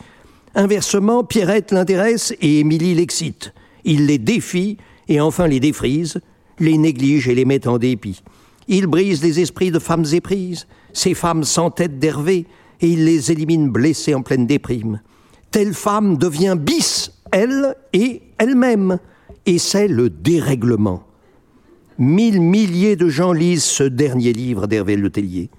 Inversement, 0.56 1.24
Pierrette 1.24 1.72
l'intéresse 1.72 2.34
et 2.42 2.60
Émilie 2.60 2.96
l'excite. 2.96 3.54
Il 3.86 4.06
les 4.06 4.18
défie 4.18 4.78
et 5.08 5.22
enfin 5.22 5.48
les 5.48 5.60
défrise, 5.60 6.20
les 6.60 6.78
néglige 6.78 7.28
et 7.28 7.36
les 7.36 7.46
met 7.46 7.68
en 7.68 7.78
dépit. 7.78 8.22
Il 8.68 8.88
brise 8.88 9.24
les 9.24 9.40
esprits 9.40 9.72
de 9.72 9.80
femmes 9.80 10.06
éprises, 10.12 10.68
ces 10.94 11.14
femmes 11.14 11.44
sans 11.44 11.72
tête 11.72 12.00
d'Hervé, 12.00 12.46
et 12.82 12.88
il 12.88 13.06
les 13.06 13.32
élimine 13.32 13.70
blessées 13.70 14.14
en 14.14 14.22
pleine 14.22 14.48
déprime. 14.48 15.02
Telle 15.52 15.74
femme 15.74 16.18
devient 16.18 16.56
bis 16.58 17.12
elle 17.32 17.76
et 17.94 18.22
elle-même. 18.38 19.00
Et 19.46 19.58
c'est 19.58 19.88
le 19.88 20.10
dérèglement. 20.10 21.04
Mille 21.98 22.42
milliers 22.42 22.96
de 22.96 23.10
gens 23.10 23.34
lisent 23.34 23.64
ce 23.64 23.84
dernier 23.84 24.34
livre 24.34 24.68
d'Hervé 24.68 24.96
Letellier. 24.96 25.50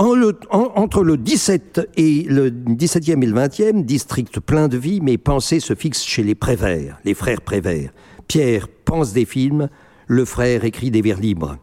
En 0.00 0.14
entre 0.52 1.02
le 1.02 1.16
17 1.16 1.90
et 1.96 2.22
le 2.22 2.50
17e 2.50 3.20
et 3.20 3.26
le 3.26 3.34
20e, 3.34 3.84
district 3.84 4.38
plein 4.38 4.68
de 4.68 4.78
vie, 4.78 5.00
mes 5.00 5.18
pensées 5.18 5.58
se 5.58 5.74
fixent 5.74 6.04
chez 6.04 6.22
les 6.22 6.36
Prévert, 6.36 7.00
les 7.04 7.14
frères 7.14 7.40
Prévert. 7.40 7.90
Pierre 8.28 8.68
pense 8.68 9.12
des 9.12 9.24
films, 9.24 9.68
le 10.06 10.24
frère 10.24 10.62
écrit 10.62 10.92
des 10.92 11.02
vers 11.02 11.18
libres. 11.18 11.56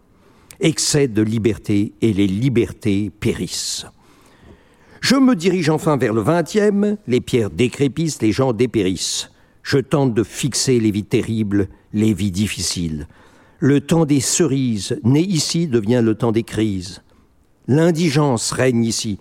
Excès 0.59 1.07
de 1.07 1.21
liberté 1.21 1.93
et 2.01 2.11
les 2.11 2.27
libertés 2.27 3.09
périssent. 3.21 3.85
Je 4.99 5.15
me 5.15 5.33
dirige 5.33 5.69
enfin 5.69 5.95
vers 5.95 6.13
le 6.13 6.21
vingtième, 6.21 6.97
les 7.07 7.21
pierres 7.21 7.51
décrépissent, 7.51 8.21
les 8.21 8.33
gens 8.33 8.51
dépérissent. 8.51 9.31
Je 9.63 9.77
tente 9.77 10.13
de 10.13 10.23
fixer 10.23 10.81
les 10.81 10.91
vies 10.91 11.05
terribles, 11.05 11.69
les 11.93 12.13
vies 12.13 12.31
difficiles. 12.31 13.07
Le 13.59 13.79
temps 13.79 14.05
des 14.05 14.19
cerises, 14.19 14.99
né 15.05 15.21
ici, 15.21 15.67
devient 15.67 16.01
le 16.03 16.15
temps 16.15 16.33
des 16.33 16.43
crises. 16.43 17.01
L'indigence 17.67 18.51
règne 18.51 18.83
ici. 18.83 19.19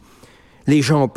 Les 0.66 0.82
gens 0.82 1.02
en 1.02 1.12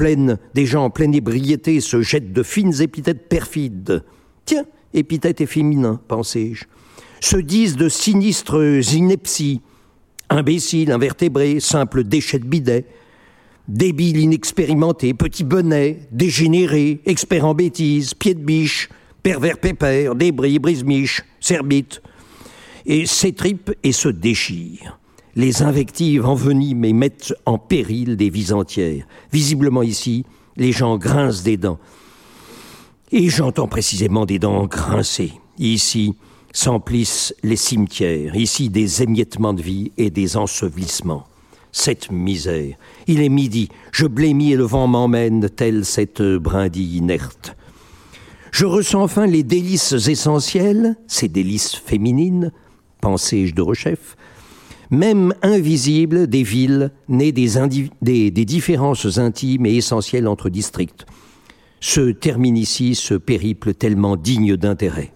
des 0.53 0.65
gens 0.65 0.85
en 0.85 0.89
pleine 0.89 1.15
ébriété 1.15 1.79
se 1.79 2.01
jettent 2.01 2.33
de 2.33 2.43
fines 2.43 2.81
épithètes 2.81 3.29
perfides. 3.29 4.03
Tiens, 4.45 4.65
épithètes 4.93 5.45
féminins, 5.45 6.01
pensai-je. 6.07 6.65
Se 7.21 7.37
disent 7.37 7.77
de 7.77 7.89
sinistres 7.89 8.93
inepties. 8.93 9.61
Imbéciles, 10.29 10.91
invertébrés, 10.91 11.59
simples 11.59 12.03
déchets 12.03 12.39
de 12.39 12.45
bidet 12.45 12.85
débile 13.67 14.17
inexpérimenté, 14.17 15.13
petit 15.13 15.43
bonnet, 15.43 15.99
dégénéré, 16.11 17.01
expert 17.05 17.45
en 17.45 17.53
bêtises, 17.53 18.13
pied 18.13 18.33
de 18.33 18.39
biche, 18.39 18.89
pervers 19.23 19.59
pépère, 19.59 20.15
débris, 20.15 20.59
brise-miche, 20.59 21.23
cerbite, 21.39 22.01
et 22.85 23.05
s'étripe 23.05 23.71
et 23.83 23.91
se 23.91 24.07
déchire. 24.07 24.99
Les 25.37 25.61
invectives 25.61 26.25
enveniment 26.25 26.83
et 26.83 26.93
mettent 26.93 27.31
en 27.45 27.59
péril 27.59 28.17
des 28.17 28.31
vies 28.31 28.53
entières. 28.53 29.05
Visiblement 29.31 29.83
ici, 29.83 30.25
les 30.55 30.71
gens 30.71 30.97
grincent 30.97 31.43
des 31.43 31.57
dents. 31.57 31.77
Et 33.11 33.29
j'entends 33.29 33.67
précisément 33.67 34.25
des 34.25 34.39
dents 34.39 34.65
grincées. 34.65 35.33
Ici 35.59 36.15
s'emplissent 36.51 37.35
les 37.43 37.55
cimetières, 37.55 38.35
ici 38.35 38.69
des 38.69 39.03
émiettements 39.03 39.53
de 39.53 39.61
vie 39.61 39.91
et 39.95 40.09
des 40.09 40.37
ensevelissements 40.37 41.27
cette 41.71 42.11
misère. 42.11 42.75
Il 43.05 43.21
est 43.21 43.29
midi, 43.29 43.69
je 43.91 44.07
blémis 44.07 44.53
et 44.53 44.55
le 44.55 44.63
vent 44.63 44.87
m'emmène, 44.87 45.47
telle 45.47 45.85
cette 45.85 46.23
brindille 46.23 46.97
inerte. 46.97 47.55
Je 48.51 48.65
ressens 48.65 49.03
enfin 49.03 49.27
les 49.27 49.43
délices 49.43 49.93
essentielles, 50.07 50.95
ces 51.05 51.27
délices 51.27 51.75
féminines, 51.75 52.51
pensais-je 52.99 53.53
de 53.53 53.61
rechef, 53.61 54.15
même 54.89 55.33
invisibles 55.41 56.27
des 56.27 56.43
villes, 56.43 56.91
nées 57.09 57.31
des 57.31 58.45
différences 58.45 59.17
intimes 59.17 59.65
et 59.65 59.75
essentielles 59.75 60.27
entre 60.27 60.49
districts. 60.49 61.05
Se 61.79 62.11
termine 62.11 62.57
ici 62.57 62.95
ce 62.95 63.13
périple 63.13 63.73
tellement 63.73 64.15
digne 64.15 64.55
d'intérêt. 64.55 65.13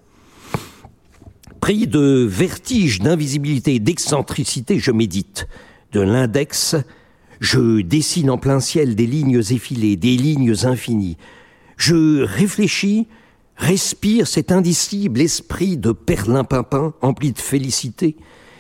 Pris 1.59 1.87
de 1.87 2.25
vertige, 2.29 2.99
d'invisibilité, 2.99 3.79
d'excentricité, 3.79 4.79
je 4.79 4.91
médite 4.91 5.47
de 5.91 6.01
l'index, 6.01 6.75
je 7.39 7.81
dessine 7.81 8.29
en 8.29 8.37
plein 8.37 8.59
ciel 8.59 8.95
des 8.95 9.07
lignes 9.07 9.41
effilées, 9.49 9.95
des 9.95 10.15
lignes 10.15 10.55
infinies. 10.63 11.17
Je 11.77 12.21
réfléchis, 12.21 13.07
respire 13.57 14.27
cet 14.27 14.51
indicible 14.51 15.21
esprit 15.21 15.77
de 15.77 15.91
perlimpinpin 15.91 16.93
empli 17.01 17.31
de 17.31 17.39
félicité, 17.39 18.15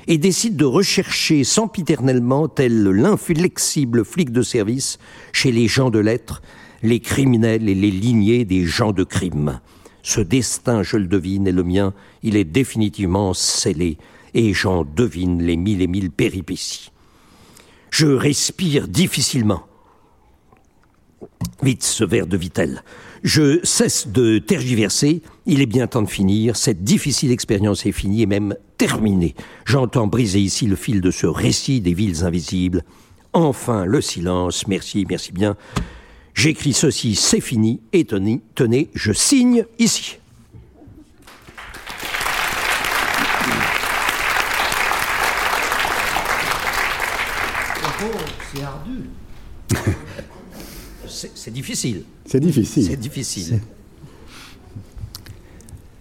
et 0.07 0.17
décide 0.17 0.55
de 0.55 0.65
rechercher 0.65 1.43
sempiternellement, 1.43 2.47
tel 2.47 2.83
l'inflexible 2.83 4.03
flic 4.03 4.31
de 4.31 4.41
service, 4.41 4.97
chez 5.31 5.51
les 5.51 5.67
gens 5.67 5.89
de 5.89 5.99
lettres, 5.99 6.41
les 6.83 6.99
criminels 6.99 7.69
et 7.69 7.75
les 7.75 7.91
lignées 7.91 8.45
des 8.45 8.65
gens 8.65 8.91
de 8.91 9.03
crime. 9.03 9.59
Ce 10.03 10.21
destin, 10.21 10.83
je 10.83 10.97
le 10.97 11.05
devine, 11.05 11.47
est 11.47 11.51
le 11.51 11.63
mien, 11.63 11.93
il 12.23 12.35
est 12.35 12.43
définitivement 12.43 13.33
scellé, 13.33 13.97
et 14.33 14.53
j'en 14.53 14.83
devine 14.83 15.43
les 15.43 15.57
mille 15.57 15.81
et 15.81 15.87
mille 15.87 16.11
péripéties. 16.11 16.91
Je 17.91 18.07
respire 18.07 18.87
difficilement. 18.87 19.63
Vite 21.61 21.83
ce 21.83 22.03
verre 22.03 22.27
de 22.27 22.37
Vitel. 22.37 22.83
Je 23.23 23.59
cesse 23.63 24.07
de 24.07 24.39
tergiverser. 24.39 25.21
Il 25.45 25.61
est 25.61 25.67
bien 25.67 25.85
temps 25.87 26.01
de 26.01 26.09
finir. 26.09 26.55
Cette 26.55 26.83
difficile 26.83 27.31
expérience 27.31 27.85
est 27.85 27.91
finie 27.91 28.23
et 28.23 28.25
même 28.25 28.55
terminée. 28.77 29.35
J'entends 29.65 30.07
briser 30.07 30.39
ici 30.39 30.65
le 30.65 30.75
fil 30.75 31.01
de 31.01 31.11
ce 31.11 31.27
récit 31.27 31.81
des 31.81 31.93
villes 31.93 32.23
invisibles. 32.23 32.83
Enfin, 33.33 33.85
le 33.85 34.01
silence. 34.01 34.67
Merci, 34.67 35.05
merci 35.07 35.31
bien. 35.31 35.55
J'écris 36.33 36.73
ceci, 36.73 37.15
c'est 37.15 37.41
fini. 37.41 37.81
Et 37.93 38.05
tenez, 38.05 38.41
tenez, 38.55 38.89
je 38.95 39.11
signe 39.11 39.65
ici. 39.77 40.17
c'est 48.53 48.63
ardu. 48.63 49.09
c'est 51.07 51.53
difficile. 51.53 52.03
C'est 52.31 52.39
difficile. 52.39 52.85
C'est 52.85 52.95
difficile. 52.95 53.59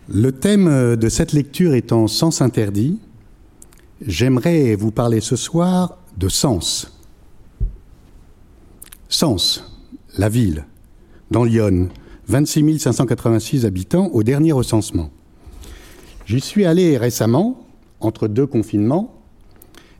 Le 0.09 0.31
thème 0.31 0.95
de 0.95 1.09
cette 1.09 1.33
lecture 1.33 1.75
étant 1.75 2.07
sens 2.07 2.41
interdit, 2.41 3.01
j'aimerais 4.07 4.77
vous 4.77 4.93
parler 4.93 5.21
ce 5.21 5.35
soir 5.35 5.99
de 6.17 6.29
Sens. 6.29 6.97
Sens, 9.09 9.77
la 10.19 10.29
ville, 10.29 10.67
dans 11.33 11.43
Lyon, 11.43 11.89
26 12.29 12.79
586 12.79 13.67
habitants 13.67 14.07
au 14.13 14.23
dernier 14.23 14.53
recensement. 14.53 15.11
J'y 16.27 16.41
suis 16.41 16.65
allé 16.65 16.97
récemment, 16.97 17.67
entre 17.99 18.29
deux 18.29 18.47
confinements, 18.47 19.21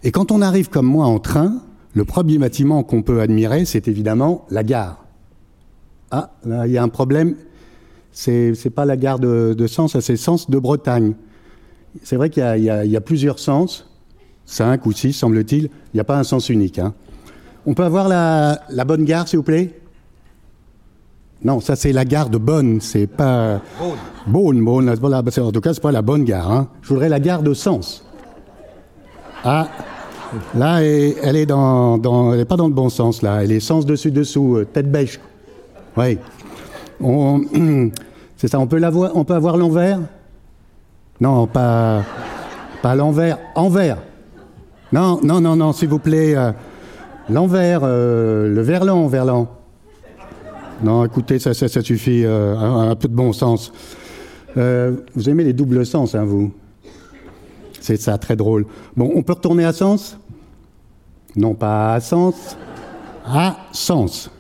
et 0.05 0.13
quand 0.13 0.31
on 0.31 0.43
arrive 0.43 0.69
comme 0.69 0.87
moi 0.87 1.07
en 1.07 1.19
train, 1.19 1.61
le 1.93 2.05
premier 2.05 2.39
bâtiment 2.39 2.85
qu'on 2.85 3.03
peut 3.03 3.21
admirer, 3.21 3.65
c'est 3.65 3.89
évidemment 3.89 4.47
la 4.49 4.63
gare. 4.63 5.10
Ah, 6.11 6.31
là, 6.45 6.67
il 6.67 6.73
y 6.73 6.79
a 6.79 6.83
un 6.83 6.89
problème. 6.89 7.37
C'est 8.13 8.53
n'est 8.65 8.71
pas 8.71 8.85
la 8.85 8.97
gare 8.97 9.19
de, 9.19 9.67
Sens, 9.67 9.99
c'est 9.99 10.17
Sens 10.17 10.51
de 10.51 10.59
Bretagne. 10.59 11.15
C'est 12.03 12.17
vrai 12.17 12.31
qu'il 12.31 12.43
y, 12.43 12.97
a 12.97 13.01
plusieurs 13.01 13.39
sens, 13.39 13.89
cinq 14.47 14.87
ou 14.87 14.93
six, 14.93 15.13
semble-t-il. 15.13 15.65
Il 15.65 15.71
n'y 15.95 16.01
a 16.01 16.05
pas 16.05 16.19
un 16.19 16.25
sens 16.25 16.49
unique. 16.49 16.79
Hein. 16.79 16.95
On 17.67 17.75
peut 17.75 17.85
avoir 17.85 18.09
la, 18.09 18.85
bonne 18.85 19.05
gare, 19.05 19.29
s'il 19.29 19.39
vous 19.39 19.45
plaît? 19.45 19.77
Non, 21.43 21.61
ça 21.61 21.75
c'est 21.75 21.93
la 21.93 22.05
gare 22.05 22.29
de 22.29 22.37
Bonne, 22.37 22.81
c'est 22.81 23.07
pas. 23.07 23.63
Bonne. 24.27 24.63
Bonne, 24.63 24.95
Bonne. 24.97 25.17
En 25.19 25.53
tout 25.53 25.61
cas, 25.61 25.73
c'est 25.73 25.81
pas 25.81 25.93
la 25.93 26.03
bonne 26.03 26.25
gare. 26.25 26.51
Hein. 26.51 26.69
Je 26.83 26.89
voudrais 26.89 27.09
la 27.09 27.19
gare 27.19 27.43
de 27.43 27.55
Sens. 27.55 28.05
Ah, 29.43 29.69
là, 30.55 30.83
elle 30.83 31.37
est 31.37 31.47
dans, 31.47 31.99
pas 31.99 32.57
dans 32.57 32.69
le 32.69 32.75
bon 32.75 32.91
sens 32.91 33.23
là. 33.23 33.43
Elle 33.43 33.53
est 33.53 33.61
sens 33.61 33.87
dessus 33.87 34.11
dessous, 34.11 34.57
euh, 34.57 34.65
tête 34.67 34.91
bêche. 34.91 35.19
Oui. 35.97 36.19
C'est 38.37 38.49
ça. 38.49 38.59
On 38.59 38.67
peut 38.67 38.83
avoir 38.83 39.57
l'envers? 39.57 40.01
Non, 41.21 41.47
pas, 41.47 42.03
l'envers. 42.97 43.39
Envers. 43.55 43.99
Non, 44.93 45.21
non, 45.23 45.41
non, 45.41 45.57
non, 45.57 45.73
s'il 45.73 45.89
vous 45.89 45.99
plaît. 45.99 46.35
Euh, 46.37 46.53
l'envers, 47.29 47.81
euh, 47.85 48.49
le 48.49 48.61
verlan, 48.63 49.07
verlan. 49.07 49.49
Non, 50.83 51.05
écoutez, 51.05 51.39
ça, 51.39 51.53
ça, 51.53 51.69
suffit. 51.83 52.25
un, 52.25 52.97
peu 52.97 53.09
de 53.09 53.15
bon 53.15 53.33
sens. 53.33 53.73
vous 54.57 55.29
aimez 55.29 55.45
les 55.45 55.53
doubles 55.53 55.85
sens, 55.85 56.15
hein, 56.15 56.25
vous? 56.25 56.53
C'est 57.81 57.97
ça, 57.97 58.19
très 58.19 58.37
drôle. 58.37 58.67
Bon, 58.97 59.11
on 59.15 59.23
peut 59.23 59.33
retourner 59.33 59.65
à 59.65 59.73
Sens? 59.73 60.19
Non, 61.35 61.55
pas 61.55 61.95
à 61.95 62.01
Sens. 62.01 62.57
À 63.27 63.57
Sens. 63.73 64.31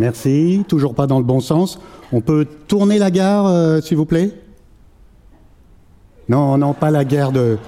Merci, 0.00 0.64
toujours 0.66 0.94
pas 0.94 1.06
dans 1.06 1.18
le 1.18 1.26
bon 1.26 1.40
sens. 1.40 1.78
On 2.10 2.22
peut 2.22 2.46
tourner 2.66 2.96
la 2.96 3.10
gare, 3.10 3.46
euh, 3.46 3.82
s'il 3.82 3.98
vous 3.98 4.06
plaît? 4.06 4.32
Non, 6.26 6.56
non, 6.56 6.72
pas 6.72 6.90
la 6.90 7.04
gare 7.04 7.32
de, 7.32 7.58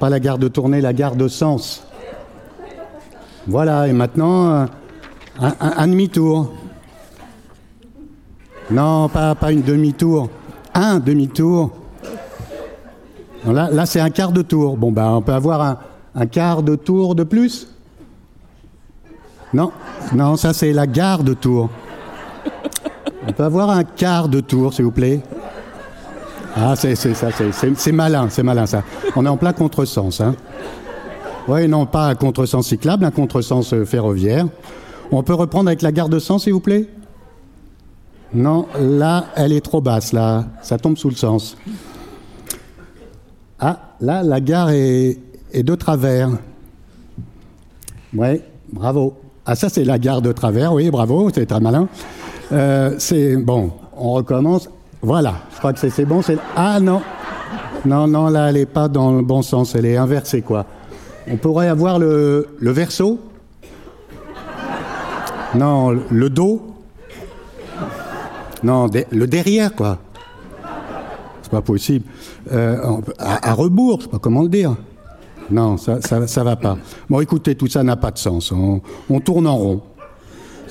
pas 0.00 0.08
la 0.08 0.18
gare 0.18 0.38
de 0.38 0.48
tourner, 0.48 0.80
la 0.80 0.94
gare 0.94 1.16
de 1.16 1.28
Sens. 1.28 1.86
Voilà, 3.46 3.88
et 3.88 3.92
maintenant, 3.92 4.52
euh, 4.52 4.66
un, 5.60 5.86
demi-tour. 5.86 6.50
Non, 8.70 9.10
pas, 9.10 9.34
pas 9.34 9.52
une 9.52 9.60
demi-tour. 9.60 10.30
Un 10.72 10.98
demi-tour. 10.98 11.72
Là, 13.44 13.84
c'est 13.84 14.00
un 14.00 14.08
quart 14.08 14.32
de 14.32 14.40
tour. 14.40 14.78
Bon, 14.78 14.92
ben, 14.92 15.10
on 15.10 15.20
peut 15.20 15.34
avoir 15.34 15.78
un, 16.14 16.26
quart 16.26 16.62
de 16.62 16.74
tour 16.74 17.14
de 17.14 17.24
plus? 17.24 17.68
Non, 19.52 19.72
non, 20.14 20.36
ça 20.36 20.54
c'est 20.54 20.72
la 20.72 20.86
gare 20.86 21.22
de 21.22 21.34
tour. 21.34 21.68
On 23.26 23.32
peut 23.32 23.44
avoir 23.44 23.70
un 23.70 23.84
quart 23.84 24.28
de 24.28 24.40
tour, 24.40 24.74
s'il 24.74 24.84
vous 24.84 24.90
plaît? 24.90 25.22
Ah, 26.56 26.74
c'est 26.76 26.94
ça, 26.96 27.28
c'est 27.52 27.92
malin, 27.92 28.28
c'est 28.28 28.42
malin 28.42 28.66
ça. 28.66 28.82
On 29.16 29.24
est 29.24 29.28
en 29.28 29.36
plein 29.36 29.52
contresens. 29.52 30.20
Hein. 30.20 30.34
Oui, 31.48 31.66
non, 31.66 31.86
pas 31.86 32.08
un 32.08 32.14
contresens 32.14 32.66
cyclable, 32.66 33.04
un 33.04 33.10
contresens 33.10 33.72
euh, 33.72 33.84
ferroviaire. 33.84 34.46
On 35.10 35.22
peut 35.22 35.34
reprendre 35.34 35.68
avec 35.68 35.82
la 35.82 35.92
gare 35.92 36.08
de 36.08 36.18
sens, 36.18 36.44
s'il 36.44 36.52
vous 36.52 36.60
plaît? 36.60 36.88
Non, 38.34 38.66
là, 38.78 39.26
elle 39.34 39.52
est 39.52 39.60
trop 39.60 39.80
basse, 39.80 40.12
là. 40.12 40.44
Ça 40.62 40.78
tombe 40.78 40.96
sous 40.96 41.08
le 41.08 41.16
sens. 41.16 41.56
Ah, 43.58 43.94
là, 44.00 44.22
la 44.22 44.40
gare 44.40 44.70
est, 44.70 45.18
de 45.54 45.74
travers. 45.74 46.30
Oui, 48.14 48.40
bravo. 48.72 49.16
Ah, 49.44 49.54
ça, 49.54 49.68
c'est 49.68 49.84
la 49.84 49.98
gare 49.98 50.22
de 50.22 50.32
travers, 50.32 50.72
oui, 50.72 50.90
bravo, 50.90 51.30
c'est 51.34 51.46
très 51.46 51.60
malin. 51.60 51.88
Euh, 52.52 52.94
c'est 52.98 53.36
bon, 53.36 53.72
on 53.96 54.12
recommence. 54.12 54.68
Voilà, 55.00 55.34
je 55.52 55.58
crois 55.58 55.72
que 55.72 55.88
c'est 55.88 56.04
bon. 56.04 56.20
Ah 56.54 56.78
non, 56.80 57.02
non, 57.84 58.06
non, 58.06 58.28
là, 58.28 58.50
elle 58.50 58.56
n'est 58.56 58.66
pas 58.66 58.88
dans 58.88 59.12
le 59.12 59.22
bon 59.22 59.42
sens, 59.42 59.74
elle 59.74 59.86
est 59.86 59.96
inversée, 59.96 60.42
quoi. 60.42 60.66
On 61.28 61.36
pourrait 61.36 61.68
avoir 61.68 61.98
le, 61.98 62.48
le 62.58 62.70
verso? 62.70 63.18
Non, 65.54 65.90
le 65.90 66.30
dos 66.30 66.62
Non, 68.62 68.88
le 69.10 69.26
derrière, 69.26 69.74
quoi 69.74 69.98
pas 71.52 71.60
possible. 71.60 72.06
Euh, 72.50 73.00
à, 73.18 73.52
rebours, 73.52 74.00
je 74.00 74.04
sais 74.04 74.10
pas 74.10 74.18
comment 74.18 74.42
le 74.42 74.48
dire. 74.48 74.74
Non, 75.50 75.76
ça, 75.76 76.00
ça, 76.00 76.44
va 76.44 76.56
pas. 76.56 76.78
Bon, 77.10 77.20
écoutez, 77.20 77.54
tout 77.54 77.66
ça 77.66 77.82
n'a 77.82 77.96
pas 77.96 78.10
de 78.10 78.18
sens. 78.18 78.52
On, 78.52 79.20
tourne 79.20 79.46
en 79.46 79.56
rond. 79.56 79.80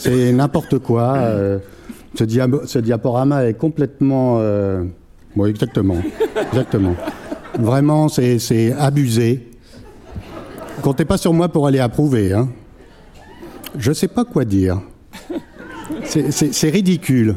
C'est 0.02 0.32
n'importe 0.32 0.80
quoi. 0.80 1.14
Euh, 1.18 1.60
ce, 2.16 2.80
diaporama 2.80 3.46
est 3.46 3.54
complètement. 3.54 4.38
Euh, 4.40 4.84
exactement. 5.46 5.98
Exactement. 6.52 6.96
Vraiment, 7.60 8.10
c'est 8.10 8.74
abusé. 8.80 9.48
Comptez 10.82 11.06
pas 11.06 11.18
sur 11.18 11.34
moi 11.34 11.50
pour 11.50 11.68
aller 11.68 11.80
approuver. 11.80 12.34
Hein. 12.34 12.50
Je 13.78 13.92
sais 13.92 14.08
pas 14.08 14.26
quoi 14.26 14.44
dire. 14.44 14.82
C'est 16.04 16.70
ridicule. 16.70 17.36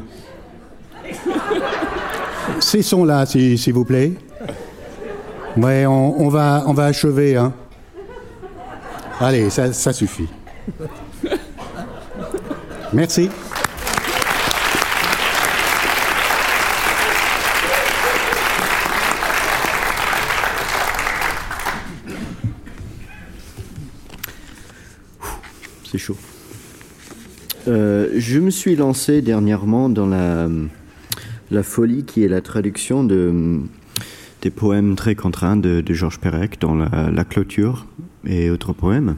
Cessons-là, 2.61 3.27
s'il 3.27 3.75
vous 3.75 3.85
plaît. 3.85 4.15
Ouais, 5.59 5.85
on, 5.87 6.29
va, 6.29 6.65
on 6.67 6.73
va 6.73 6.87
achever. 6.87 7.37
Hein. 7.37 7.53
Allez, 9.21 9.51
ça 9.51 9.93
suffit. 9.93 10.29
Merci. 12.95 13.28
C'est 25.90 25.99
chaud. 25.99 26.16
Euh, 27.66 28.11
je 28.16 28.38
me 28.38 28.51
suis 28.51 28.76
lancé 28.76 29.22
dernièrement 29.22 29.88
dans 29.88 30.07
la 30.07 31.62
folie, 31.64 32.05
qui 32.05 32.22
est 32.22 32.28
la 32.28 32.42
traduction 32.42 33.03
de, 33.03 33.61
des 34.42 34.51
poèmes 34.51 34.95
très 34.95 35.16
contraints 35.16 35.57
de, 35.57 35.82
Georges 35.88 36.20
Perec 36.20 36.61
dans 36.61 36.76
la, 36.76 37.24
clôture 37.24 37.86
et 38.24 38.51
autres 38.51 38.72
poèmes, 38.72 39.16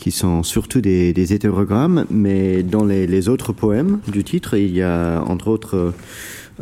qui 0.00 0.10
sont 0.10 0.42
surtout 0.42 0.80
des, 0.80 1.32
hétérogrammes, 1.32 2.06
mais 2.10 2.62
dans 2.62 2.84
les, 2.84 3.28
autres 3.28 3.52
poèmes 3.52 4.00
du 4.08 4.24
titre, 4.24 4.56
il 4.56 4.74
y 4.74 4.82
a 4.82 5.22
entre 5.26 5.48
autres 5.48 5.92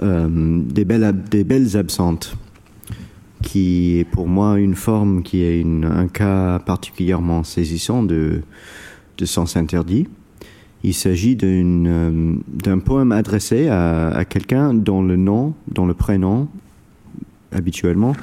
euh, 0.03 0.29
des, 0.29 0.85
belles, 0.85 1.15
des 1.31 1.77
absentes 1.77 2.37
qui 3.41 3.99
est 4.01 4.05
pour 4.05 4.27
moi 4.27 4.59
une 4.59 4.75
forme 4.75 5.23
qui 5.23 5.43
est 5.43 5.65
un 5.85 6.09
cas 6.09 6.59
particulièrement 6.59 7.45
saisissant 7.45 8.03
de, 8.03 8.43
de 9.17 9.25
sens 9.25 9.57
interdit. 9.57 10.09
Il 10.83 10.95
s'agit 10.95 11.39
euh, 11.43 12.35
d'un 12.49 12.79
poème 12.81 13.13
adressé 13.13 13.69
à, 13.69 14.25
quelqu'un 14.29 14.75
dont 14.75 15.03
le 15.03 15.17
nom, 15.17 15.55
dont 15.69 15.87
le 15.87 15.95
prénom, 15.95 16.49
habituellement, 17.53 18.15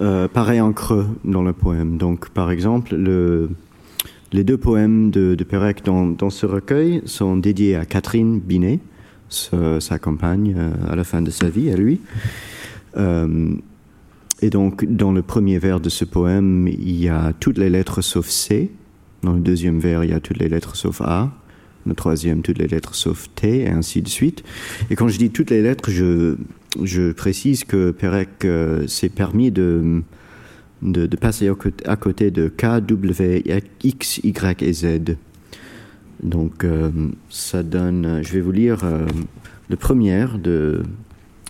euh, 0.00 0.26
paraît 0.26 0.60
en 0.60 0.72
creux 0.72 1.06
dans 1.24 1.42
le 1.42 1.52
poème. 1.52 1.98
Donc, 1.98 2.30
par 2.30 2.50
exemple, 2.50 2.96
le, 2.96 3.50
les 4.36 4.44
deux 4.44 4.58
poèmes 4.58 5.10
de, 5.10 5.34
de 5.34 5.44
Pérec 5.44 5.82
dans, 5.82 6.06
dans, 6.06 6.28
ce 6.28 6.44
recueil 6.44 7.00
sont 7.06 7.38
dédiés 7.38 7.74
à 7.74 7.86
Catherine 7.86 8.38
Binet, 8.38 8.80
sa, 9.30 9.98
compagne 9.98 10.54
euh, 10.56 10.72
à 10.90 10.94
la 10.94 11.04
fin 11.04 11.22
de 11.22 11.30
sa 11.30 11.48
vie, 11.48 11.70
à 11.70 11.76
lui. 11.76 12.00
et 14.42 14.50
donc, 14.50 14.84
dans 14.84 15.12
le 15.12 15.22
premier 15.22 15.58
vers 15.58 15.80
de 15.80 15.88
ce 15.88 16.04
poème, 16.04 16.68
il 16.68 17.02
y 17.02 17.08
a 17.08 17.32
toutes 17.40 17.56
les 17.56 17.70
lettres 17.70 18.02
sauf 18.02 18.28
C. 18.28 18.70
Dans 19.22 19.32
le 19.32 19.40
deuxième 19.40 19.78
vers, 19.78 20.04
il 20.04 20.10
y 20.10 20.12
a 20.12 20.20
toutes 20.20 20.38
les 20.38 20.48
lettres 20.48 20.76
sauf 20.76 21.00
A 21.00 21.32
le 21.86 21.94
troisième 21.94 22.42
toutes 22.42 22.58
les 22.58 22.66
lettres 22.66 22.94
sauf 22.94 23.28
T, 23.34 23.60
et 23.60 23.68
ainsi 23.68 24.02
de 24.02 24.08
suite. 24.08 24.42
Et 24.90 24.96
quand 24.96 25.08
je 25.08 25.18
dis 25.18 25.30
toutes 25.30 25.50
les 25.50 25.62
lettres, 25.62 25.90
je, 25.90 27.12
précise 27.12 27.64
que 27.64 27.92
Perec 27.92 28.44
euh, 28.44 28.86
s'est 28.86 29.08
permis 29.08 29.50
de, 29.50 30.02
de, 30.86 31.16
passer 31.16 31.50
à 31.84 31.96
côté 31.96 32.30
de 32.30 32.48
K, 32.48 32.80
W, 32.80 33.44
X, 33.82 34.18
Y 34.22 34.62
et 34.62 34.72
Z. 34.72 35.16
Donc 36.22 36.64
euh, 36.64 36.90
ça 37.28 37.62
donne, 37.62 38.22
je 38.22 38.32
vais 38.32 38.40
vous 38.40 38.52
lire 38.52 38.84
euh, 38.84 39.06
le 39.68 39.76
premier 39.76 40.26
de, 40.42 40.82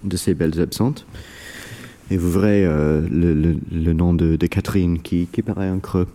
de 0.02 0.16
ces 0.16 0.34
belles 0.34 0.60
absentes. 0.60 1.06
Et 2.10 2.16
vous 2.16 2.30
verrez 2.30 2.64
le, 2.64 3.56
le, 3.72 3.92
nom 3.92 4.14
de, 4.14 4.36
de 4.36 4.46
Catherine 4.46 5.00
qui, 5.02 5.26
qui 5.26 5.42
paraît 5.42 5.66
un 5.66 5.80
creux. 5.80 6.06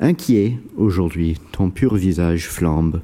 Inquiet 0.00 0.58
aujourd'hui, 0.76 1.36
ton 1.52 1.68
pur 1.68 1.94
visage 1.94 2.48
flambe. 2.48 3.02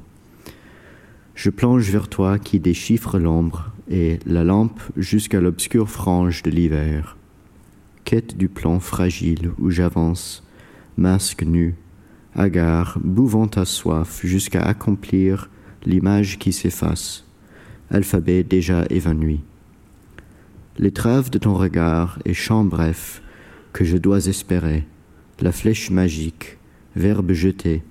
Je 1.35 1.51
plonge 1.51 1.89
vers 1.91 2.07
toi 2.07 2.39
qui 2.39 2.59
déchiffre 2.59 3.19
l'ombre 3.19 3.71
et 3.89 4.19
la 4.25 4.43
lampe 4.43 4.81
jusqu'à 4.97 5.41
l'obscure 5.41 5.89
frange 5.89 6.41
de 6.41 6.49
l'hiver. 6.49 7.17
Quête 8.05 8.37
du 8.37 8.49
plan 8.49 8.79
fragile 8.79 9.51
où 9.59 9.69
j'avance, 9.69 10.43
masque 10.97 11.43
nu, 11.43 11.75
hagard, 12.35 12.99
bouvant 13.03 13.47
ta 13.47 13.63
soif 13.63 14.21
jusqu'à 14.23 14.61
accomplir 14.61 15.49
l'image 15.85 16.37
qui 16.37 16.51
s'efface, 16.51 17.25
alphabet 17.89 18.43
déjà 18.43 18.85
évanoui. 18.89 19.41
L'étrave 20.77 21.29
de 21.29 21.37
ton 21.37 21.53
regard 21.53 22.19
est 22.25 22.33
champ 22.33 22.65
bref 22.65 23.21
que 23.71 23.85
je 23.85 23.97
dois 23.97 24.27
espérer, 24.27 24.85
la 25.39 25.51
flèche 25.51 25.89
magique, 25.89 26.57
verbe 26.95 27.31
jeté, 27.31 27.83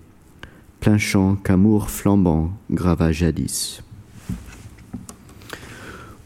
plein 0.81 0.99
champ 0.99 1.37
qu'amour 1.37 1.91
flambant 1.91 2.53
grava 2.71 3.13
jadis. 3.13 3.83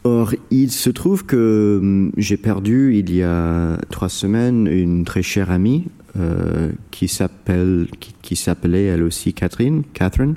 Or, 0.07 0.36
il 0.52 0.70
se 0.70 0.88
trouve 0.88 1.26
que 1.26 1.80
hum, 1.82 2.12
j'ai 2.16 2.36
perdu 2.36 2.94
il 2.94 3.12
y 3.12 3.24
a 3.24 3.76
trois 3.90 4.09
semaines 4.09 4.68
une 4.68 5.04
très 5.04 5.22
chère 5.22 5.50
amie 5.50 5.86
euh, 6.16 6.70
qui 6.92 7.09
s'appelle 7.09 7.88
qui, 8.22 8.36
s'appelait 8.36 8.84
elle 8.84 9.02
aussi 9.02 9.34
Catherine, 9.34 9.82
Catherine, 9.94 10.36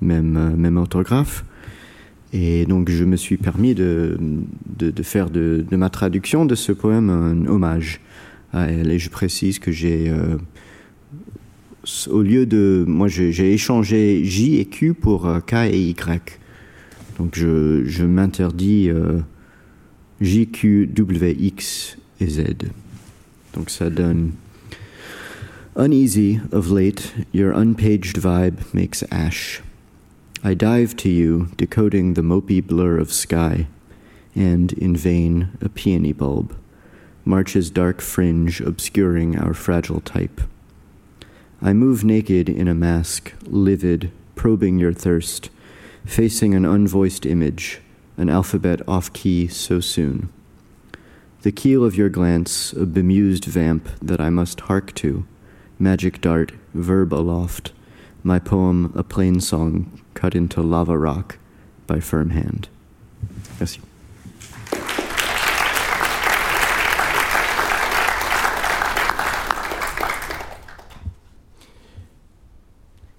même 0.00 0.36
euh, 0.36 0.56
même 0.56 0.76
orthographe. 0.76 1.44
Et 2.32 2.64
donc 2.64 2.90
je 2.90 3.02
me 3.02 3.16
suis 3.16 3.38
permis 3.38 3.74
de, 3.74 4.16
de, 4.78 5.02
faire 5.02 5.30
de, 5.30 5.66
ma 5.72 5.90
traduction 5.90 6.44
de 6.44 6.54
ce 6.54 6.70
poème 6.70 7.10
un 7.10 7.46
hommage 7.46 8.00
à 8.52 8.70
elle. 8.70 8.92
Et 8.92 9.00
je 9.00 9.10
précise 9.10 9.58
que 9.58 9.72
j'ai, 9.72 10.10
euh, 10.10 10.38
au 12.08 12.22
lieu 12.22 12.46
de, 12.46 12.84
moi 12.86 13.08
j'ai 13.08 13.52
échangé 13.52 14.22
J 14.24 14.60
et 14.60 14.64
Q 14.64 14.94
pour 14.94 15.28
K 15.44 15.54
et 15.72 15.88
Y. 15.88 16.38
Donc 17.18 17.36
je, 17.36 17.84
je 17.84 18.04
m'interdis 18.04 18.88
euh, 18.88 19.20
J, 20.20 20.46
Q, 20.46 20.86
W, 20.86 21.36
X 21.38 21.96
et 22.20 22.28
Z. 22.28 22.44
Donc 23.54 23.70
ça 23.70 23.90
donne 23.90 24.32
Uneasy 25.74 26.40
of 26.52 26.70
late, 26.70 27.14
your 27.32 27.52
unpaged 27.52 28.18
vibe 28.18 28.74
makes 28.74 29.02
ash. 29.10 29.62
I 30.44 30.54
dive 30.54 30.96
to 30.96 31.08
you, 31.08 31.48
decoding 31.56 32.14
the 32.14 32.22
mopey 32.22 32.60
blur 32.60 32.98
of 32.98 33.12
sky, 33.12 33.68
and, 34.34 34.72
in 34.74 34.94
vain, 34.96 35.56
a 35.62 35.68
peony 35.68 36.12
bulb, 36.12 36.54
March's 37.24 37.70
dark 37.70 38.00
fringe 38.00 38.60
obscuring 38.60 39.38
our 39.38 39.54
fragile 39.54 40.00
type. 40.00 40.42
I 41.62 41.72
move 41.72 42.04
naked 42.04 42.48
in 42.48 42.68
a 42.68 42.74
mask, 42.74 43.32
livid, 43.46 44.10
probing 44.34 44.78
your 44.78 44.92
thirst, 44.92 45.48
facing 46.04 46.54
an 46.54 46.64
unvoiced 46.64 47.26
image, 47.26 47.80
an 48.16 48.28
alphabet 48.28 48.80
off 48.88 49.12
key 49.12 49.48
so 49.48 49.80
soon. 49.80 50.28
The 51.42 51.52
keel 51.52 51.84
of 51.84 51.96
your 51.96 52.08
glance, 52.08 52.72
a 52.72 52.86
bemused 52.86 53.44
vamp 53.46 53.88
that 54.00 54.20
I 54.20 54.30
must 54.30 54.60
hark 54.62 54.94
to, 54.96 55.26
magic 55.78 56.20
dart, 56.20 56.52
verb 56.74 57.12
aloft, 57.12 57.72
my 58.22 58.38
poem, 58.38 58.92
a 58.94 59.02
plain 59.02 59.40
song 59.40 60.00
cut 60.14 60.34
into 60.34 60.62
lava 60.62 60.96
rock 60.96 61.38
by 61.86 61.98
firm 61.98 62.30
hand. 62.30 62.68
Merci. 63.58 63.80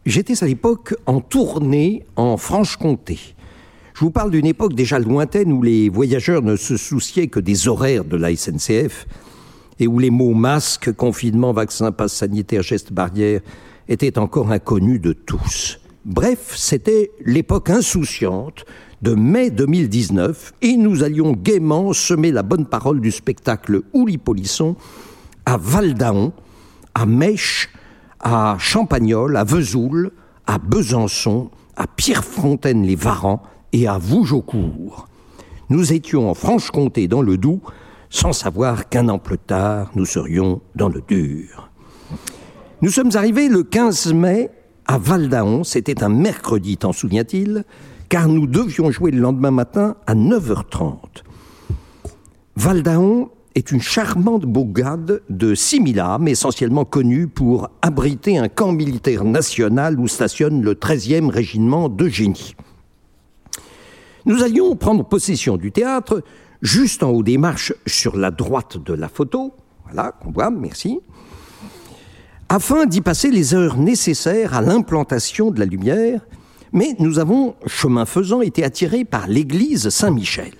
J'étais 0.05 0.43
à 0.43 0.47
l'époque 0.47 0.95
en 1.05 1.21
tournée 1.21 2.03
en 2.17 2.35
Franche-Comté. 2.35 3.17
Je 3.93 4.01
vous 4.01 4.11
parle 4.11 4.31
d'une 4.31 4.45
époque 4.45 4.73
déjà 4.73 4.99
lointaine 4.99 5.53
où 5.53 5.61
les 5.61 5.87
voyageurs 5.87 6.41
ne 6.41 6.57
se 6.57 6.75
souciaient 6.75 7.27
que 7.27 7.39
des 7.39 7.69
horaires 7.69 8.03
de 8.03 8.17
la 8.17 8.35
SNCF 8.35 9.07
et 9.79 9.87
où 9.87 9.99
les 9.99 10.09
mots 10.09 10.33
masque, 10.33 10.91
confinement, 10.91 11.53
vaccin, 11.53 11.93
passe 11.93 12.11
sanitaire, 12.11 12.63
geste 12.63 12.91
barrière 12.91 13.39
étaient 13.87 14.17
encore 14.17 14.51
inconnus 14.51 14.99
de 14.99 15.13
tous. 15.13 15.79
Bref, 16.03 16.53
c'était 16.57 17.11
l'époque 17.25 17.69
insouciante 17.69 18.65
de 19.01 19.13
mai 19.13 19.51
2019 19.51 20.53
et 20.61 20.75
nous 20.75 21.03
allions 21.03 21.31
gaiement 21.31 21.93
semer 21.93 22.33
la 22.33 22.43
bonne 22.43 22.65
parole 22.65 22.99
du 22.99 23.11
spectacle 23.11 23.83
Ouli 23.93 24.17
Polisson 24.17 24.75
à 25.45 25.55
Valdaon, 25.55 26.33
à 26.93 27.05
Mèche, 27.05 27.69
à 28.23 28.55
Champagnol, 28.57 29.35
à 29.37 29.43
Vesoul, 29.43 30.11
à 30.47 30.57
Besançon, 30.57 31.51
à 31.75 31.87
Pierrefontaine-les-Varans 31.87 33.43
et 33.73 33.87
à 33.87 33.97
Vougeaucourt. 33.97 35.07
Nous 35.69 35.93
étions 35.93 36.29
en 36.29 36.33
Franche-Comté 36.33 37.07
dans 37.07 37.21
le 37.21 37.37
Doubs, 37.37 37.61
sans 38.09 38.31
savoir 38.31 38.89
qu'un 38.89 39.09
an 39.09 39.19
plus 39.19 39.37
tard, 39.37 39.91
nous 39.95 40.05
serions 40.05 40.61
dans 40.75 40.89
le 40.89 41.01
dur. 41.01 41.69
Nous 42.81 42.89
sommes 42.89 43.11
arrivés 43.15 43.49
le 43.49 43.63
15 43.63 44.13
mai 44.13 44.49
à 44.85 44.97
Valdaon, 44.97 45.63
c'était 45.63 46.03
un 46.03 46.09
mercredi, 46.09 46.77
t'en 46.77 46.93
souviens-t-il 46.93 47.63
Car 48.09 48.27
nous 48.27 48.47
devions 48.47 48.91
jouer 48.91 49.11
le 49.11 49.19
lendemain 49.19 49.51
matin 49.51 49.95
à 50.05 50.15
9h30. 50.15 51.23
Valdaon 52.55 53.29
est 53.55 53.71
une 53.71 53.81
charmante 53.81 54.45
bourgade 54.45 55.21
de 55.29 55.55
6000 55.55 55.99
âmes, 55.99 56.27
essentiellement 56.27 56.85
connue 56.85 57.27
pour 57.27 57.69
abriter 57.81 58.37
un 58.37 58.49
camp 58.49 58.71
militaire 58.71 59.23
national 59.23 59.99
où 59.99 60.07
stationne 60.07 60.61
le 60.61 60.73
13e 60.73 61.29
régiment 61.29 61.89
de 61.89 62.07
génie. 62.07 62.55
Nous 64.25 64.41
allions 64.41 64.75
prendre 64.75 65.03
possession 65.03 65.57
du 65.57 65.71
théâtre 65.71 66.23
juste 66.61 67.03
en 67.03 67.09
haut 67.09 67.23
des 67.23 67.37
marches 67.37 67.73
sur 67.85 68.15
la 68.15 68.31
droite 68.31 68.77
de 68.77 68.93
la 68.93 69.09
photo, 69.09 69.53
voilà, 69.85 70.13
qu'on 70.13 70.31
voit, 70.31 70.49
merci, 70.49 70.99
afin 72.49 72.85
d'y 72.85 73.01
passer 73.01 73.31
les 73.31 73.53
heures 73.53 73.77
nécessaires 73.77 74.53
à 74.53 74.61
l'implantation 74.61 75.51
de 75.51 75.59
la 75.59 75.65
lumière, 75.65 76.21
mais 76.71 76.95
nous 76.99 77.19
avons, 77.19 77.55
chemin 77.67 78.05
faisant, 78.05 78.41
été 78.41 78.63
attirés 78.63 79.05
par 79.05 79.27
l'église 79.27 79.89
Saint-Michel. 79.89 80.53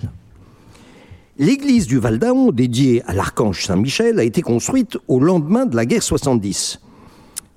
L'église 1.39 1.87
du 1.87 1.97
Val 1.97 2.19
d'Aon, 2.19 2.51
dédiée 2.51 3.01
à 3.07 3.13
l'archange 3.15 3.65
Saint-Michel, 3.65 4.19
a 4.19 4.23
été 4.23 4.43
construite 4.43 4.99
au 5.07 5.19
lendemain 5.19 5.65
de 5.65 5.75
la 5.75 5.87
guerre 5.87 6.03
70, 6.03 6.79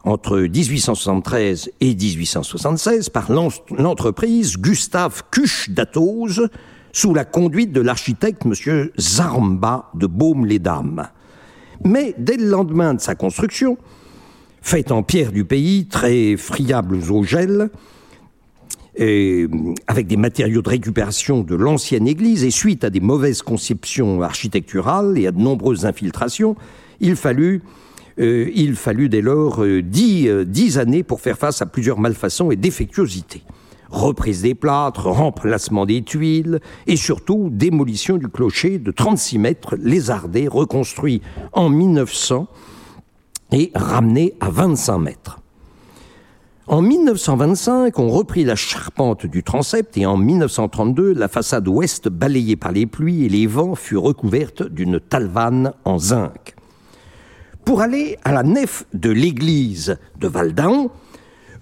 entre 0.02 0.38
1873 0.38 1.72
et 1.82 1.94
1876, 1.94 3.10
par 3.10 3.30
l'entreprise 3.30 4.56
Gustave 4.56 5.24
Cuche 5.30 5.68
d'Athos, 5.68 6.40
sous 6.92 7.12
la 7.12 7.26
conduite 7.26 7.72
de 7.72 7.82
l'architecte 7.82 8.46
M. 8.46 8.88
Zaramba 8.98 9.90
de 9.92 10.06
Baume-les-Dames. 10.06 11.10
Mais 11.84 12.14
dès 12.16 12.38
le 12.38 12.48
lendemain 12.48 12.94
de 12.94 13.00
sa 13.02 13.14
construction, 13.14 13.76
faite 14.62 14.90
en 14.90 15.02
pierre 15.02 15.32
du 15.32 15.44
pays, 15.44 15.84
très 15.84 16.38
friable 16.38 16.96
au 17.10 17.24
gel, 17.24 17.68
et 18.96 19.46
avec 19.86 20.06
des 20.06 20.16
matériaux 20.16 20.62
de 20.62 20.68
récupération 20.68 21.42
de 21.42 21.54
l'ancienne 21.54 22.08
église, 22.08 22.44
et 22.44 22.50
suite 22.50 22.84
à 22.84 22.90
des 22.90 23.00
mauvaises 23.00 23.42
conceptions 23.42 24.22
architecturales 24.22 25.18
et 25.18 25.26
à 25.26 25.32
de 25.32 25.40
nombreuses 25.40 25.84
infiltrations, 25.84 26.56
il 27.00 27.16
fallut, 27.16 27.62
euh, 28.18 28.50
il 28.54 28.74
fallut 28.74 29.08
dès 29.08 29.20
lors 29.20 29.62
euh, 29.62 29.82
dix, 29.82 30.28
euh, 30.28 30.44
dix 30.44 30.78
années 30.78 31.02
pour 31.02 31.20
faire 31.20 31.36
face 31.36 31.60
à 31.60 31.66
plusieurs 31.66 31.98
malfaçons 31.98 32.50
et 32.50 32.56
défectuosités. 32.56 33.42
Reprise 33.90 34.42
des 34.42 34.54
plâtres, 34.54 35.06
remplacement 35.06 35.86
des 35.86 36.02
tuiles 36.02 36.60
et 36.86 36.96
surtout 36.96 37.50
démolition 37.52 38.16
du 38.16 38.28
clocher 38.28 38.78
de 38.78 38.90
36 38.90 39.38
mètres 39.38 39.76
lézardé, 39.76 40.48
reconstruit 40.48 41.22
en 41.52 41.68
1900 41.68 42.48
et 43.52 43.70
ramené 43.74 44.34
à 44.40 44.50
25 44.50 44.98
mètres. 44.98 45.38
En 46.68 46.82
1925, 46.82 47.96
on 48.00 48.08
reprit 48.08 48.42
la 48.42 48.56
charpente 48.56 49.24
du 49.24 49.44
transept 49.44 49.96
et 49.96 50.04
en 50.04 50.16
1932, 50.16 51.12
la 51.12 51.28
façade 51.28 51.68
ouest 51.68 52.08
balayée 52.08 52.56
par 52.56 52.72
les 52.72 52.86
pluies 52.86 53.24
et 53.24 53.28
les 53.28 53.46
vents 53.46 53.76
fut 53.76 53.96
recouverte 53.96 54.64
d'une 54.64 54.98
talvane 54.98 55.74
en 55.84 55.98
zinc. 55.98 56.56
Pour 57.64 57.82
aller 57.82 58.18
à 58.24 58.32
la 58.32 58.42
nef 58.42 58.84
de 58.94 59.10
l'église 59.10 59.96
de 60.18 60.26
Valdaon, 60.26 60.90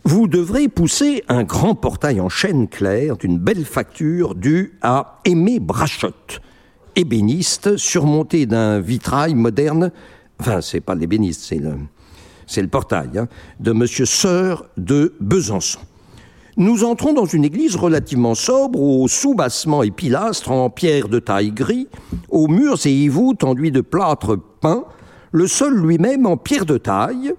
vous 0.04 0.26
devrez 0.26 0.68
pousser 0.68 1.22
un 1.28 1.44
grand 1.44 1.74
portail 1.74 2.18
en 2.18 2.30
chêne 2.30 2.66
clair 2.66 3.18
d'une 3.18 3.38
belle 3.38 3.66
facture 3.66 4.34
due 4.34 4.78
à 4.80 5.20
Aimé 5.26 5.60
Brachotte, 5.60 6.40
ébéniste 6.96 7.76
surmonté 7.76 8.46
d'un 8.46 8.80
vitrail 8.80 9.34
moderne. 9.34 9.92
Enfin, 10.40 10.62
c'est 10.62 10.80
pas 10.80 10.94
l'ébéniste, 10.94 11.42
c'est 11.42 11.58
le, 11.58 11.74
c'est 12.46 12.62
le 12.62 12.68
portail, 12.68 13.10
hein, 13.16 13.28
de 13.60 13.72
M. 13.72 13.86
Sœur 13.86 14.66
de 14.76 15.14
Besançon. 15.20 15.80
Nous 16.56 16.84
entrons 16.84 17.12
dans 17.12 17.24
une 17.24 17.44
église 17.44 17.74
relativement 17.74 18.36
sobre, 18.36 18.80
aux 18.80 19.08
sous-bassements 19.08 19.82
et 19.82 19.90
pilastres 19.90 20.52
en 20.52 20.70
pierre 20.70 21.08
de 21.08 21.18
taille 21.18 21.50
gris, 21.50 21.88
aux 22.28 22.46
murs 22.46 22.78
et 22.86 23.08
voûtes 23.08 23.42
enduits 23.42 23.72
de 23.72 23.80
plâtre 23.80 24.38
peint, 24.60 24.84
le 25.32 25.48
sol 25.48 25.74
lui-même 25.74 26.26
en 26.26 26.36
pierre 26.36 26.64
de 26.64 26.78
taille. 26.78 27.34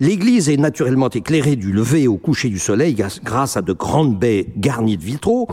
L'église 0.00 0.48
est 0.48 0.56
naturellement 0.56 1.08
éclairée 1.08 1.54
du 1.54 1.72
lever 1.72 2.08
au 2.08 2.16
coucher 2.16 2.48
du 2.48 2.58
soleil 2.58 2.96
grâce 3.22 3.56
à 3.56 3.62
de 3.62 3.72
grandes 3.72 4.18
baies 4.18 4.46
garnies 4.56 4.96
de 4.96 5.04
vitraux, 5.04 5.46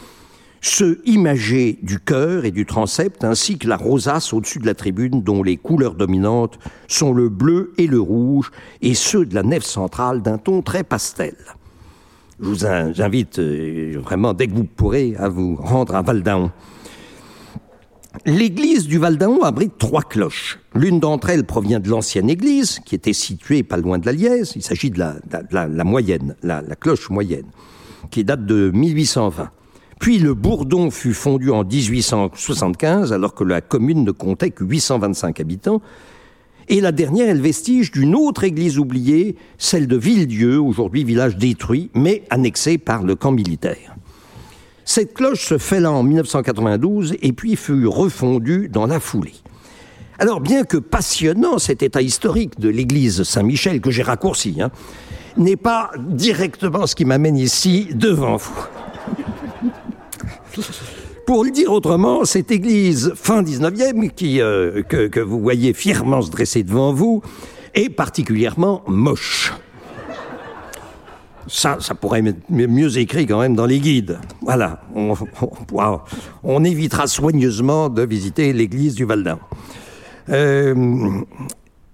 ceux 0.65 0.99
imagés 1.05 1.77
du 1.83 1.99
chœur 1.99 2.43
et 2.43 2.49
du 2.49 2.65
transept, 2.65 3.23
ainsi 3.23 3.59
que 3.59 3.67
la 3.67 3.77
rosace 3.77 4.33
au-dessus 4.33 4.57
de 4.57 4.65
la 4.65 4.73
tribune, 4.73 5.21
dont 5.21 5.43
les 5.43 5.57
couleurs 5.57 5.93
dominantes 5.93 6.57
sont 6.87 7.13
le 7.13 7.29
bleu 7.29 7.73
et 7.77 7.85
le 7.85 7.99
rouge, 7.99 8.51
et 8.81 8.95
ceux 8.95 9.27
de 9.27 9.35
la 9.35 9.43
nef 9.43 9.63
centrale 9.63 10.23
d'un 10.23 10.39
ton 10.39 10.63
très 10.63 10.83
pastel. 10.83 11.35
Je 12.39 12.47
vous 12.47 12.65
invite 12.65 13.37
euh, 13.37 13.99
vraiment, 14.03 14.33
dès 14.33 14.47
que 14.47 14.55
vous 14.55 14.63
pourrez, 14.63 15.13
à 15.19 15.29
vous 15.29 15.55
rendre 15.55 15.93
à 15.93 16.01
Valdaon. 16.01 16.49
L'église 18.25 18.87
du 18.87 18.97
Valdaon 18.97 19.43
abrite 19.43 19.77
trois 19.77 20.01
cloches. 20.01 20.59
L'une 20.73 20.99
d'entre 20.99 21.29
elles 21.29 21.45
provient 21.45 21.79
de 21.79 21.89
l'ancienne 21.89 22.29
église, 22.29 22.79
qui 22.79 22.95
était 22.95 23.13
située 23.13 23.61
pas 23.61 23.77
loin 23.77 23.99
de 23.99 24.07
la 24.07 24.13
Liège. 24.13 24.53
Il 24.55 24.63
s'agit 24.63 24.89
de 24.89 24.97
la, 24.99 25.83
moyenne, 25.83 26.35
la, 26.41 26.63
la, 26.63 26.75
cloche 26.75 27.11
moyenne, 27.11 27.51
qui 28.09 28.23
date 28.23 28.47
de 28.47 28.71
1820 28.73 29.51
Puis 29.99 30.19
le 30.19 30.33
Bourdon 30.33 30.91
fut 30.91 31.13
fondu 31.13 31.51
en 31.51 31.63
1875, 31.63 33.13
alors 33.13 33.33
que 33.33 33.43
la 33.43 33.61
commune 33.61 34.03
ne 34.03 34.11
comptait 34.11 34.51
que 34.51 34.63
825 34.63 35.39
habitants. 35.39 35.81
Et 36.67 36.81
la 36.81 36.91
dernière 36.91 37.29
est 37.29 37.35
le 37.35 37.41
vestige 37.41 37.91
d'une 37.91 38.15
autre 38.15 38.43
église 38.43 38.79
oubliée, 38.79 39.35
celle 39.57 39.87
de 39.87 39.95
Villedieu, 39.95 40.59
aujourd'hui 40.59 41.03
village 41.03 41.37
détruit, 41.37 41.91
mais 41.93 42.23
annexé 42.29 42.77
par 42.77 43.03
le 43.03 43.15
camp 43.15 43.31
militaire. 43.31 43.95
Cette 44.83 45.13
cloche 45.13 45.45
se 45.45 45.57
fait 45.57 45.79
là 45.79 45.91
en 45.91 46.03
1992 46.03 47.15
et 47.21 47.33
puis 47.33 47.55
fut 47.55 47.87
refondue 47.87 48.69
dans 48.71 48.87
la 48.87 48.99
foulée. 48.99 49.33
Alors, 50.17 50.39
bien 50.39 50.63
que 50.63 50.77
passionnant 50.77 51.59
cet 51.59 51.83
état 51.83 52.01
historique 52.01 52.59
de 52.59 52.69
l'église 52.69 53.23
Saint-Michel, 53.23 53.81
que 53.81 53.91
j'ai 53.91 54.03
raccourci, 54.03 54.61
hein, 54.61 54.71
n'est 55.37 55.57
pas 55.57 55.91
directement 55.97 56.87
ce 56.87 56.95
qui 56.95 57.03
m'amène 57.03 57.35
ici 57.35 57.89
devant 57.93 58.37
vous. 58.37 58.67
Pour 61.25 61.43
le 61.43 61.51
dire 61.51 61.71
autrement, 61.71 62.23
cette 62.23 62.51
église 62.51 63.13
fin 63.15 63.41
19e, 63.41 64.11
qui, 64.11 64.41
euh, 64.41 64.83
que, 64.83 65.19
vous 65.19 65.39
voyez 65.39 65.73
fièrement 65.73 66.21
se 66.21 66.29
dresser 66.29 66.63
devant 66.63 66.93
vous, 66.93 67.23
est 67.73 67.89
particulièrement 67.89 68.83
moche. 68.87 69.53
Ça, 71.47 71.77
ça 71.79 71.95
pourrait 71.95 72.23
être 72.25 72.49
mieux 72.49 72.97
écrit 72.97 73.25
quand 73.27 73.39
même 73.39 73.55
dans 73.55 73.65
les 73.65 73.79
guides. 73.79 74.19
Voilà, 74.41 74.81
on, 74.95 76.63
évitera 76.63 77.07
soigneusement 77.07 77.89
de 77.89 78.03
visiter 78.03 78.51
l'église 78.53 78.95
du 78.95 79.05
Val 79.05 79.23
d'Ain. 79.23 79.39
Euh, 80.29 80.73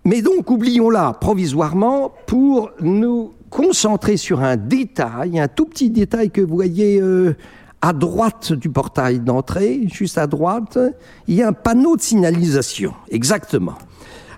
mais 0.05 0.21
donc, 0.21 0.49
oublions-la 0.49 1.13
provisoirement 1.13 2.13
pour 2.27 2.71
nous 2.81 3.33
concentrer 3.49 4.17
sur 4.17 4.41
un 4.41 4.55
détail, 4.55 5.39
un 5.39 5.47
tout 5.47 5.65
petit 5.65 5.89
détail 5.89 6.31
que 6.31 6.41
vous 6.41 6.55
voyez 6.55 6.99
euh, 7.01 7.35
à 7.81 7.93
droite 7.93 8.53
du 8.53 8.69
portail 8.69 9.19
d'entrée, 9.19 9.87
juste 9.91 10.17
à 10.17 10.27
droite, 10.27 10.77
il 11.27 11.35
y 11.35 11.41
a 11.41 11.47
un 11.47 11.53
panneau 11.53 11.95
de 11.95 12.01
signalisation. 12.01 12.93
Exactement. 13.09 13.75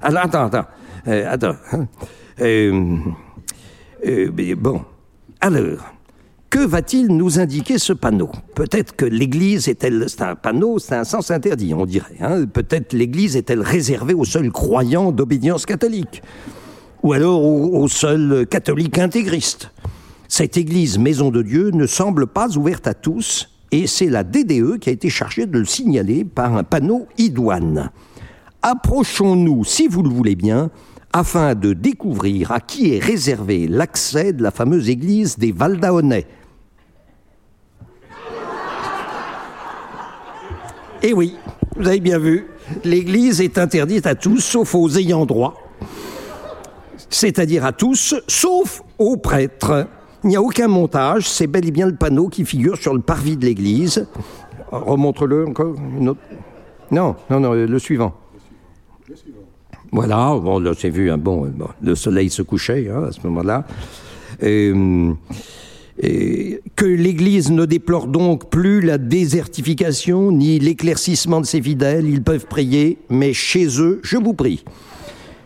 Alors, 0.02 0.24
attends, 0.24 0.46
attends. 0.46 0.66
Euh, 1.08 1.26
attends. 1.30 1.56
Euh, 2.42 2.98
euh, 4.08 4.56
bon. 4.58 4.82
Alors, 5.40 5.94
que 6.50 6.60
va-t-il 6.60 7.08
nous 7.08 7.40
indiquer 7.40 7.78
ce 7.78 7.94
panneau? 7.94 8.32
Peut-être 8.56 8.96
que 8.96 9.06
l'Église 9.06 9.68
est-elle... 9.68 10.06
C'est 10.08 10.22
un 10.22 10.36
panneau, 10.36 10.80
c'est 10.80 10.96
un 10.96 11.04
sens 11.04 11.30
interdit, 11.30 11.74
on 11.74 11.86
dirait. 11.86 12.18
Hein 12.22 12.46
Peut-être 12.46 12.94
l'Église 12.94 13.36
est-elle 13.36 13.62
réservée 13.62 14.14
aux 14.14 14.26
seuls 14.26 14.52
croyants 14.52 15.12
d'obédience 15.12 15.66
catholique? 15.66 16.24
Ou 17.04 17.14
alors 17.14 17.44
aux 17.44 17.88
seuls 17.88 18.48
catholiques 18.50 18.98
intégristes 18.98 19.72
Cette 20.36 20.58
Église 20.58 20.98
Maison 20.98 21.30
de 21.30 21.44
Dieu 21.44 21.70
ne 21.70 21.86
semble 21.86 22.26
pas 22.26 22.58
ouverte 22.58 22.88
à 22.88 22.96
tous, 22.96 23.52
et 23.70 23.86
c'est 23.86 24.08
la 24.08 24.24
DDE 24.24 24.80
qui 24.80 24.90
a 24.90 24.92
été 24.92 25.08
chargée 25.08 25.46
de 25.46 25.60
le 25.60 25.66
signaler 25.66 26.26
par 26.26 26.58
un 26.58 26.64
panneau 26.64 27.06
idoine. 27.20 27.92
Approchons-nous, 28.64 29.64
si 29.64 29.88
vous 29.88 30.02
le 30.02 30.10
voulez 30.10 30.36
bien, 30.36 30.72
afin 31.12 31.54
de 31.54 31.74
découvrir 31.74 32.52
à 32.52 32.62
qui 32.62 32.96
est 32.96 32.98
réservé 32.98 33.68
l'accès 33.68 34.34
de 34.34 34.42
la 34.42 34.50
fameuse 34.50 34.90
église 34.90 35.38
des 35.38 35.52
Valdaonnais. 35.52 36.26
Eh 41.04 41.14
oui, 41.14 41.36
vous 41.76 41.88
avez 41.88 42.00
bien 42.00 42.18
vu, 42.18 42.48
l'église 42.84 43.40
est 43.40 43.60
interdite 43.60 44.08
à 44.08 44.16
tous, 44.16 44.40
sauf 44.40 44.74
aux 44.74 44.90
ayants 44.98 45.28
droit. 45.28 45.62
C'est-à-dire 47.12 47.66
à 47.66 47.72
tous, 47.72 48.16
sauf 48.28 48.82
aux 48.98 49.18
prêtres. 49.18 49.88
Il 50.24 50.30
n'y 50.30 50.36
a 50.36 50.42
aucun 50.42 50.68
montage, 50.68 51.30
c'est 51.30 51.48
bel 51.48 51.68
et 51.68 51.72
bien 51.72 51.86
le 51.86 51.96
panneau 51.96 52.30
qui 52.30 52.46
figure 52.46 52.78
sur 52.78 52.94
le 52.94 53.02
parvis 53.02 53.36
de 53.36 53.46
l'église. 53.46 54.08
Remontre-le 54.72 55.48
encore. 55.48 55.76
Une 55.98 56.10
autre. 56.10 56.22
Non, 56.92 57.16
non, 57.30 57.40
non, 57.40 57.54
le 57.54 57.80
suivant. 57.80 58.14
Voilà, 59.92 60.36
bon, 60.42 60.60
là, 60.60 60.72
vu, 60.72 61.12
un 61.12 61.18
bon, 61.18 61.52
le 61.82 61.96
soleil 61.96 62.30
se 62.30 62.42
couchait 62.42 62.90
hein, 62.90 63.04
à 63.10 63.12
ce 63.12 63.20
moment-là. 63.28 63.66
Euh, 64.42 65.14
que 66.76 66.86
l'Église 66.86 67.52
ne 67.52 67.66
déplore 67.66 68.08
donc 68.08 68.50
plus 68.50 68.82
la 68.82 68.98
désertification 68.98 70.32
ni 70.32 70.58
l'éclaircissement 70.58 71.42
de 71.42 71.46
ses 71.46 71.62
fidèles, 71.62 72.08
ils 72.08 72.24
peuvent 72.24 72.48
prier, 72.48 72.98
mais 73.10 73.34
chez 73.34 73.80
eux, 73.80 74.00
je 74.04 74.18
vous 74.18 74.34
prie. 74.34 74.64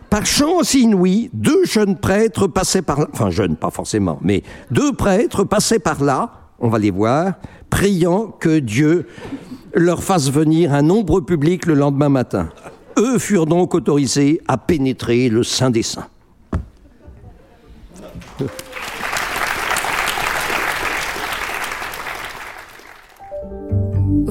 Par 0.10 0.26
chance 0.26 0.74
inouïe, 0.74 1.30
deux 1.34 1.66
jeunes 1.66 1.98
prêtres 1.98 2.48
passaient 2.48 2.82
par 2.82 3.00
là, 3.00 3.08
enfin 3.12 3.30
jeunes, 3.30 3.58
pas 3.58 3.72
forcément, 3.72 4.20
mais 4.22 4.44
deux 4.72 4.94
prêtres 4.94 5.44
passaient 5.44 5.80
par 5.80 6.02
là, 6.04 6.32
on 6.60 6.70
va 6.70 6.80
les 6.80 6.92
voir, 6.92 7.34
priant 7.70 8.28
que 8.28 8.60
Dieu 8.60 9.08
leur 9.74 10.02
fasse 10.04 10.32
venir 10.32 10.74
un 10.74 10.82
nombre 10.82 11.20
public 11.20 11.66
le 11.66 11.74
lendemain 11.74 12.10
matin. 12.10 12.50
Eux 12.98 13.20
furent 13.20 13.46
donc 13.46 13.76
autorisés 13.76 14.42
à 14.48 14.58
pénétrer 14.58 15.30
le 15.30 15.44
Saint 15.44 15.70
des 15.70 15.84
Saints. 15.84 16.08